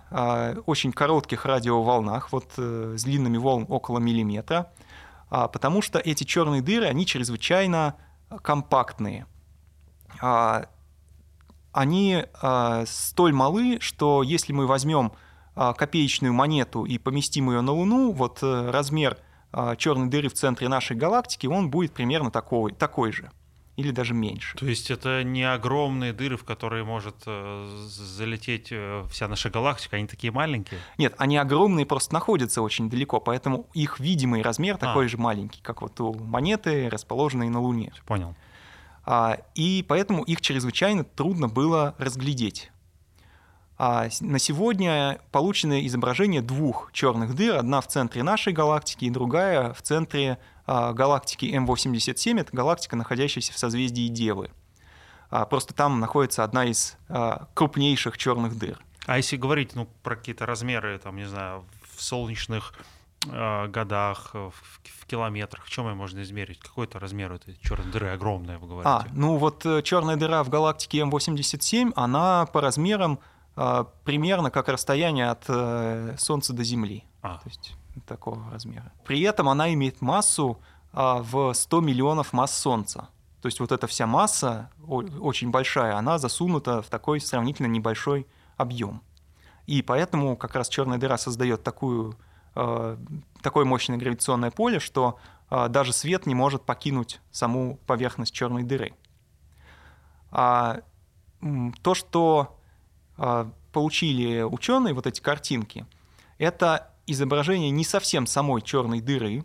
очень 0.66 0.94
коротких 0.94 1.46
радиоволнах, 1.46 2.32
вот 2.32 2.46
э, 2.56 2.96
с 2.98 3.04
длинными 3.04 3.36
волн 3.36 3.66
около 3.68 4.00
миллиметра, 4.00 4.72
потому 5.30 5.82
что 5.82 6.00
эти 6.00 6.24
черные 6.24 6.62
дыры, 6.62 6.86
они 6.86 7.06
чрезвычайно 7.06 7.96
компактные. 8.42 9.26
Они 11.72 12.26
столь 12.86 13.34
малы, 13.34 13.78
что 13.80 14.24
если 14.24 14.54
мы 14.54 14.68
возьмем 14.68 15.14
а, 15.62 15.74
копеечную 15.74 16.34
монету 16.34 16.86
и 16.86 16.98
поместим 16.98 17.50
ее 17.50 17.60
на 17.60 17.74
Луну, 17.74 18.14
вот 18.14 18.40
э, 18.42 18.72
размер 18.72 19.18
а, 19.52 19.76
черной 19.76 20.08
дыры 20.08 20.30
в 20.30 20.34
центре 20.34 20.70
нашей 20.70 20.96
галактики, 20.96 21.48
он 21.48 21.70
будет 21.70 21.92
примерно 21.92 22.32
такой, 22.32 22.72
такой 22.72 23.12
же 23.12 23.30
или 23.76 23.92
даже 23.92 24.14
меньше. 24.14 24.58
То 24.58 24.66
есть 24.66 24.90
это 24.90 25.22
не 25.24 25.44
огромные 25.44 26.14
дыры, 26.14 26.38
в 26.38 26.46
которые 26.46 26.86
может 26.86 27.16
э, 27.26 27.86
залететь 27.88 28.70
э, 28.72 29.04
вся 29.10 29.28
наша 29.28 29.50
галактика, 29.50 29.98
они 29.98 30.08
такие 30.08 30.32
маленькие? 30.32 30.80
Нет, 30.98 31.14
они 31.18 31.36
огромные, 31.36 31.86
просто 31.86 32.14
находятся 32.14 32.62
очень 32.62 32.90
далеко, 32.90 33.20
поэтому 33.20 33.68
их 33.74 34.00
видимый 34.00 34.42
размер 34.42 34.76
а. 34.76 34.78
такой 34.78 35.10
же 35.10 35.18
маленький, 35.18 35.62
как 35.62 35.82
вот 35.82 36.00
у 36.00 36.14
монеты, 36.14 36.90
расположенной 36.90 37.50
на 37.50 37.60
Луне. 37.60 37.92
Понял. 38.06 38.34
И 39.56 39.86
поэтому 39.88 40.24
их 40.24 40.42
чрезвычайно 40.42 41.04
трудно 41.04 41.48
было 41.48 41.96
разглядеть. 41.98 42.72
А 43.82 44.10
на 44.20 44.40
сегодня 44.40 45.22
получено 45.32 45.86
изображение 45.88 46.42
двух 46.42 46.92
черных 46.92 47.34
дыр, 47.34 47.56
одна 47.56 47.80
в 47.80 47.88
центре 47.88 48.24
нашей 48.24 48.52
галактики 48.52 49.06
и 49.06 49.10
другая 49.10 49.74
в 49.74 49.82
центре 49.82 50.38
а, 50.66 50.92
галактики 50.92 51.46
М87, 51.46 52.42
это 52.42 52.54
галактика, 52.54 52.98
находящаяся 52.98 53.54
в 53.54 53.58
созвездии 53.58 54.10
Девы. 54.10 54.52
А, 55.30 55.46
просто 55.46 55.74
там 55.74 56.02
находится 56.02 56.44
одна 56.44 56.66
из 56.66 56.98
а, 57.08 57.48
крупнейших 57.54 58.18
черных 58.18 58.58
дыр. 58.58 58.78
А 59.06 59.16
если 59.16 59.38
говорить 59.38 59.76
ну, 59.76 59.88
про 60.04 60.18
какие-то 60.18 60.46
размеры, 60.46 61.00
там, 61.00 61.16
не 61.16 61.26
знаю, 61.26 61.64
в 61.96 62.04
солнечных 62.04 62.74
годах, 63.26 64.32
в, 64.34 64.52
в 64.52 65.06
километрах, 65.06 65.68
чем 65.70 65.88
ее 65.88 65.94
можно 65.94 66.22
измерить? 66.22 66.60
Какой-то 66.60 67.00
размер 67.00 67.34
этой 67.34 67.58
черной 67.62 67.92
дыры 67.92 68.10
огромная, 68.10 68.58
вы 68.58 68.68
говорите? 68.68 68.90
А, 68.90 69.06
ну 69.14 69.38
вот 69.38 69.66
э, 69.66 69.82
черная 69.82 70.16
дыра 70.16 70.44
в 70.44 70.50
галактике 70.50 71.00
М87, 71.00 71.92
она 71.96 72.46
по 72.46 72.62
размерам 72.62 73.20
а, 73.56 73.84
примерно 74.06 74.52
как 74.52 74.70
расстояние 74.70 75.30
от 75.30 75.44
э, 75.50 76.16
Солнца 76.18 76.54
до 76.54 76.64
Земли. 76.64 77.04
А. 77.22 77.40
То 77.40 77.50
есть 77.50 77.76
такого 78.06 78.50
размера. 78.52 78.94
При 79.04 79.20
этом 79.22 79.50
она 79.50 79.74
имеет 79.74 80.02
массу 80.02 80.60
а, 80.94 81.22
в 81.22 81.54
100 81.54 81.82
миллионов 81.82 82.32
масс 82.32 82.58
Солнца. 82.58 83.10
То 83.42 83.48
есть 83.48 83.60
вот 83.60 83.72
эта 83.72 83.88
вся 83.88 84.08
масса 84.08 84.70
очень 84.88 85.50
большая, 85.52 85.98
она 85.98 86.18
засунута 86.18 86.82
в 86.82 86.88
такой 86.88 87.22
сравнительно 87.22 87.68
небольшой 87.68 88.28
объем. 88.58 89.02
И 89.66 89.82
поэтому 89.82 90.36
как 90.36 90.56
раз 90.56 90.68
черная 90.68 90.98
дыра 90.98 91.18
создает 91.18 91.64
такую, 91.64 92.18
такое 92.54 93.66
мощное 93.66 93.98
гравитационное 93.98 94.52
поле, 94.52 94.80
что 94.80 95.20
даже 95.50 95.94
свет 95.94 96.26
не 96.26 96.36
может 96.36 96.64
покинуть 96.64 97.22
саму 97.32 97.78
поверхность 97.88 98.34
черной 98.34 98.64
дыры. 98.64 98.94
А 100.32 100.82
то, 101.82 101.96
что 101.96 102.60
а, 103.18 103.52
получили 103.72 104.42
ученые 104.42 104.94
вот 104.94 105.08
эти 105.08 105.22
картинки, 105.22 105.86
это 106.38 106.92
изображение 107.08 107.72
не 107.72 107.84
совсем 107.84 108.28
самой 108.28 108.62
черной 108.62 109.02
дыры, 109.02 109.44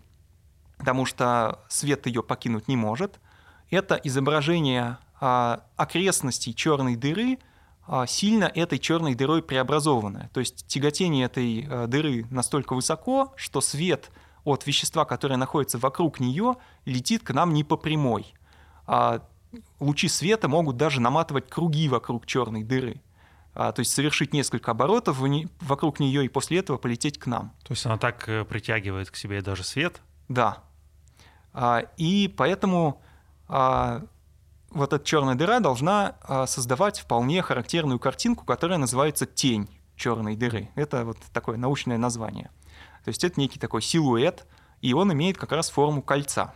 потому 0.76 1.06
что 1.06 1.64
свет 1.68 2.06
ее 2.06 2.22
покинуть 2.22 2.68
не 2.68 2.76
может. 2.76 3.20
Это 3.70 3.94
изображение 3.96 4.98
окрестностей 5.20 6.52
черной 6.52 6.96
дыры, 6.96 7.38
сильно 8.06 8.44
этой 8.44 8.78
черной 8.78 9.14
дырой 9.14 9.42
преобразованное. 9.42 10.30
То 10.32 10.40
есть 10.40 10.66
тяготение 10.66 11.26
этой 11.26 11.86
дыры 11.86 12.26
настолько 12.30 12.74
высоко, 12.74 13.32
что 13.36 13.60
свет 13.60 14.10
от 14.44 14.66
вещества, 14.66 15.04
которое 15.04 15.36
находится 15.36 15.78
вокруг 15.78 16.18
нее, 16.18 16.56
летит 16.86 17.22
к 17.22 17.32
нам 17.32 17.52
не 17.52 17.62
по 17.62 17.76
прямой. 17.76 18.32
Лучи 19.80 20.08
света 20.08 20.48
могут 20.48 20.76
даже 20.76 21.00
наматывать 21.00 21.50
круги 21.50 21.88
вокруг 21.88 22.26
черной 22.26 22.64
дыры 22.64 23.02
а, 23.54 23.72
то 23.72 23.80
есть 23.80 23.92
совершить 23.92 24.32
несколько 24.32 24.72
оборотов 24.72 25.18
вокруг 25.60 26.00
нее 26.00 26.24
и 26.24 26.28
после 26.28 26.58
этого 26.58 26.76
полететь 26.76 27.18
к 27.18 27.26
нам. 27.26 27.52
То 27.62 27.72
есть 27.72 27.86
она 27.86 27.96
так 27.96 28.28
э, 28.28 28.44
притягивает 28.44 29.10
к 29.10 29.16
себе 29.16 29.42
даже 29.42 29.62
свет? 29.62 30.02
Да. 30.28 30.58
А, 31.52 31.84
и 31.96 32.32
поэтому 32.36 33.00
а, 33.46 34.02
вот 34.74 34.92
эта 34.92 35.04
черная 35.04 35.34
дыра 35.34 35.60
должна 35.60 36.16
а, 36.22 36.46
создавать 36.46 36.98
вполне 36.98 37.40
характерную 37.42 37.98
картинку, 37.98 38.44
которая 38.44 38.78
называется 38.78 39.24
тень 39.24 39.68
черной 39.96 40.36
дыры. 40.36 40.68
Это 40.74 41.04
вот 41.04 41.18
такое 41.32 41.56
научное 41.56 41.96
название. 41.96 42.50
То 43.04 43.08
есть 43.08 43.22
это 43.24 43.40
некий 43.40 43.58
такой 43.58 43.82
силуэт, 43.82 44.46
и 44.80 44.92
он 44.92 45.12
имеет 45.12 45.38
как 45.38 45.52
раз 45.52 45.70
форму 45.70 46.02
кольца. 46.02 46.54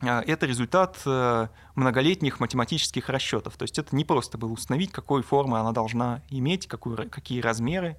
А, 0.00 0.22
это 0.26 0.46
результат 0.46 1.00
э, 1.04 1.48
многолетних 1.74 2.40
математических 2.40 3.08
расчетов. 3.08 3.56
То 3.56 3.62
есть 3.64 3.78
это 3.78 3.94
не 3.94 4.04
просто 4.04 4.38
было 4.38 4.52
установить, 4.52 4.92
какой 4.92 5.22
формы 5.22 5.58
она 5.58 5.72
должна 5.72 6.22
иметь, 6.30 6.66
какую, 6.66 7.10
какие 7.10 7.40
размеры. 7.40 7.96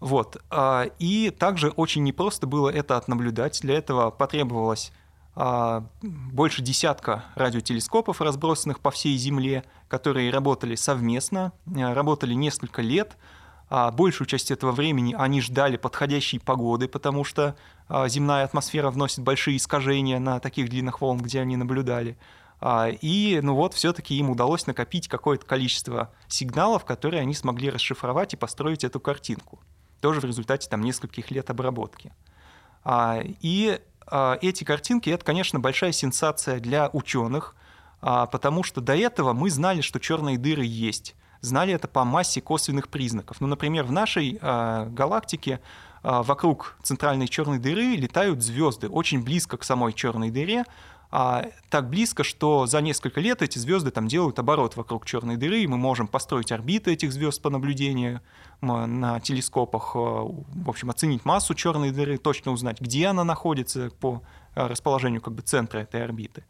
Вот. 0.00 0.42
А, 0.50 0.86
и 0.98 1.30
также 1.30 1.70
очень 1.70 2.02
непросто 2.02 2.46
было 2.46 2.68
это 2.68 2.96
отнаблюдать. 2.96 3.60
Для 3.62 3.76
этого 3.76 4.10
потребовалось 4.10 4.92
больше 5.34 6.60
десятка 6.62 7.24
радиотелескопов, 7.36 8.20
разбросанных 8.20 8.80
по 8.80 8.90
всей 8.90 9.16
Земле, 9.16 9.64
которые 9.88 10.30
работали 10.30 10.74
совместно, 10.74 11.52
а, 11.66 11.94
работали 11.94 12.34
несколько 12.34 12.82
лет. 12.82 13.16
Большую 13.94 14.26
часть 14.26 14.50
этого 14.50 14.70
времени 14.70 15.14
они 15.18 15.40
ждали 15.40 15.78
подходящей 15.78 16.38
погоды, 16.38 16.88
потому 16.88 17.24
что 17.24 17.56
земная 17.88 18.44
атмосфера 18.44 18.90
вносит 18.90 19.20
большие 19.20 19.56
искажения 19.56 20.18
на 20.18 20.40
таких 20.40 20.68
длинных 20.68 21.00
волн, 21.00 21.16
где 21.22 21.40
они 21.40 21.56
наблюдали. 21.56 22.18
И, 23.00 23.40
ну 23.42 23.54
вот, 23.54 23.72
все-таки 23.72 24.14
им 24.14 24.28
удалось 24.28 24.66
накопить 24.66 25.08
какое-то 25.08 25.46
количество 25.46 26.10
сигналов, 26.28 26.84
которые 26.84 27.22
они 27.22 27.32
смогли 27.32 27.70
расшифровать 27.70 28.34
и 28.34 28.36
построить 28.36 28.84
эту 28.84 29.00
картинку 29.00 29.58
тоже 30.02 30.20
в 30.20 30.24
результате 30.24 30.68
там, 30.68 30.82
нескольких 30.82 31.30
лет 31.30 31.48
обработки. 31.48 32.12
А, 32.84 33.20
и 33.22 33.80
а, 33.80 33.80
эти 34.40 34.64
картинки— 34.64 35.10
это, 35.10 35.24
конечно, 35.24 35.60
большая 35.60 35.92
сенсация 35.92 36.60
для 36.60 36.90
ученых, 36.92 37.54
а, 38.00 38.26
потому 38.26 38.62
что 38.62 38.80
до 38.80 38.96
этого 38.96 39.32
мы 39.32 39.50
знали, 39.50 39.80
что 39.80 40.00
черные 40.00 40.38
дыры 40.38 40.64
есть. 40.64 41.14
Знали 41.40 41.72
это 41.74 41.88
по 41.88 42.04
массе 42.04 42.40
косвенных 42.40 42.88
признаков. 42.88 43.40
Ну, 43.40 43.46
например, 43.46 43.84
в 43.84 43.92
нашей 43.92 44.38
галактике 44.40 45.60
вокруг 46.02 46.76
центральной 46.82 47.26
черной 47.26 47.58
дыры 47.58 47.96
летают 47.96 48.42
звезды 48.42 48.88
очень 48.88 49.22
близко 49.22 49.56
к 49.56 49.64
самой 49.64 49.92
черной 49.92 50.30
дыре, 50.30 50.64
а, 51.14 51.44
так 51.68 51.90
близко, 51.90 52.24
что 52.24 52.64
за 52.64 52.80
несколько 52.80 53.20
лет 53.20 53.42
эти 53.42 53.58
звезды 53.58 53.90
там 53.90 54.08
делают 54.08 54.38
оборот 54.38 54.76
вокруг 54.76 55.04
черной 55.04 55.36
дыры, 55.36 55.60
и 55.60 55.66
мы 55.66 55.76
можем 55.76 56.08
построить 56.08 56.50
орбиты 56.50 56.90
этих 56.90 57.12
звезд 57.12 57.42
по 57.42 57.50
наблюдению 57.50 58.22
на 58.62 59.20
телескопах, 59.20 59.92
а, 59.94 60.24
в 60.24 60.70
общем, 60.70 60.90
оценить 60.90 61.24
массу 61.24 61.54
черной 61.54 61.90
дыры, 61.90 62.16
точно 62.16 62.52
узнать, 62.52 62.80
где 62.80 63.08
она 63.08 63.24
находится 63.24 63.90
по 64.00 64.22
а, 64.54 64.68
расположению 64.68 65.20
как 65.20 65.34
бы 65.34 65.42
центра 65.42 65.80
этой 65.80 66.02
орбиты. 66.02 66.44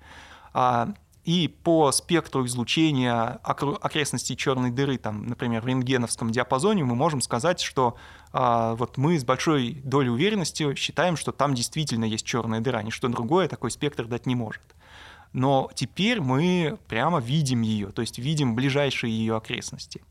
А, 0.53 0.95
и 1.25 1.47
по 1.47 1.93
спектру 1.93 2.45
излучения 2.47 3.39
окрестностей 3.45 4.35
черной 4.35 4.71
дыры, 4.71 4.99
там, 4.99 5.27
например, 5.27 5.63
в 5.63 5.67
рентгеновском 5.67 6.31
диапазоне, 6.31 6.83
мы 6.85 6.97
можем 6.97 7.21
сказать, 7.21 7.61
что 7.61 7.97
а, 8.33 8.75
вот 8.75 8.97
мы 8.97 9.19
с 9.19 9.25
большой 9.25 9.81
долей 9.85 10.11
уверенности 10.11 10.75
считаем, 10.75 11.17
что 11.17 11.31
там 11.31 11.55
действительно 11.55 12.05
есть 12.05 12.27
черная 12.27 12.61
дыра, 12.61 12.83
ничто 12.83 13.07
другое 13.09 13.47
такой 13.47 13.71
спектр 13.71 14.07
дать 14.07 14.27
не 14.27 14.35
может. 14.35 14.63
Но 15.33 15.71
теперь 15.75 16.21
мы 16.21 16.79
прямо 16.89 17.21
видим 17.21 17.63
ее, 17.63 17.91
то 17.91 18.03
есть 18.03 18.19
видим 18.19 18.57
ближайшие 18.57 19.17
ее 19.17 19.37
окрестности. 19.37 20.03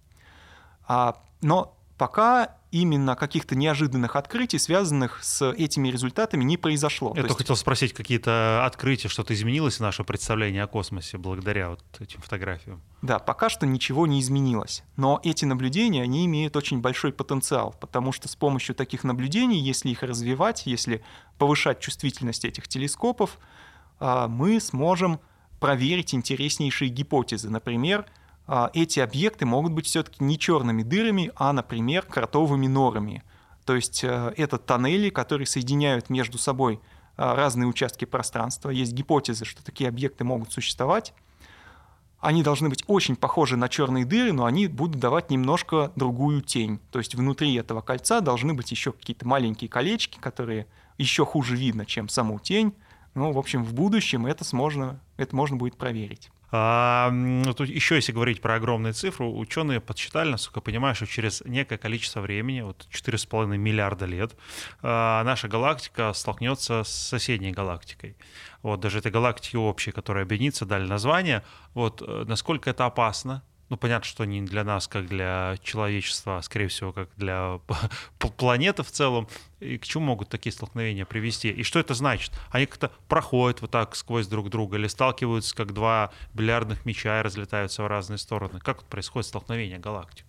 А, 0.87 1.21
но 1.41 1.77
пока 2.01 2.55
именно 2.71 3.15
каких-то 3.15 3.55
неожиданных 3.55 4.15
открытий, 4.15 4.57
связанных 4.57 5.23
с 5.23 5.51
этими 5.51 5.89
результатами, 5.89 6.43
не 6.43 6.57
произошло. 6.57 7.09
Я 7.09 7.21
только 7.21 7.27
есть... 7.27 7.37
хотел 7.37 7.55
спросить, 7.55 7.93
какие-то 7.93 8.65
открытия, 8.65 9.07
что-то 9.07 9.35
изменилось 9.35 9.75
в 9.75 9.81
наше 9.81 10.03
представление 10.03 10.63
о 10.63 10.67
космосе 10.67 11.19
благодаря 11.19 11.69
вот 11.69 11.83
этим 11.99 12.19
фотографиям? 12.21 12.81
Да, 13.03 13.19
пока 13.19 13.51
что 13.51 13.67
ничего 13.67 14.07
не 14.07 14.19
изменилось. 14.19 14.83
Но 14.97 15.21
эти 15.23 15.45
наблюдения, 15.45 16.01
они 16.01 16.25
имеют 16.25 16.55
очень 16.55 16.81
большой 16.81 17.13
потенциал, 17.13 17.75
потому 17.79 18.11
что 18.13 18.27
с 18.27 18.35
помощью 18.35 18.73
таких 18.73 19.03
наблюдений, 19.03 19.59
если 19.59 19.89
их 19.89 20.01
развивать, 20.01 20.65
если 20.65 21.03
повышать 21.37 21.81
чувствительность 21.81 22.45
этих 22.45 22.67
телескопов, 22.67 23.37
а, 23.99 24.27
мы 24.27 24.59
сможем 24.59 25.19
проверить 25.59 26.15
интереснейшие 26.15 26.89
гипотезы. 26.89 27.51
Например, 27.51 28.07
эти 28.73 28.99
объекты 28.99 29.45
могут 29.45 29.71
быть 29.71 29.85
все-таки 29.85 30.23
не 30.23 30.37
черными 30.37 30.83
дырами, 30.83 31.31
а, 31.35 31.53
например, 31.53 32.03
кротовыми 32.03 32.67
норами. 32.67 33.23
То 33.65 33.75
есть 33.75 34.03
э, 34.03 34.33
это 34.35 34.57
тоннели, 34.57 35.09
которые 35.09 35.47
соединяют 35.47 36.09
между 36.09 36.37
собой 36.37 36.81
а, 37.15 37.35
разные 37.35 37.67
участки 37.67 38.05
пространства. 38.05 38.69
Есть 38.69 38.93
гипотезы, 38.93 39.45
что 39.45 39.63
такие 39.63 39.87
объекты 39.87 40.23
могут 40.23 40.51
существовать. 40.51 41.13
Они 42.19 42.43
должны 42.43 42.69
быть 42.69 42.83
очень 42.87 43.15
похожи 43.15 43.57
на 43.57 43.69
черные 43.69 44.05
дыры, 44.05 44.33
но 44.33 44.45
они 44.45 44.67
будут 44.67 44.99
давать 44.99 45.29
немножко 45.29 45.91
другую 45.95 46.41
тень. 46.41 46.79
То 46.91 46.99
есть 46.99 47.15
внутри 47.15 47.53
этого 47.55 47.81
кольца 47.81 48.21
должны 48.21 48.53
быть 48.53 48.69
еще 48.71 48.91
какие-то 48.91 49.27
маленькие 49.27 49.69
колечки, 49.69 50.19
которые 50.19 50.67
еще 50.97 51.25
хуже 51.25 51.55
видно, 51.55 51.85
чем 51.85 52.09
саму 52.09 52.39
тень. 52.39 52.75
Ну, 53.15 53.31
в 53.31 53.39
общем, 53.39 53.63
в 53.63 53.73
будущем 53.73 54.25
это, 54.25 54.43
можно, 54.55 54.99
это 55.17 55.35
можно 55.35 55.57
будет 55.57 55.77
проверить. 55.77 56.29
А, 56.51 57.09
ну, 57.11 57.53
тут 57.53 57.69
еще 57.69 57.95
если 57.95 58.11
говорить 58.11 58.41
про 58.41 58.55
огромные 58.55 58.93
цифры, 58.93 59.25
ученые 59.25 59.79
подсчитали, 59.79 60.31
насколько 60.31 60.61
понимаю, 60.61 60.95
что 60.95 61.07
через 61.07 61.41
некое 61.45 61.77
количество 61.77 62.19
времени, 62.19 62.61
вот 62.61 62.87
4,5 62.91 63.57
миллиарда 63.57 64.05
лет, 64.05 64.35
а, 64.81 65.23
наша 65.23 65.47
галактика 65.47 66.11
столкнется 66.13 66.83
с 66.83 66.89
соседней 66.89 67.51
галактикой. 67.51 68.17
Вот 68.63 68.79
даже 68.79 68.99
этой 68.99 69.11
галактики 69.11 69.55
общей, 69.55 69.91
которая 69.91 70.23
объединится, 70.23 70.65
дали 70.65 70.85
название. 70.85 71.43
Вот 71.73 72.03
э, 72.05 72.25
насколько 72.27 72.69
это 72.69 72.85
опасно, 72.85 73.43
ну, 73.71 73.77
понятно, 73.77 74.05
что 74.05 74.25
не 74.25 74.41
для 74.41 74.65
нас, 74.65 74.89
как 74.89 75.07
для 75.07 75.55
человечества, 75.63 76.39
а, 76.39 76.41
скорее 76.41 76.67
всего, 76.67 76.91
как 76.91 77.07
для 77.15 77.61
планеты 78.37 78.83
в 78.83 78.91
целом. 78.91 79.29
И 79.61 79.77
к 79.77 79.85
чему 79.85 80.07
могут 80.07 80.27
такие 80.27 80.51
столкновения 80.51 81.05
привести? 81.05 81.49
И 81.51 81.63
что 81.63 81.79
это 81.79 81.93
значит? 81.93 82.33
Они 82.49 82.65
как-то 82.65 82.91
проходят 83.07 83.61
вот 83.61 83.71
так 83.71 83.95
сквозь 83.95 84.27
друг 84.27 84.49
друга 84.49 84.75
или 84.75 84.87
сталкиваются, 84.87 85.55
как 85.55 85.73
два 85.73 86.11
бильярдных 86.33 86.85
мяча 86.85 87.21
и 87.21 87.23
разлетаются 87.23 87.83
в 87.83 87.87
разные 87.87 88.17
стороны? 88.17 88.59
Как 88.59 88.83
происходит 88.83 89.29
столкновение 89.29 89.79
галактик? 89.79 90.25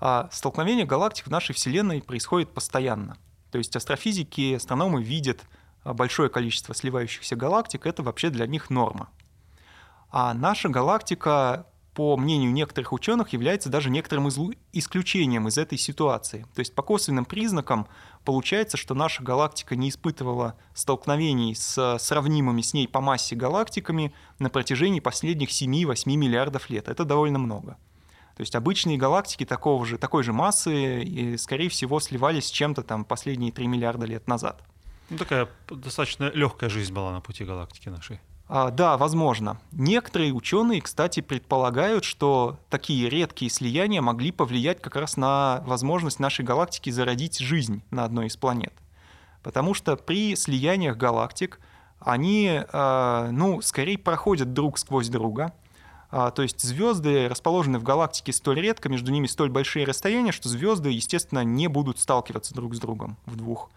А 0.00 0.28
столкновение 0.32 0.84
галактик 0.84 1.28
в 1.28 1.30
нашей 1.30 1.54
Вселенной 1.54 2.02
происходит 2.02 2.52
постоянно. 2.52 3.18
То 3.52 3.58
есть 3.58 3.76
астрофизики, 3.76 4.54
астрономы 4.54 5.00
видят 5.00 5.44
а, 5.84 5.94
большое 5.94 6.28
количество 6.28 6.74
сливающихся 6.74 7.36
галактик, 7.36 7.86
это 7.86 8.02
вообще 8.02 8.30
для 8.30 8.48
них 8.48 8.68
норма. 8.68 9.10
А 10.10 10.34
наша 10.34 10.68
галактика 10.68 11.66
по 11.94 12.16
мнению 12.16 12.52
некоторых 12.52 12.92
ученых, 12.92 13.30
является 13.34 13.68
даже 13.68 13.90
некоторым 13.90 14.28
исключением 14.72 15.48
из 15.48 15.58
этой 15.58 15.76
ситуации. 15.76 16.46
То 16.54 16.60
есть 16.60 16.74
по 16.74 16.82
косвенным 16.82 17.24
признакам 17.24 17.86
получается, 18.24 18.76
что 18.76 18.94
наша 18.94 19.22
галактика 19.22 19.76
не 19.76 19.90
испытывала 19.90 20.56
столкновений 20.74 21.54
с 21.54 21.98
сравнимыми 21.98 22.62
с 22.62 22.72
ней 22.72 22.88
по 22.88 23.00
массе 23.00 23.36
галактиками 23.36 24.14
на 24.38 24.48
протяжении 24.48 25.00
последних 25.00 25.50
7-8 25.50 26.08
миллиардов 26.16 26.70
лет. 26.70 26.88
Это 26.88 27.04
довольно 27.04 27.38
много. 27.38 27.76
То 28.36 28.40
есть 28.40 28.54
обычные 28.54 28.96
галактики 28.96 29.44
такого 29.44 29.84
же, 29.84 29.98
такой 29.98 30.22
же 30.22 30.32
массы, 30.32 31.02
и, 31.02 31.36
скорее 31.36 31.68
всего, 31.68 32.00
сливались 32.00 32.46
с 32.46 32.50
чем-то 32.50 32.82
там 32.82 33.04
последние 33.04 33.52
3 33.52 33.66
миллиарда 33.66 34.06
лет 34.06 34.26
назад. 34.26 34.62
Ну, 35.10 35.18
такая 35.18 35.50
достаточно 35.68 36.30
легкая 36.30 36.70
жизнь 36.70 36.94
была 36.94 37.12
на 37.12 37.20
пути 37.20 37.44
галактики 37.44 37.90
нашей. 37.90 38.20
А, 38.54 38.70
да, 38.70 38.98
возможно. 38.98 39.56
Некоторые 39.72 40.34
ученые, 40.34 40.82
кстати, 40.82 41.20
предполагают, 41.20 42.04
что 42.04 42.58
такие 42.68 43.08
редкие 43.08 43.50
слияния 43.50 44.02
могли 44.02 44.30
повлиять 44.30 44.82
как 44.82 44.96
раз 44.96 45.16
на 45.16 45.62
возможность 45.64 46.20
нашей 46.20 46.44
галактики 46.44 46.90
зародить 46.90 47.38
жизнь 47.38 47.82
на 47.90 48.04
одной 48.04 48.26
из 48.26 48.36
планет. 48.36 48.74
Потому 49.42 49.72
что 49.72 49.96
при 49.96 50.36
слияниях 50.36 50.98
галактик 50.98 51.60
они, 51.98 52.60
а, 52.74 53.30
ну, 53.30 53.62
скорее 53.62 53.96
проходят 53.96 54.52
друг 54.52 54.76
сквозь 54.76 55.08
друга. 55.08 55.54
А, 56.10 56.30
то 56.30 56.42
есть 56.42 56.60
звезды 56.60 57.30
расположены 57.30 57.78
в 57.78 57.82
галактике 57.82 58.34
столь 58.34 58.60
редко, 58.60 58.90
между 58.90 59.12
ними 59.12 59.28
столь 59.28 59.48
большие 59.48 59.86
расстояния, 59.86 60.30
что 60.30 60.50
звезды, 60.50 60.90
естественно, 60.90 61.42
не 61.42 61.68
будут 61.68 61.98
сталкиваться 61.98 62.54
друг 62.54 62.74
с 62.74 62.80
другом 62.80 63.16
в 63.24 63.34
двух 63.34 63.70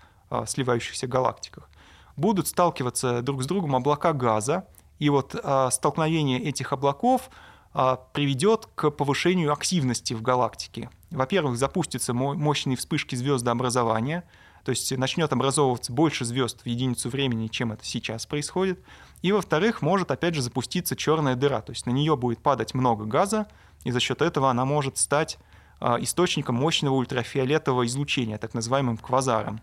сливающихся 0.47 1.07
галактиках 1.07 1.69
будут 2.17 2.47
сталкиваться 2.47 3.21
друг 3.21 3.43
с 3.43 3.45
другом 3.45 3.75
облака 3.75 4.13
газа, 4.13 4.67
и 4.99 5.09
вот 5.09 5.35
а, 5.43 5.69
столкновение 5.71 6.41
этих 6.41 6.71
облаков 6.73 7.29
а, 7.73 7.97
приведет 8.13 8.67
к 8.75 8.89
повышению 8.91 9.51
активности 9.51 10.13
в 10.13 10.21
галактике. 10.21 10.89
Во-первых, 11.11 11.57
запустятся 11.57 12.13
мощные 12.13 12.77
вспышки 12.77 13.15
звездообразования, 13.15 14.23
то 14.63 14.71
есть 14.71 14.97
начнет 14.97 15.31
образовываться 15.31 15.93
больше 15.93 16.25
звезд 16.25 16.61
в 16.61 16.65
единицу 16.65 17.09
времени, 17.09 17.47
чем 17.47 17.71
это 17.71 17.85
сейчас 17.85 18.25
происходит. 18.25 18.79
И 19.21 19.31
во-вторых, 19.31 19.81
может 19.81 20.09
опять 20.09 20.35
же 20.35 20.41
запуститься 20.41 20.95
черная 20.95 21.35
дыра, 21.35 21.61
то 21.61 21.71
есть 21.71 21.85
на 21.85 21.91
нее 21.91 22.15
будет 22.17 22.39
падать 22.39 22.73
много 22.73 23.05
газа, 23.05 23.47
и 23.83 23.91
за 23.91 23.99
счет 23.99 24.21
этого 24.21 24.49
она 24.49 24.65
может 24.65 24.97
стать 24.97 25.37
а, 25.79 25.97
источником 25.99 26.55
мощного 26.55 26.95
ультрафиолетового 26.95 27.85
излучения, 27.85 28.37
так 28.37 28.53
называемым 28.53 28.97
квазаром. 28.97 29.61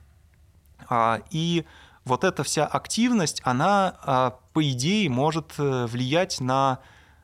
А, 0.89 1.21
и 1.31 1.65
вот 2.05 2.25
эта 2.25 2.43
вся 2.43 2.67
активность, 2.67 3.41
она, 3.45 3.97
а, 4.03 4.39
по 4.53 4.69
идее, 4.69 5.09
может 5.09 5.55
э, 5.59 5.87
влиять 5.87 6.41
на 6.41 6.81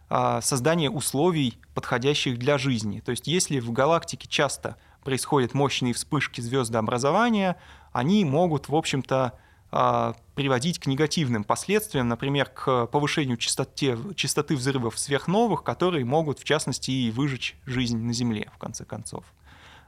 а, 0.08 0.40
создание 0.40 0.90
условий, 0.90 1.58
подходящих 1.74 2.38
для 2.38 2.58
жизни. 2.58 3.00
То 3.00 3.10
есть 3.10 3.26
если 3.26 3.60
в 3.60 3.72
галактике 3.72 4.28
часто 4.28 4.76
происходят 5.04 5.54
мощные 5.54 5.92
вспышки 5.92 6.40
звездообразования, 6.40 7.56
они 7.92 8.24
могут, 8.24 8.68
в 8.68 8.74
общем-то, 8.74 9.34
а, 9.70 10.14
приводить 10.34 10.78
к 10.78 10.86
негативным 10.86 11.44
последствиям, 11.44 12.08
например, 12.08 12.48
к 12.48 12.86
повышению 12.86 13.36
частоте, 13.36 13.98
частоты 14.14 14.56
взрывов 14.56 14.98
сверхновых, 14.98 15.62
которые 15.62 16.04
могут, 16.06 16.38
в 16.38 16.44
частности, 16.44 16.90
и 16.90 17.10
выжечь 17.10 17.56
жизнь 17.66 17.98
на 17.98 18.12
Земле, 18.12 18.50
в 18.54 18.58
конце 18.58 18.84
концов. 18.84 19.24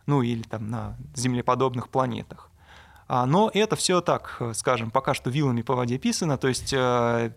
ну 0.07 0.23
или 0.23 0.43
там 0.43 0.71
на 0.71 0.97
землеподобных 1.15 1.89
планетах. 1.89 2.50
А, 3.13 3.27
но 3.27 3.51
это 3.53 3.75
все 3.75 4.01
так, 4.01 4.41
скажем, 4.55 4.93
пока 4.93 5.15
что 5.15 5.31
вилами 5.31 5.63
по 5.63 5.75
воде 5.75 5.99
писано, 5.99 6.39
то 6.39 6.47
есть 6.47 6.73
э, 6.73 7.33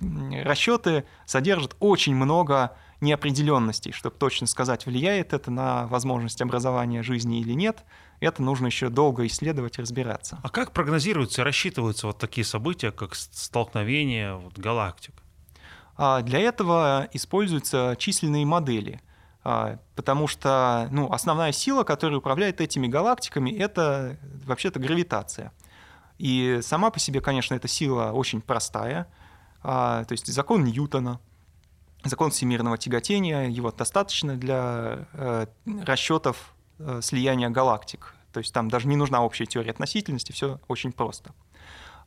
расчеты 0.00 1.04
содержат 1.26 1.76
очень 1.80 2.14
много 2.14 2.74
неопределенностей, 3.02 3.92
чтобы 3.92 4.16
точно 4.16 4.46
сказать, 4.46 4.86
влияет 4.86 5.34
это 5.34 5.50
на 5.50 5.86
возможность 5.88 6.40
образования 6.40 7.02
жизни 7.02 7.40
или 7.40 7.52
нет. 7.52 7.84
Это 8.20 8.42
нужно 8.42 8.68
еще 8.68 8.88
долго 8.88 9.26
исследовать 9.26 9.78
и 9.78 9.82
разбираться. 9.82 10.38
А 10.42 10.48
как 10.48 10.72
прогнозируются, 10.72 11.44
рассчитываются 11.44 12.06
вот 12.06 12.16
такие 12.16 12.46
события, 12.46 12.90
как 12.90 13.14
столкновение 13.14 14.36
вот, 14.36 14.58
галактик? 14.58 15.12
А 15.94 16.22
для 16.22 16.38
этого 16.38 17.06
используются 17.12 17.96
численные 17.98 18.46
модели, 18.46 19.02
потому 19.42 20.28
что 20.28 20.88
ну, 20.90 21.10
основная 21.12 21.52
сила, 21.52 21.82
которая 21.84 22.18
управляет 22.18 22.60
этими 22.60 22.86
галактиками, 22.86 23.50
это 23.50 24.18
вообще-то 24.44 24.78
гравитация. 24.78 25.52
И 26.18 26.60
сама 26.62 26.90
по 26.90 27.00
себе, 27.00 27.20
конечно, 27.20 27.54
эта 27.54 27.66
сила 27.66 28.12
очень 28.12 28.40
простая, 28.40 29.08
а, 29.62 30.04
то 30.04 30.12
есть 30.12 30.26
закон 30.26 30.64
Ньютона– 30.64 31.20
закон 32.04 32.30
всемирного 32.30 32.78
тяготения, 32.78 33.48
его 33.48 33.70
достаточно 33.70 34.36
для 34.36 35.06
э, 35.12 35.46
расчетов 35.84 36.54
э, 36.78 37.00
слияния 37.02 37.48
галактик. 37.50 38.14
То 38.32 38.38
есть 38.38 38.52
там 38.52 38.68
даже 38.68 38.88
не 38.88 38.96
нужна 38.96 39.22
общая 39.22 39.46
теория 39.46 39.70
относительности, 39.70 40.32
все 40.32 40.58
очень 40.68 40.92
просто. 40.92 41.32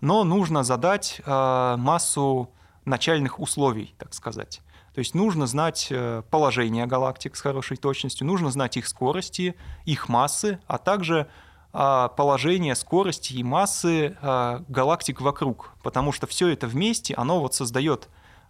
Но 0.02 0.24
нужно 0.24 0.64
задать 0.64 1.22
э, 1.26 1.76
массу 1.78 2.52
начальных 2.84 3.40
условий, 3.40 3.96
так 3.98 4.14
сказать. 4.14 4.62
То 4.96 5.00
есть 5.00 5.14
нужно 5.14 5.46
знать 5.46 5.88
э, 5.92 6.24
положение 6.32 6.86
галактик 6.86 7.36
с 7.36 7.42
хорошей 7.42 7.76
точностью, 7.76 8.26
нужно 8.26 8.50
знать 8.50 8.78
их 8.78 8.88
скорости, 8.88 9.56
их 9.84 10.08
массы, 10.08 10.60
а 10.68 10.78
также 10.78 11.28
э, 11.74 12.10
положение 12.16 12.76
скорости 12.76 13.34
и 13.34 13.44
массы 13.44 14.18
э, 14.20 14.60
галактик 14.70 15.20
вокруг, 15.20 15.74
потому 15.84 16.14
что 16.14 16.28
все 16.28 16.48
это 16.48 16.68
вместе, 16.68 17.14
оно 17.14 17.42
вот 17.42 17.54
создает 17.54 18.08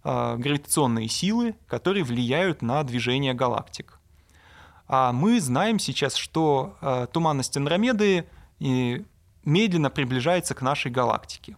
а, 0.07 0.35
гравитационные 0.37 1.07
силы, 1.07 1.55
которые 1.65 2.03
влияют 2.03 2.61
на 2.61 2.83
движение 2.83 3.33
галактик. 3.33 3.99
А 4.87 5.11
мы 5.11 5.41
знаем 5.41 5.79
сейчас, 5.79 6.15
что 6.15 6.77
а, 6.79 7.07
туманность 7.07 7.57
Андромеды 7.57 8.29
медленно 8.59 9.89
приближается 9.89 10.53
к 10.53 10.61
нашей 10.61 10.91
галактике. 10.91 11.57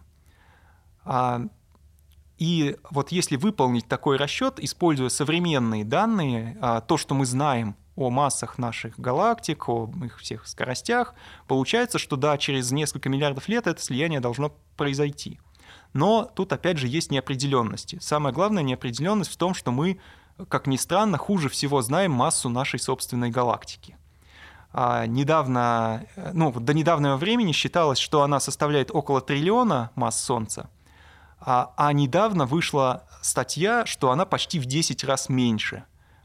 А, 2.38 2.42
и 2.42 2.76
вот 2.90 3.12
если 3.12 3.36
выполнить 3.36 3.86
такой 3.88 4.16
расчет, 4.16 4.58
используя 4.58 5.08
современные 5.08 5.84
данные, 5.84 6.56
то, 6.86 6.96
что 6.96 7.14
мы 7.14 7.26
знаем 7.26 7.76
о 7.96 8.10
массах 8.10 8.58
наших 8.58 8.98
галактик, 8.98 9.68
о 9.68 9.90
их 10.04 10.18
всех 10.18 10.46
скоростях, 10.46 11.14
получается, 11.48 11.98
что 11.98 12.16
да, 12.16 12.38
через 12.38 12.70
несколько 12.70 13.08
миллиардов 13.08 13.48
лет 13.48 13.66
это 13.66 13.82
слияние 13.82 14.20
должно 14.20 14.54
произойти. 14.76 15.40
Но 15.92 16.30
тут 16.34 16.52
опять 16.52 16.78
же 16.78 16.86
есть 16.86 17.10
неопределенности. 17.10 17.98
Самая 18.00 18.32
главная 18.32 18.62
неопределенность 18.62 19.32
в 19.32 19.36
том, 19.36 19.52
что 19.52 19.72
мы, 19.72 19.98
как 20.48 20.66
ни 20.66 20.76
странно, 20.76 21.18
хуже 21.18 21.48
всего 21.48 21.82
знаем 21.82 22.12
массу 22.12 22.48
нашей 22.48 22.78
собственной 22.78 23.30
галактики. 23.30 23.96
А 24.70 25.06
недавно, 25.06 26.06
ну, 26.34 26.52
до 26.52 26.74
недавнего 26.74 27.16
времени 27.16 27.52
считалось, 27.52 27.98
что 27.98 28.22
она 28.22 28.38
составляет 28.38 28.90
около 28.92 29.20
триллиона 29.20 29.90
масс 29.94 30.22
Солнца, 30.22 30.68
а, 31.50 31.72
а 31.78 31.94
недавно 31.94 32.44
вышла 32.44 33.04
статья, 33.22 33.86
что 33.86 34.10
она 34.10 34.26
почти 34.26 34.58
в 34.58 34.66
10 34.66 35.02
раз 35.04 35.30
меньше 35.30 35.84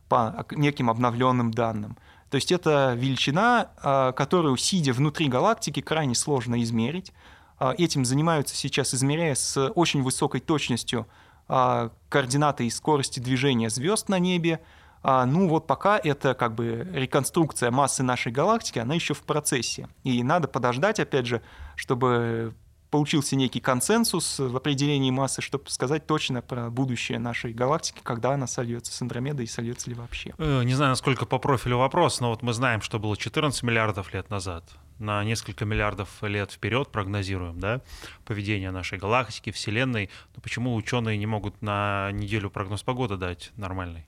по 0.09 0.45
неким 0.51 0.89
обновленным 0.89 1.51
данным. 1.51 1.97
То 2.30 2.36
есть 2.36 2.51
это 2.51 2.93
величина, 2.97 3.69
а, 3.82 4.11
которую, 4.11 4.57
сидя 4.57 4.91
внутри 4.91 5.30
галактики, 5.30 5.80
крайне 5.80 6.13
сложно 6.13 6.61
измерить. 6.61 7.13
А, 7.57 7.74
этим 7.78 8.03
занимаются 8.03 8.53
сейчас, 8.57 8.93
измеряя 8.93 9.34
с 9.36 9.69
очень 9.69 10.03
высокой 10.03 10.41
точностью 10.41 11.07
а, 11.47 11.91
координаты 12.09 12.67
и 12.67 12.69
скорости 12.69 13.21
движения 13.21 13.69
звезд 13.69 14.09
на 14.09 14.19
небе. 14.19 14.59
Ну 15.05 15.49
вот 15.49 15.67
пока 15.67 15.97
это 15.97 16.34
как 16.34 16.55
бы 16.55 16.88
реконструкция 16.93 17.71
массы 17.71 18.03
нашей 18.03 18.32
галактики, 18.32 18.80
она 18.80 18.93
еще 18.93 19.13
в 19.13 19.24
процессе. 19.24 19.89
И 20.05 20.24
надо 20.24 20.47
подождать, 20.47 21.01
опять 21.01 21.26
же, 21.26 21.41
чтобы 21.76 22.55
получился 22.94 23.36
некий 23.36 23.60
консенсус 23.60 24.38
в 24.38 24.56
определении 24.56 25.10
массы, 25.10 25.41
чтобы 25.41 25.68
сказать 25.72 26.06
точно 26.06 26.44
про 26.44 26.70
будущее 26.70 27.18
нашей 27.18 27.52
галактики, 27.52 28.02
когда 28.04 28.34
она 28.34 28.46
сольется 28.46 28.94
с 28.94 29.02
Андромедой 29.02 29.46
и 29.46 29.48
сольется 29.48 29.89
ли 29.89 29.96
вообще. 29.96 30.36
Э, 30.38 30.62
не 30.64 30.76
знаю, 30.76 30.91
насколько 30.91 31.26
по 31.26 31.39
профилю 31.39 31.80
вопрос, 31.80 32.20
но 32.20 32.30
вот 32.30 32.44
мы 32.44 32.54
знаем, 32.54 32.82
что 32.82 33.00
было 33.00 33.18
14 33.18 33.64
миллиардов 33.64 34.14
лет 34.14 34.30
назад. 34.30 34.64
На 35.00 35.24
несколько 35.24 35.66
миллиардов 35.66 36.08
лет 36.22 36.52
вперед 36.52 36.89
прогнозируем, 36.89 37.60
да, 37.60 37.82
поведение 38.26 38.70
нашей 38.70 39.00
галактики, 39.00 39.50
Вселенной. 39.50 40.12
Но 40.36 40.41
почему 40.44 40.76
ученые 40.76 41.18
не 41.18 41.26
могут 41.26 41.64
на 41.64 42.12
неделю 42.12 42.52
прогноз 42.52 42.84
погоды 42.84 43.18
дать 43.18 43.52
нормальный? 43.58 44.06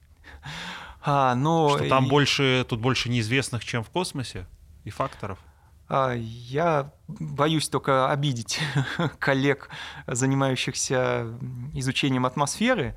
А, 1.01 1.33
ну, 1.33 1.69
что 1.69 1.89
там 1.89 2.05
и... 2.05 2.09
больше, 2.09 2.63
тут 2.69 2.81
больше 2.81 3.09
неизвестных, 3.09 3.65
чем 3.65 3.83
в 3.83 3.89
космосе 3.89 4.45
и 4.83 4.91
факторов? 4.91 5.39
А, 5.87 6.13
я 6.13 6.91
боюсь 7.07 7.69
только 7.69 8.09
обидеть 8.09 8.59
коллег, 9.19 9.69
занимающихся 10.07 11.27
изучением 11.73 12.25
атмосферы. 12.25 12.95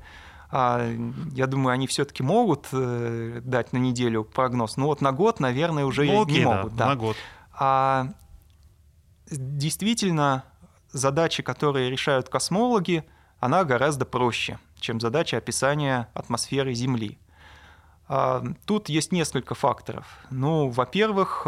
А, 0.51 0.91
я 1.33 1.45
думаю, 1.45 1.73
они 1.73 1.85
все-таки 1.85 2.23
могут 2.23 2.67
э, 2.71 3.41
дать 3.43 3.73
на 3.73 3.77
неделю 3.77 4.23
прогноз. 4.23 4.77
Ну 4.77 4.87
вот 4.87 5.01
на 5.01 5.11
год, 5.11 5.39
наверное, 5.39 5.85
уже 5.85 6.03
окей, 6.03 6.39
не 6.39 6.45
могут. 6.45 6.75
Да, 6.75 6.85
да. 6.85 6.89
На 6.89 6.95
год. 6.95 7.15
А 7.53 8.07
действительно, 9.29 10.43
задачи, 10.91 11.43
которые 11.43 11.91
решают 11.91 12.29
космологи, 12.29 13.03
она 13.39 13.63
гораздо 13.63 14.05
проще, 14.05 14.57
чем 14.79 14.99
задача 14.99 15.37
описания 15.37 16.09
атмосферы 16.15 16.73
Земли. 16.73 17.19
Тут 18.65 18.89
есть 18.89 19.11
несколько 19.11 19.53
факторов. 19.53 20.07
Ну, 20.31 20.69
во-первых, 20.69 21.45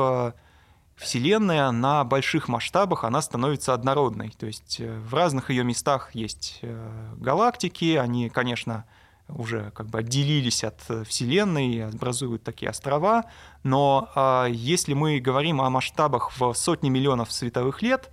Вселенная 1.02 1.72
на 1.72 2.04
больших 2.04 2.47
масштабах, 2.47 3.04
она 3.04 3.24
становится 3.24 3.74
однородной. 3.74 4.30
То 4.38 4.45
есть 4.45 4.78
э, 4.80 4.99
в 4.99 5.16
разных 5.16 5.49
ее 5.49 5.64
местах 5.64 6.14
есть 6.14 6.60
э, 6.62 7.14
галактики, 7.18 7.95
они, 7.95 8.30
конечно, 8.30 8.86
уже 9.28 9.72
как 9.72 9.88
бы 9.88 9.97
отделились 9.97 10.64
от 10.64 10.80
э, 10.89 11.04
Вселенной 11.04 11.70
и 11.70 11.80
образуют 11.80 12.43
такие 12.43 12.70
острова, 12.70 13.26
но 13.64 14.10
а, 14.14 14.45
если 14.45 14.93
мы 14.93 15.20
говорим 15.20 15.60
о 15.62 15.72
масштабах 15.72 16.39
в 16.39 16.54
сотни 16.54 16.89
миллионов 16.89 17.32
световых 17.32 17.82
лет, 17.82 18.12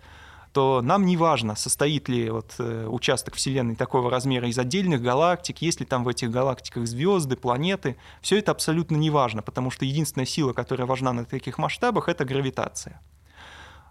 то 0.59 0.83
нам 0.83 1.07
не 1.07 1.17
важно, 1.17 1.55
состоит 1.55 2.09
ли 2.09 2.31
вот 2.31 2.57
э, 2.59 2.89
участок 2.89 3.37
Вселенной 3.37 3.77
такого 3.77 4.11
размера 4.11 4.49
из 4.49 4.59
отдельных 4.59 5.01
галактик, 5.01 5.63
есть 5.63 5.79
ли 5.79 5.87
там 5.87 6.03
в 6.03 6.09
этих 6.09 6.33
галактиках 6.33 6.85
звезды, 6.89 7.37
планеты. 7.37 7.97
Все 8.23 8.41
это 8.41 8.51
абсолютно 8.51 8.97
не 8.97 9.09
важно, 9.09 9.41
потому 9.41 9.71
что 9.71 9.85
единственная 9.85 10.27
сила, 10.27 10.53
которая 10.53 10.85
важна 10.89 11.13
на 11.13 11.25
таких 11.25 11.59
масштабах, 11.59 12.09
это 12.09 12.25
гравитация. 12.25 13.01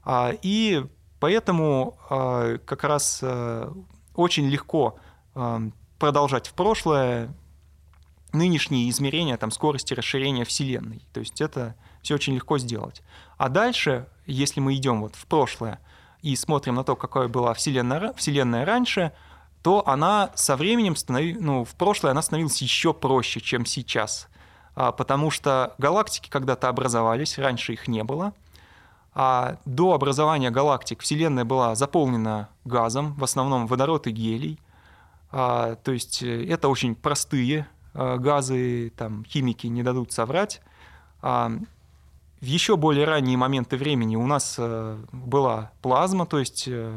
А, 0.04 0.34
и 0.42 0.84
поэтому 1.22 1.98
а, 2.10 2.58
как 2.58 2.84
раз 2.84 3.20
э, 3.22 3.72
очень 4.14 4.50
легко 4.50 5.00
а, 5.36 5.62
продолжать 6.00 6.48
в 6.48 6.54
прошлое 6.54 7.34
нынешние 8.34 8.90
измерения 8.90 9.38
там, 9.38 9.52
скорости 9.52 9.94
расширения 9.94 10.44
Вселенной. 10.44 11.02
То 11.14 11.22
есть 11.22 11.40
это 11.40 11.76
все 12.02 12.16
очень 12.16 12.36
легко 12.36 12.58
сделать. 12.58 13.04
А 13.38 13.48
дальше, 13.48 14.10
если 14.26 14.60
мы 14.60 14.76
идем 14.76 15.00
вот 15.00 15.16
в 15.16 15.26
прошлое, 15.28 15.80
и 16.32 16.36
смотрим 16.36 16.76
на 16.76 16.84
то, 16.84 16.96
какая 16.96 17.28
была 17.28 17.54
Вселенная, 17.54 18.14
Вселенная 18.14 18.66
раньше, 18.66 19.14
то 19.64 19.88
она 19.88 20.32
со 20.36 20.56
временем, 20.56 20.96
становилась, 20.96 21.42
ну, 21.42 21.64
в 21.64 21.74
прошлое 21.76 22.12
она 22.12 22.22
становилась 22.22 22.62
еще 22.62 22.94
проще, 22.94 23.40
чем 23.40 23.66
сейчас. 23.66 24.28
А, 24.76 24.92
потому 24.92 25.32
что 25.32 25.74
галактики 25.78 26.30
когда-то 26.30 26.70
образовались, 26.70 27.38
раньше 27.38 27.74
их 27.74 27.88
не 27.88 28.04
было. 28.04 28.34
А 29.14 29.58
до 29.66 29.94
образования 29.94 30.52
галактик 30.52 31.02
Вселенная 31.02 31.46
была 31.46 31.74
заполнена 31.76 32.50
газом, 32.66 33.14
в 33.16 33.24
основном 33.24 33.66
водород 33.66 34.06
и 34.08 34.12
гелий. 34.12 34.60
А, 35.32 35.76
то 35.76 35.92
есть 35.92 36.22
э, 36.22 36.46
это 36.48 36.68
очень 36.68 36.94
простые 36.94 37.68
а, 37.94 38.18
газы, 38.18 38.92
там, 38.96 39.26
химики 39.26 39.68
не 39.68 39.82
дадут 39.82 40.12
соврать. 40.12 40.62
А, 41.22 41.52
в 42.40 42.46
еще 42.46 42.78
более 42.78 43.06
ранние 43.06 43.38
моменты 43.38 43.78
времени 43.78 44.16
у 44.16 44.28
нас 44.28 44.56
э, 44.58 44.98
была 45.12 45.72
плазма, 45.82 46.26
то 46.26 46.38
есть 46.38 46.66
э, 46.68 46.92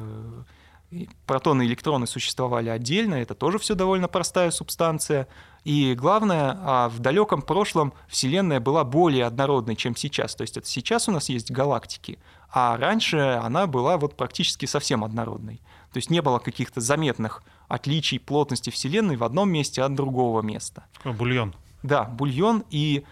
протоны 1.27 1.63
и 1.63 1.67
электроны 1.67 2.07
существовали 2.07 2.69
отдельно, 2.69 3.15
это 3.15 3.35
тоже 3.35 3.59
все 3.59 3.75
довольно 3.75 4.09
простая 4.09 4.51
субстанция. 4.51 5.29
И 5.65 5.95
главное, 5.95 6.59
а 6.63 6.89
в 6.89 6.99
далеком 6.99 7.43
прошлом 7.43 7.93
Вселенная 8.09 8.61
была 8.61 8.85
более 8.85 9.27
однородной, 9.27 9.77
чем 9.77 9.95
сейчас. 9.95 10.35
То 10.35 10.43
есть 10.43 10.57
это 10.57 10.67
сейчас 10.67 11.09
у 11.09 11.13
нас 11.13 11.29
есть 11.29 11.51
галактики, 11.51 12.19
а 12.51 12.77
раньше 12.77 13.41
она 13.43 13.67
была 13.67 13.99
вот 13.99 14.17
практически 14.17 14.67
совсем 14.67 15.05
однородной. 15.05 15.61
То 15.93 15.97
есть 15.97 16.11
не 16.11 16.23
было 16.23 16.39
каких-то 16.39 16.81
заметных 16.81 17.43
отличий 17.69 18.19
плотности 18.19 18.71
Вселенной 18.71 19.17
в 19.17 19.25
одном 19.25 19.51
месте 19.51 19.83
от 19.83 19.95
другого 19.95 20.43
места. 20.43 20.85
Такой 20.95 21.13
бульон. 21.13 21.55
Да, 21.83 22.05
бульон. 22.05 22.65
И 22.71 23.05
А, 23.05 23.07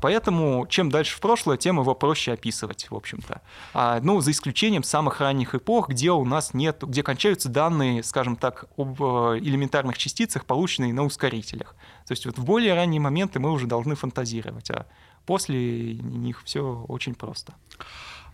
поэтому 0.00 0.66
чем 0.68 0.90
дальше 0.90 1.14
в 1.14 1.20
прошлое, 1.20 1.58
тем 1.58 1.78
его 1.78 1.94
проще 1.94 2.32
описывать, 2.32 2.90
в 2.90 2.94
общем-то. 2.94 3.42
А, 3.74 4.00
ну, 4.02 4.20
за 4.20 4.30
исключением 4.30 4.82
самых 4.82 5.20
ранних 5.20 5.54
эпох, 5.54 5.90
где 5.90 6.10
у 6.10 6.24
нас 6.24 6.54
нет, 6.54 6.82
где 6.82 7.02
кончаются 7.02 7.50
данные, 7.50 8.02
скажем 8.02 8.36
так, 8.36 8.64
об 8.78 9.02
э, 9.02 9.38
элементарных 9.40 9.98
частицах, 9.98 10.46
полученные 10.46 10.94
на 10.94 11.04
ускорителях. 11.04 11.76
То 12.06 12.12
есть 12.12 12.24
вот 12.24 12.38
в 12.38 12.44
более 12.44 12.72
ранние 12.72 13.00
моменты 13.00 13.40
мы 13.40 13.52
уже 13.52 13.66
должны 13.66 13.94
фантазировать, 13.94 14.70
а 14.70 14.86
после 15.26 15.94
них 15.94 16.42
все 16.44 16.86
очень 16.88 17.14
просто. 17.14 17.52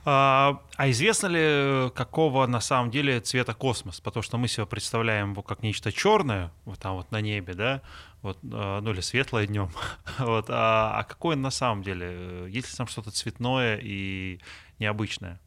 А, 0.06 0.60
а 0.76 0.90
известно 0.90 1.28
ли, 1.28 1.90
какого 1.90 2.46
на 2.46 2.60
самом 2.60 2.90
деле 2.90 3.20
цвета 3.20 3.54
космос? 3.54 4.00
Потому 4.00 4.22
что 4.22 4.36
мы 4.36 4.48
себе 4.48 4.66
представляем 4.66 5.32
его 5.32 5.42
как 5.42 5.62
нечто 5.62 5.90
черное, 5.90 6.52
вот 6.66 6.78
там 6.78 6.96
вот 6.96 7.10
на 7.10 7.20
небе, 7.20 7.54
да, 7.54 7.82
вот, 8.24 8.38
а, 8.52 8.80
ну 8.80 8.90
или 8.90 9.00
светлое 9.00 9.46
днем. 9.46 9.70
вот, 10.18 10.46
а, 10.48 10.98
а 10.98 11.04
какое 11.04 11.36
на 11.36 11.50
самом 11.50 11.82
деле? 11.82 12.46
Есть 12.48 12.70
ли 12.70 12.76
там 12.76 12.86
что-то 12.86 13.10
цветное 13.10 13.78
и 13.80 14.40
необычное? 14.78 15.38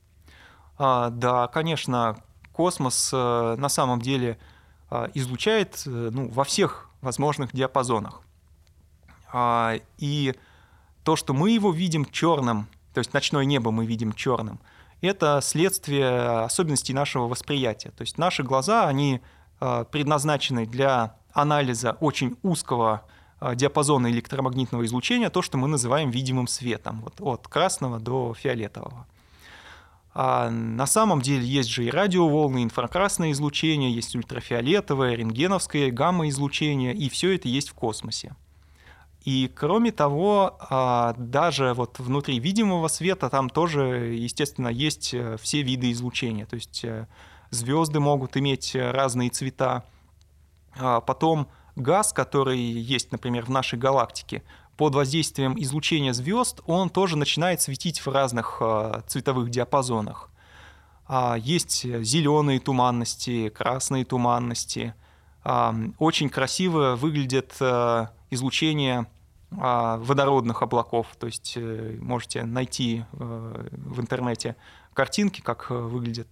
А, 0.78 1.10
да, 1.10 1.48
конечно, 1.48 2.24
космос 2.54 3.10
э, 3.12 3.56
на 3.58 3.68
самом 3.68 4.00
деле 4.00 4.38
а, 4.92 5.10
излучает 5.16 5.82
э, 5.88 5.90
ну, 5.90 6.30
во 6.30 6.44
всех 6.44 6.90
возможных 7.02 7.52
диапазонах. 7.52 8.22
А, 9.34 9.76
и 9.98 10.36
то, 11.04 11.16
что 11.16 11.34
мы 11.34 11.50
его 11.50 11.72
видим 11.72 12.06
черным, 12.06 12.68
то 12.94 13.00
есть 13.00 13.12
ночное 13.12 13.46
небо 13.46 13.72
мы 13.72 13.88
видим 13.88 14.14
черным, 14.14 14.60
это 15.02 15.40
следствие 15.42 16.44
особенностей 16.44 16.94
нашего 16.94 17.28
восприятия. 17.28 17.90
То 17.90 18.02
есть 18.02 18.20
наши 18.20 18.44
глаза, 18.44 18.88
они 18.88 19.22
э, 19.60 19.86
предназначены 19.92 20.68
для 20.68 21.16
анализа 21.34 21.98
очень 22.00 22.38
узкого 22.44 23.04
э, 23.40 23.56
диапазона 23.56 24.12
электромагнитного 24.12 24.86
излучения, 24.86 25.30
то, 25.30 25.42
что 25.42 25.58
мы 25.58 25.68
называем 25.68 26.10
видимым 26.10 26.48
светом, 26.48 27.02
вот 27.02 27.16
от 27.20 27.48
красного 27.48 28.00
до 28.00 28.34
фиолетового. 28.34 29.06
А 30.20 30.50
на 30.50 30.88
самом 30.88 31.22
деле 31.22 31.46
есть 31.46 31.70
же 31.70 31.86
и 31.86 31.92
радиоволны, 31.92 32.64
инфракрасное 32.64 33.32
излучение, 33.34 33.94
есть 33.94 34.16
ультрафиолетовое, 34.16 35.14
рентгеновское, 35.16 35.92
гамма-излучение, 35.92 36.96
и 36.96 37.08
все 37.10 37.36
это 37.36 37.48
есть 37.48 37.70
в 37.70 37.76
космосе. 37.76 38.36
И 39.28 39.52
кроме 39.54 39.92
того, 39.92 40.58
а, 40.70 41.14
даже 41.18 41.74
вот 41.74 42.00
внутри 42.00 42.40
видимого 42.40 42.88
света 42.88 43.30
там 43.30 43.50
тоже, 43.50 44.16
естественно, 44.16 44.70
есть 44.70 45.14
э, 45.14 45.36
все 45.42 45.64
виды 45.64 45.92
излучения. 45.92 46.46
То 46.46 46.56
есть 46.56 46.86
э, 46.86 47.08
звезды 47.50 48.00
могут 48.00 48.38
иметь 48.38 48.74
разные 48.74 49.30
цвета. 49.30 49.84
А 50.80 51.02
потом 51.02 51.48
газ, 51.76 52.14
который 52.14 52.60
есть, 52.60 53.12
например, 53.12 53.46
в 53.46 53.50
нашей 53.50 53.78
галактике, 53.80 54.44
под 54.76 54.94
воздействием 54.94 55.56
излучения 55.58 56.14
звезд, 56.14 56.62
он 56.68 56.90
тоже 56.90 57.18
начинает 57.18 57.62
светить 57.62 58.00
в 58.00 58.08
разных 58.08 58.58
э, 58.60 59.02
цветовых 59.08 59.50
диапазонах. 59.50 60.30
А, 61.08 61.36
есть 61.36 61.84
зеленые 61.84 62.60
туманности, 62.60 63.50
красные 63.50 64.06
туманности. 64.06 64.94
Очень 65.98 66.30
красиво 66.30 66.98
выглядит 66.98 67.54
излучение 68.30 69.08
а, 69.52 69.98
водородных 69.98 70.62
облаков. 70.62 71.08
То 71.18 71.28
есть 71.28 71.54
э, 71.56 71.98
можете 72.02 72.44
найти 72.44 73.06
э, 73.14 73.68
в 73.72 74.02
интернете 74.02 74.58
картинки, 74.94 75.40
как 75.42 75.68
э, 75.70 75.74
выглядят 75.74 76.28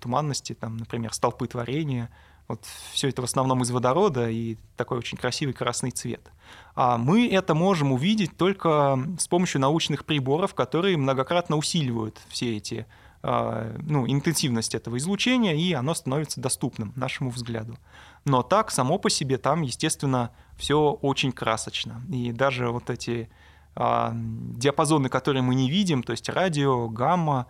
туманности, 0.00 0.52
там, 0.54 0.76
например, 0.76 1.12
столпы 1.14 1.46
творения. 1.46 2.10
Вот 2.50 2.64
все 2.92 3.08
это 3.08 3.22
в 3.22 3.26
основном 3.26 3.62
из 3.62 3.70
водорода 3.70 4.28
и 4.28 4.56
такой 4.76 4.98
очень 4.98 5.16
красивый 5.16 5.54
красный 5.54 5.92
цвет. 5.92 6.32
А 6.74 6.98
мы 6.98 7.28
это 7.28 7.54
можем 7.54 7.92
увидеть 7.92 8.36
только 8.36 8.98
с 9.20 9.28
помощью 9.28 9.60
научных 9.60 10.04
приборов, 10.04 10.54
которые 10.54 10.96
многократно 10.96 11.56
усиливают 11.56 12.20
все 12.28 12.56
эти 12.56 12.86
а, 13.22 13.76
ну, 13.86 14.04
интенсивность 14.04 14.74
этого 14.74 14.98
излучения, 14.98 15.54
и 15.54 15.72
оно 15.74 15.94
становится 15.94 16.40
доступным 16.40 16.92
нашему 16.96 17.30
взгляду. 17.30 17.78
Но 18.24 18.42
так, 18.42 18.72
само 18.72 18.98
по 18.98 19.10
себе, 19.10 19.38
там, 19.38 19.62
естественно, 19.62 20.32
все 20.56 20.90
очень 20.90 21.30
красочно. 21.30 22.02
И 22.10 22.32
даже 22.32 22.70
вот 22.70 22.90
эти 22.90 23.30
а, 23.76 24.12
диапазоны, 24.12 25.08
которые 25.08 25.42
мы 25.42 25.54
не 25.54 25.70
видим, 25.70 26.02
то 26.02 26.10
есть 26.10 26.28
радио, 26.28 26.88
гамма, 26.88 27.46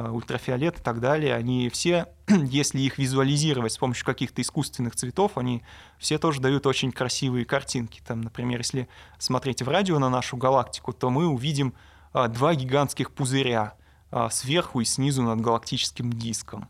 ультрафиолет 0.00 0.78
и 0.78 0.82
так 0.82 1.00
далее, 1.00 1.34
они 1.34 1.68
все, 1.68 2.08
если 2.28 2.80
их 2.80 2.98
визуализировать 2.98 3.72
с 3.72 3.78
помощью 3.78 4.06
каких-то 4.06 4.40
искусственных 4.40 4.96
цветов, 4.96 5.36
они 5.36 5.62
все 5.98 6.18
тоже 6.18 6.40
дают 6.40 6.66
очень 6.66 6.92
красивые 6.92 7.44
картинки. 7.44 8.00
Там, 8.06 8.20
например, 8.22 8.58
если 8.58 8.88
смотреть 9.18 9.62
в 9.62 9.68
радио 9.68 9.98
на 9.98 10.08
нашу 10.08 10.36
галактику, 10.36 10.92
то 10.92 11.10
мы 11.10 11.26
увидим 11.26 11.74
два 12.12 12.54
гигантских 12.54 13.10
пузыря– 13.10 13.74
а, 14.12 14.28
сверху 14.28 14.80
и 14.80 14.84
снизу 14.84 15.22
над 15.22 15.40
галактическим 15.40 16.12
диском. 16.12 16.68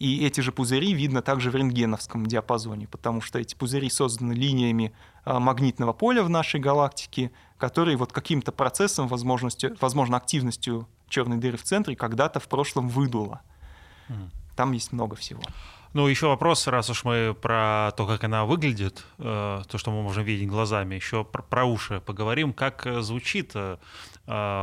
И 0.00 0.26
эти 0.26 0.40
же 0.40 0.50
пузыри 0.50 0.92
видно 0.92 1.22
также 1.22 1.52
в 1.52 1.54
рентгеновском 1.54 2.26
диапазоне, 2.26 2.88
потому 2.88 3.20
что 3.20 3.38
эти 3.38 3.54
пузыри 3.54 3.88
созданы 3.88 4.32
линиями 4.32 4.92
а, 5.24 5.38
магнитного 5.38 5.92
поля 5.92 6.24
в 6.24 6.28
нашей 6.28 6.58
галактике, 6.58 7.30
которые 7.58 7.96
вот 7.96 8.12
каким-то 8.12 8.50
процессом, 8.50 9.06
возможностью, 9.06 9.76
возможно, 9.80 10.16
активностью 10.16 10.88
черной 11.10 11.36
дыры 11.36 11.58
в 11.58 11.62
центре 11.62 11.94
когда-то 11.94 12.40
в 12.40 12.48
прошлом 12.48 12.88
выдуло. 12.88 13.42
Там 14.56 14.72
есть 14.72 14.92
много 14.92 15.16
всего. 15.16 15.42
Ну, 15.92 16.06
еще 16.06 16.28
вопрос, 16.28 16.68
раз 16.68 16.88
уж 16.88 17.02
мы 17.02 17.34
про 17.34 17.90
то, 17.96 18.06
как 18.06 18.22
она 18.22 18.44
выглядит, 18.44 19.04
э, 19.18 19.62
то, 19.68 19.78
что 19.78 19.90
мы 19.90 20.02
можем 20.02 20.22
видеть 20.22 20.48
глазами, 20.48 20.94
еще 20.94 21.24
про, 21.24 21.42
про 21.42 21.64
уши 21.64 22.00
поговорим. 22.00 22.52
Как 22.52 22.86
э, 22.86 23.00
звучит 23.00 23.52
э, 23.54 23.78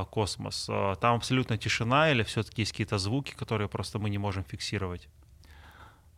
космос? 0.10 0.70
Там 1.02 1.16
абсолютно 1.16 1.58
тишина 1.58 2.12
или 2.12 2.24
все-таки 2.24 2.62
есть 2.62 2.72
какие-то 2.72 2.98
звуки, 2.98 3.34
которые 3.36 3.68
просто 3.68 4.00
мы 4.00 4.10
не 4.10 4.18
можем 4.18 4.46
фиксировать? 4.46 5.10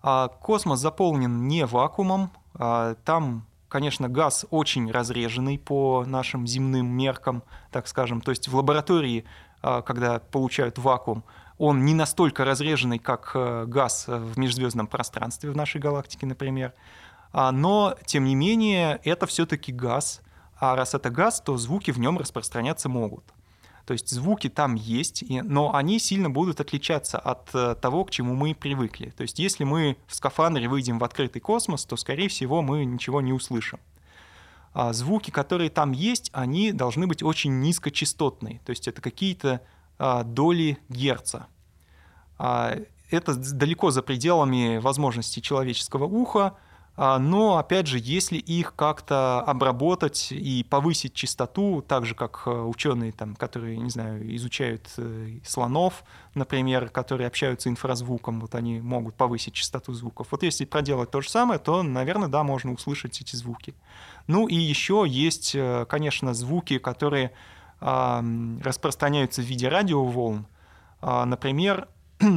А 0.03 0.27
космос 0.27 0.79
заполнен 0.79 1.47
не 1.47 1.65
вакуумом. 1.65 2.29
А 2.53 2.93
там, 3.03 3.47
конечно, 3.67 4.09
газ 4.09 4.45
очень 4.51 4.91
разреженный 4.91 5.57
по 5.57 6.05
нашим 6.05 6.45
земным 6.45 6.85
меркам, 6.85 7.41
так 7.71 7.87
скажем. 7.87 8.21
То 8.21 8.29
есть 8.29 8.47
в 8.47 8.55
лаборатории, 8.55 9.25
когда 9.61 10.19
получают 10.19 10.77
вакуум, 10.77 11.23
он 11.59 11.83
не 11.83 11.93
настолько 11.93 12.45
разреженный, 12.45 12.99
как 12.99 13.31
э, 13.35 13.65
газ 13.67 14.05
в 14.07 14.39
межзвездном 14.39 14.87
пространстве 14.87 15.51
в 15.51 15.57
нашей 15.57 15.81
галактике, 15.81 16.25
например. 16.25 16.73
А, 17.33 17.51
но, 17.51 17.95
тем 18.05 18.23
не 18.23 18.33
менее, 18.33 19.01
это 19.03 19.27
все-таки 19.27 19.73
газ. 19.73 20.21
А 20.57 20.75
раз 20.75 20.93
это 20.93 21.09
газ, 21.09 21.41
то 21.41 21.57
звуки 21.57 21.91
в 21.91 21.99
нем 21.99 22.17
распространяться 22.17 22.87
могут. 22.89 23.25
То 23.85 23.93
есть 23.93 24.09
звуки 24.09 24.49
там 24.49 24.75
есть, 24.75 25.23
но 25.27 25.73
они 25.75 25.99
сильно 25.99 26.29
будут 26.29 26.61
отличаться 26.61 27.17
от 27.17 27.49
э, 27.53 27.75
того, 27.75 28.05
к 28.05 28.11
чему 28.11 28.35
мы 28.35 28.55
привыкли. 28.55 29.09
То 29.09 29.23
есть 29.23 29.39
если 29.39 29.63
мы 29.63 29.97
в 30.07 30.15
скафандре 30.15 30.67
выйдем 30.69 30.99
в 30.99 31.03
открытый 31.03 31.41
космос, 31.41 31.85
то, 31.85 31.97
скорее 31.97 32.29
всего, 32.29 32.61
мы 32.61 32.85
ничего 32.85 33.19
не 33.19 33.33
услышим. 33.33 33.79
А 34.81 34.93
звуки, 34.93 35.29
которые 35.29 35.69
там 35.69 35.91
есть, 35.91 36.29
они 36.31 36.71
должны 36.71 37.05
быть 37.05 37.21
очень 37.21 37.59
низкочастотные. 37.59 38.61
То 38.65 38.69
есть 38.69 38.87
это 38.87 39.01
какие-то 39.01 39.61
а, 39.97 40.23
доли 40.23 40.77
герца. 40.87 41.47
А, 42.37 42.77
это 43.11 43.35
далеко 43.35 43.91
за 43.91 44.01
пределами 44.01 44.77
возможностей 44.77 45.41
человеческого 45.41 46.05
уха, 46.05 46.55
но, 47.17 47.57
опять 47.57 47.87
же, 47.87 47.97
если 47.97 48.35
их 48.35 48.75
как-то 48.75 49.39
обработать 49.39 50.33
и 50.33 50.65
повысить 50.69 51.13
частоту, 51.13 51.81
так 51.81 52.05
же, 52.05 52.13
как 52.13 52.43
э, 52.45 52.49
ученые, 52.51 53.13
там, 53.13 53.37
которые, 53.37 53.77
не 53.77 53.89
знаю, 53.89 54.35
изучают 54.35 54.85
э, 54.97 55.37
слонов, 55.45 56.03
например, 56.35 56.89
которые 56.89 57.27
общаются 57.27 57.69
инфразвуком, 57.69 58.41
вот 58.41 58.53
они 58.53 58.81
могут 58.81 59.15
повысить 59.15 59.53
частоту 59.53 59.93
звуков. 59.93 60.27
Вот 60.31 60.43
если 60.43 60.65
проделать 60.65 61.09
то 61.09 61.21
же 61.21 61.29
самое, 61.29 61.57
то, 61.57 61.83
наверное, 61.83 62.27
да, 62.27 62.43
можно 62.43 62.73
услышать 62.73 63.21
эти 63.21 63.37
звуки. 63.37 63.73
Ну 64.27 64.49
и 64.49 64.55
еще 64.55 65.05
есть, 65.07 65.55
э, 65.55 65.85
конечно, 65.87 66.33
звуки, 66.33 66.79
которые 66.79 67.31
распространяются 67.81 69.41
в 69.41 69.45
виде 69.45 69.69
радиоволн. 69.69 70.47
А, 70.99 71.23
например, 71.25 71.87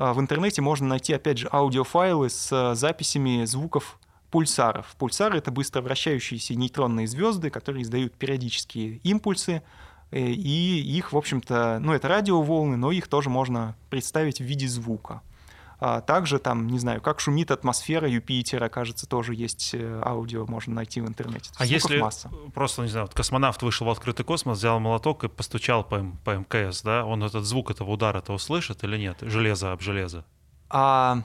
в 0.00 0.20
интернете 0.20 0.62
можно 0.62 0.88
найти, 0.88 1.12
опять 1.12 1.38
же, 1.38 1.48
аудиофайлы 1.52 2.30
с 2.30 2.74
записями 2.74 3.44
звуков 3.44 3.98
пульсаров. 4.30 4.94
Пульсары— 4.98 5.38
это 5.38 5.50
быстро 5.50 5.82
вращающиеся 5.82 6.54
нейтронные 6.54 7.06
звезды, 7.06 7.50
которые 7.50 7.82
издают 7.82 8.14
периодические 8.14 8.96
импульсы, 8.98 9.62
э, 10.10 10.20
и 10.20 10.80
их, 10.80 11.12
в 11.12 11.16
общем-то, 11.16 11.78
ну, 11.80 11.92
это 11.92 12.08
радиоволны, 12.08 12.76
но 12.76 12.92
их 12.92 13.08
тоже 13.08 13.28
можно 13.28 13.76
представить 13.90 14.40
в 14.40 14.44
виде 14.44 14.68
звука. 14.68 15.22
А 15.80 16.02
также 16.02 16.38
там, 16.38 16.66
не 16.66 16.78
знаю, 16.78 17.00
как 17.00 17.20
шумит 17.20 17.50
атмосфера 17.50 18.08
Юпитера, 18.08 18.68
кажется, 18.68 19.06
тоже 19.06 19.34
есть 19.34 19.70
э, 19.72 20.02
аудио, 20.04 20.46
можно 20.46 20.74
найти 20.74 21.00
в 21.00 21.08
интернете. 21.08 21.50
А 21.56 21.64
если 21.64 21.98
масса. 21.98 22.30
просто, 22.54 22.82
не 22.82 22.88
знаю, 22.88 23.06
вот 23.06 23.14
космонавт 23.14 23.62
вышел 23.62 23.86
в 23.86 23.90
открытый 23.90 24.24
космос, 24.26 24.58
взял 24.58 24.78
молоток 24.78 25.24
и 25.24 25.28
постучал 25.28 25.82
по, 25.82 26.04
по 26.24 26.36
МКС, 26.36 26.82
да, 26.82 27.06
он 27.06 27.24
этот 27.24 27.44
звук 27.44 27.70
этого 27.70 27.90
удара-то 27.90 28.34
услышит 28.34 28.84
или 28.84 28.98
нет? 28.98 29.18
Железо 29.22 29.72
об 29.72 29.80
железо? 29.80 30.26
А 30.68 31.22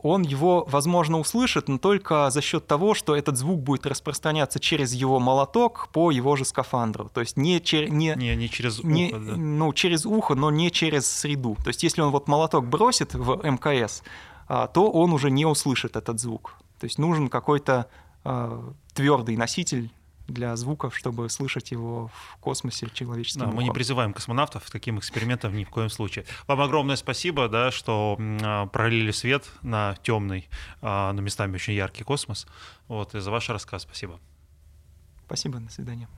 он 0.00 0.22
его, 0.22 0.64
возможно, 0.68 1.18
услышит, 1.18 1.68
но 1.68 1.78
только 1.78 2.30
за 2.30 2.40
счет 2.40 2.66
того, 2.66 2.94
что 2.94 3.16
этот 3.16 3.36
звук 3.36 3.60
будет 3.60 3.86
распространяться 3.86 4.60
через 4.60 4.92
его 4.92 5.18
молоток 5.18 5.88
по 5.92 6.10
его 6.10 6.36
же 6.36 6.44
скафандру. 6.44 7.10
То 7.12 7.20
есть 7.20 7.36
не, 7.36 7.60
чер... 7.60 7.90
не... 7.90 8.14
не, 8.16 8.36
не 8.36 8.48
через 8.48 8.78
ухо, 8.78 8.88
не, 8.88 9.10
да. 9.10 9.36
Ну, 9.36 9.72
через 9.72 10.06
ухо, 10.06 10.34
но 10.34 10.50
не 10.50 10.70
через 10.70 11.10
среду. 11.10 11.56
То 11.64 11.68
есть 11.68 11.82
если 11.82 12.00
он 12.00 12.10
вот 12.10 12.28
молоток 12.28 12.66
бросит 12.66 13.14
в 13.14 13.42
МКС, 13.42 14.02
а, 14.46 14.68
то 14.68 14.90
он 14.90 15.12
уже 15.12 15.30
не 15.30 15.46
услышит 15.46 15.96
этот 15.96 16.20
звук. 16.20 16.54
То 16.78 16.84
есть 16.84 16.98
нужен 16.98 17.28
какой-то 17.28 17.86
а, 18.24 18.72
твердый 18.94 19.36
носитель 19.36 19.90
для 20.28 20.54
звуков, 20.56 20.96
чтобы 20.96 21.28
слышать 21.30 21.70
его 21.70 22.08
в 22.08 22.36
космосе 22.36 22.88
человеческим 22.92 23.40
да, 23.40 23.46
Мы 23.48 23.64
не 23.64 23.70
призываем 23.70 24.12
космонавтов 24.12 24.66
к 24.66 24.70
таким 24.70 24.98
экспериментам 24.98 25.54
ни 25.56 25.64
в 25.64 25.70
коем 25.70 25.90
случае. 25.90 26.24
Вам 26.46 26.60
огромное 26.60 26.96
спасибо, 26.96 27.48
да, 27.48 27.70
что 27.70 28.16
а, 28.18 28.66
пролили 28.66 29.10
свет 29.10 29.48
на 29.62 29.96
темный, 30.02 30.48
а, 30.82 31.12
но 31.12 31.22
местами 31.22 31.54
очень 31.54 31.74
яркий 31.74 32.04
космос. 32.04 32.46
Вот, 32.86 33.14
и 33.14 33.20
за 33.20 33.30
ваш 33.30 33.48
рассказ 33.48 33.82
спасибо. 33.82 34.20
Спасибо, 35.26 35.58
до 35.58 35.70
свидания. 35.72 36.08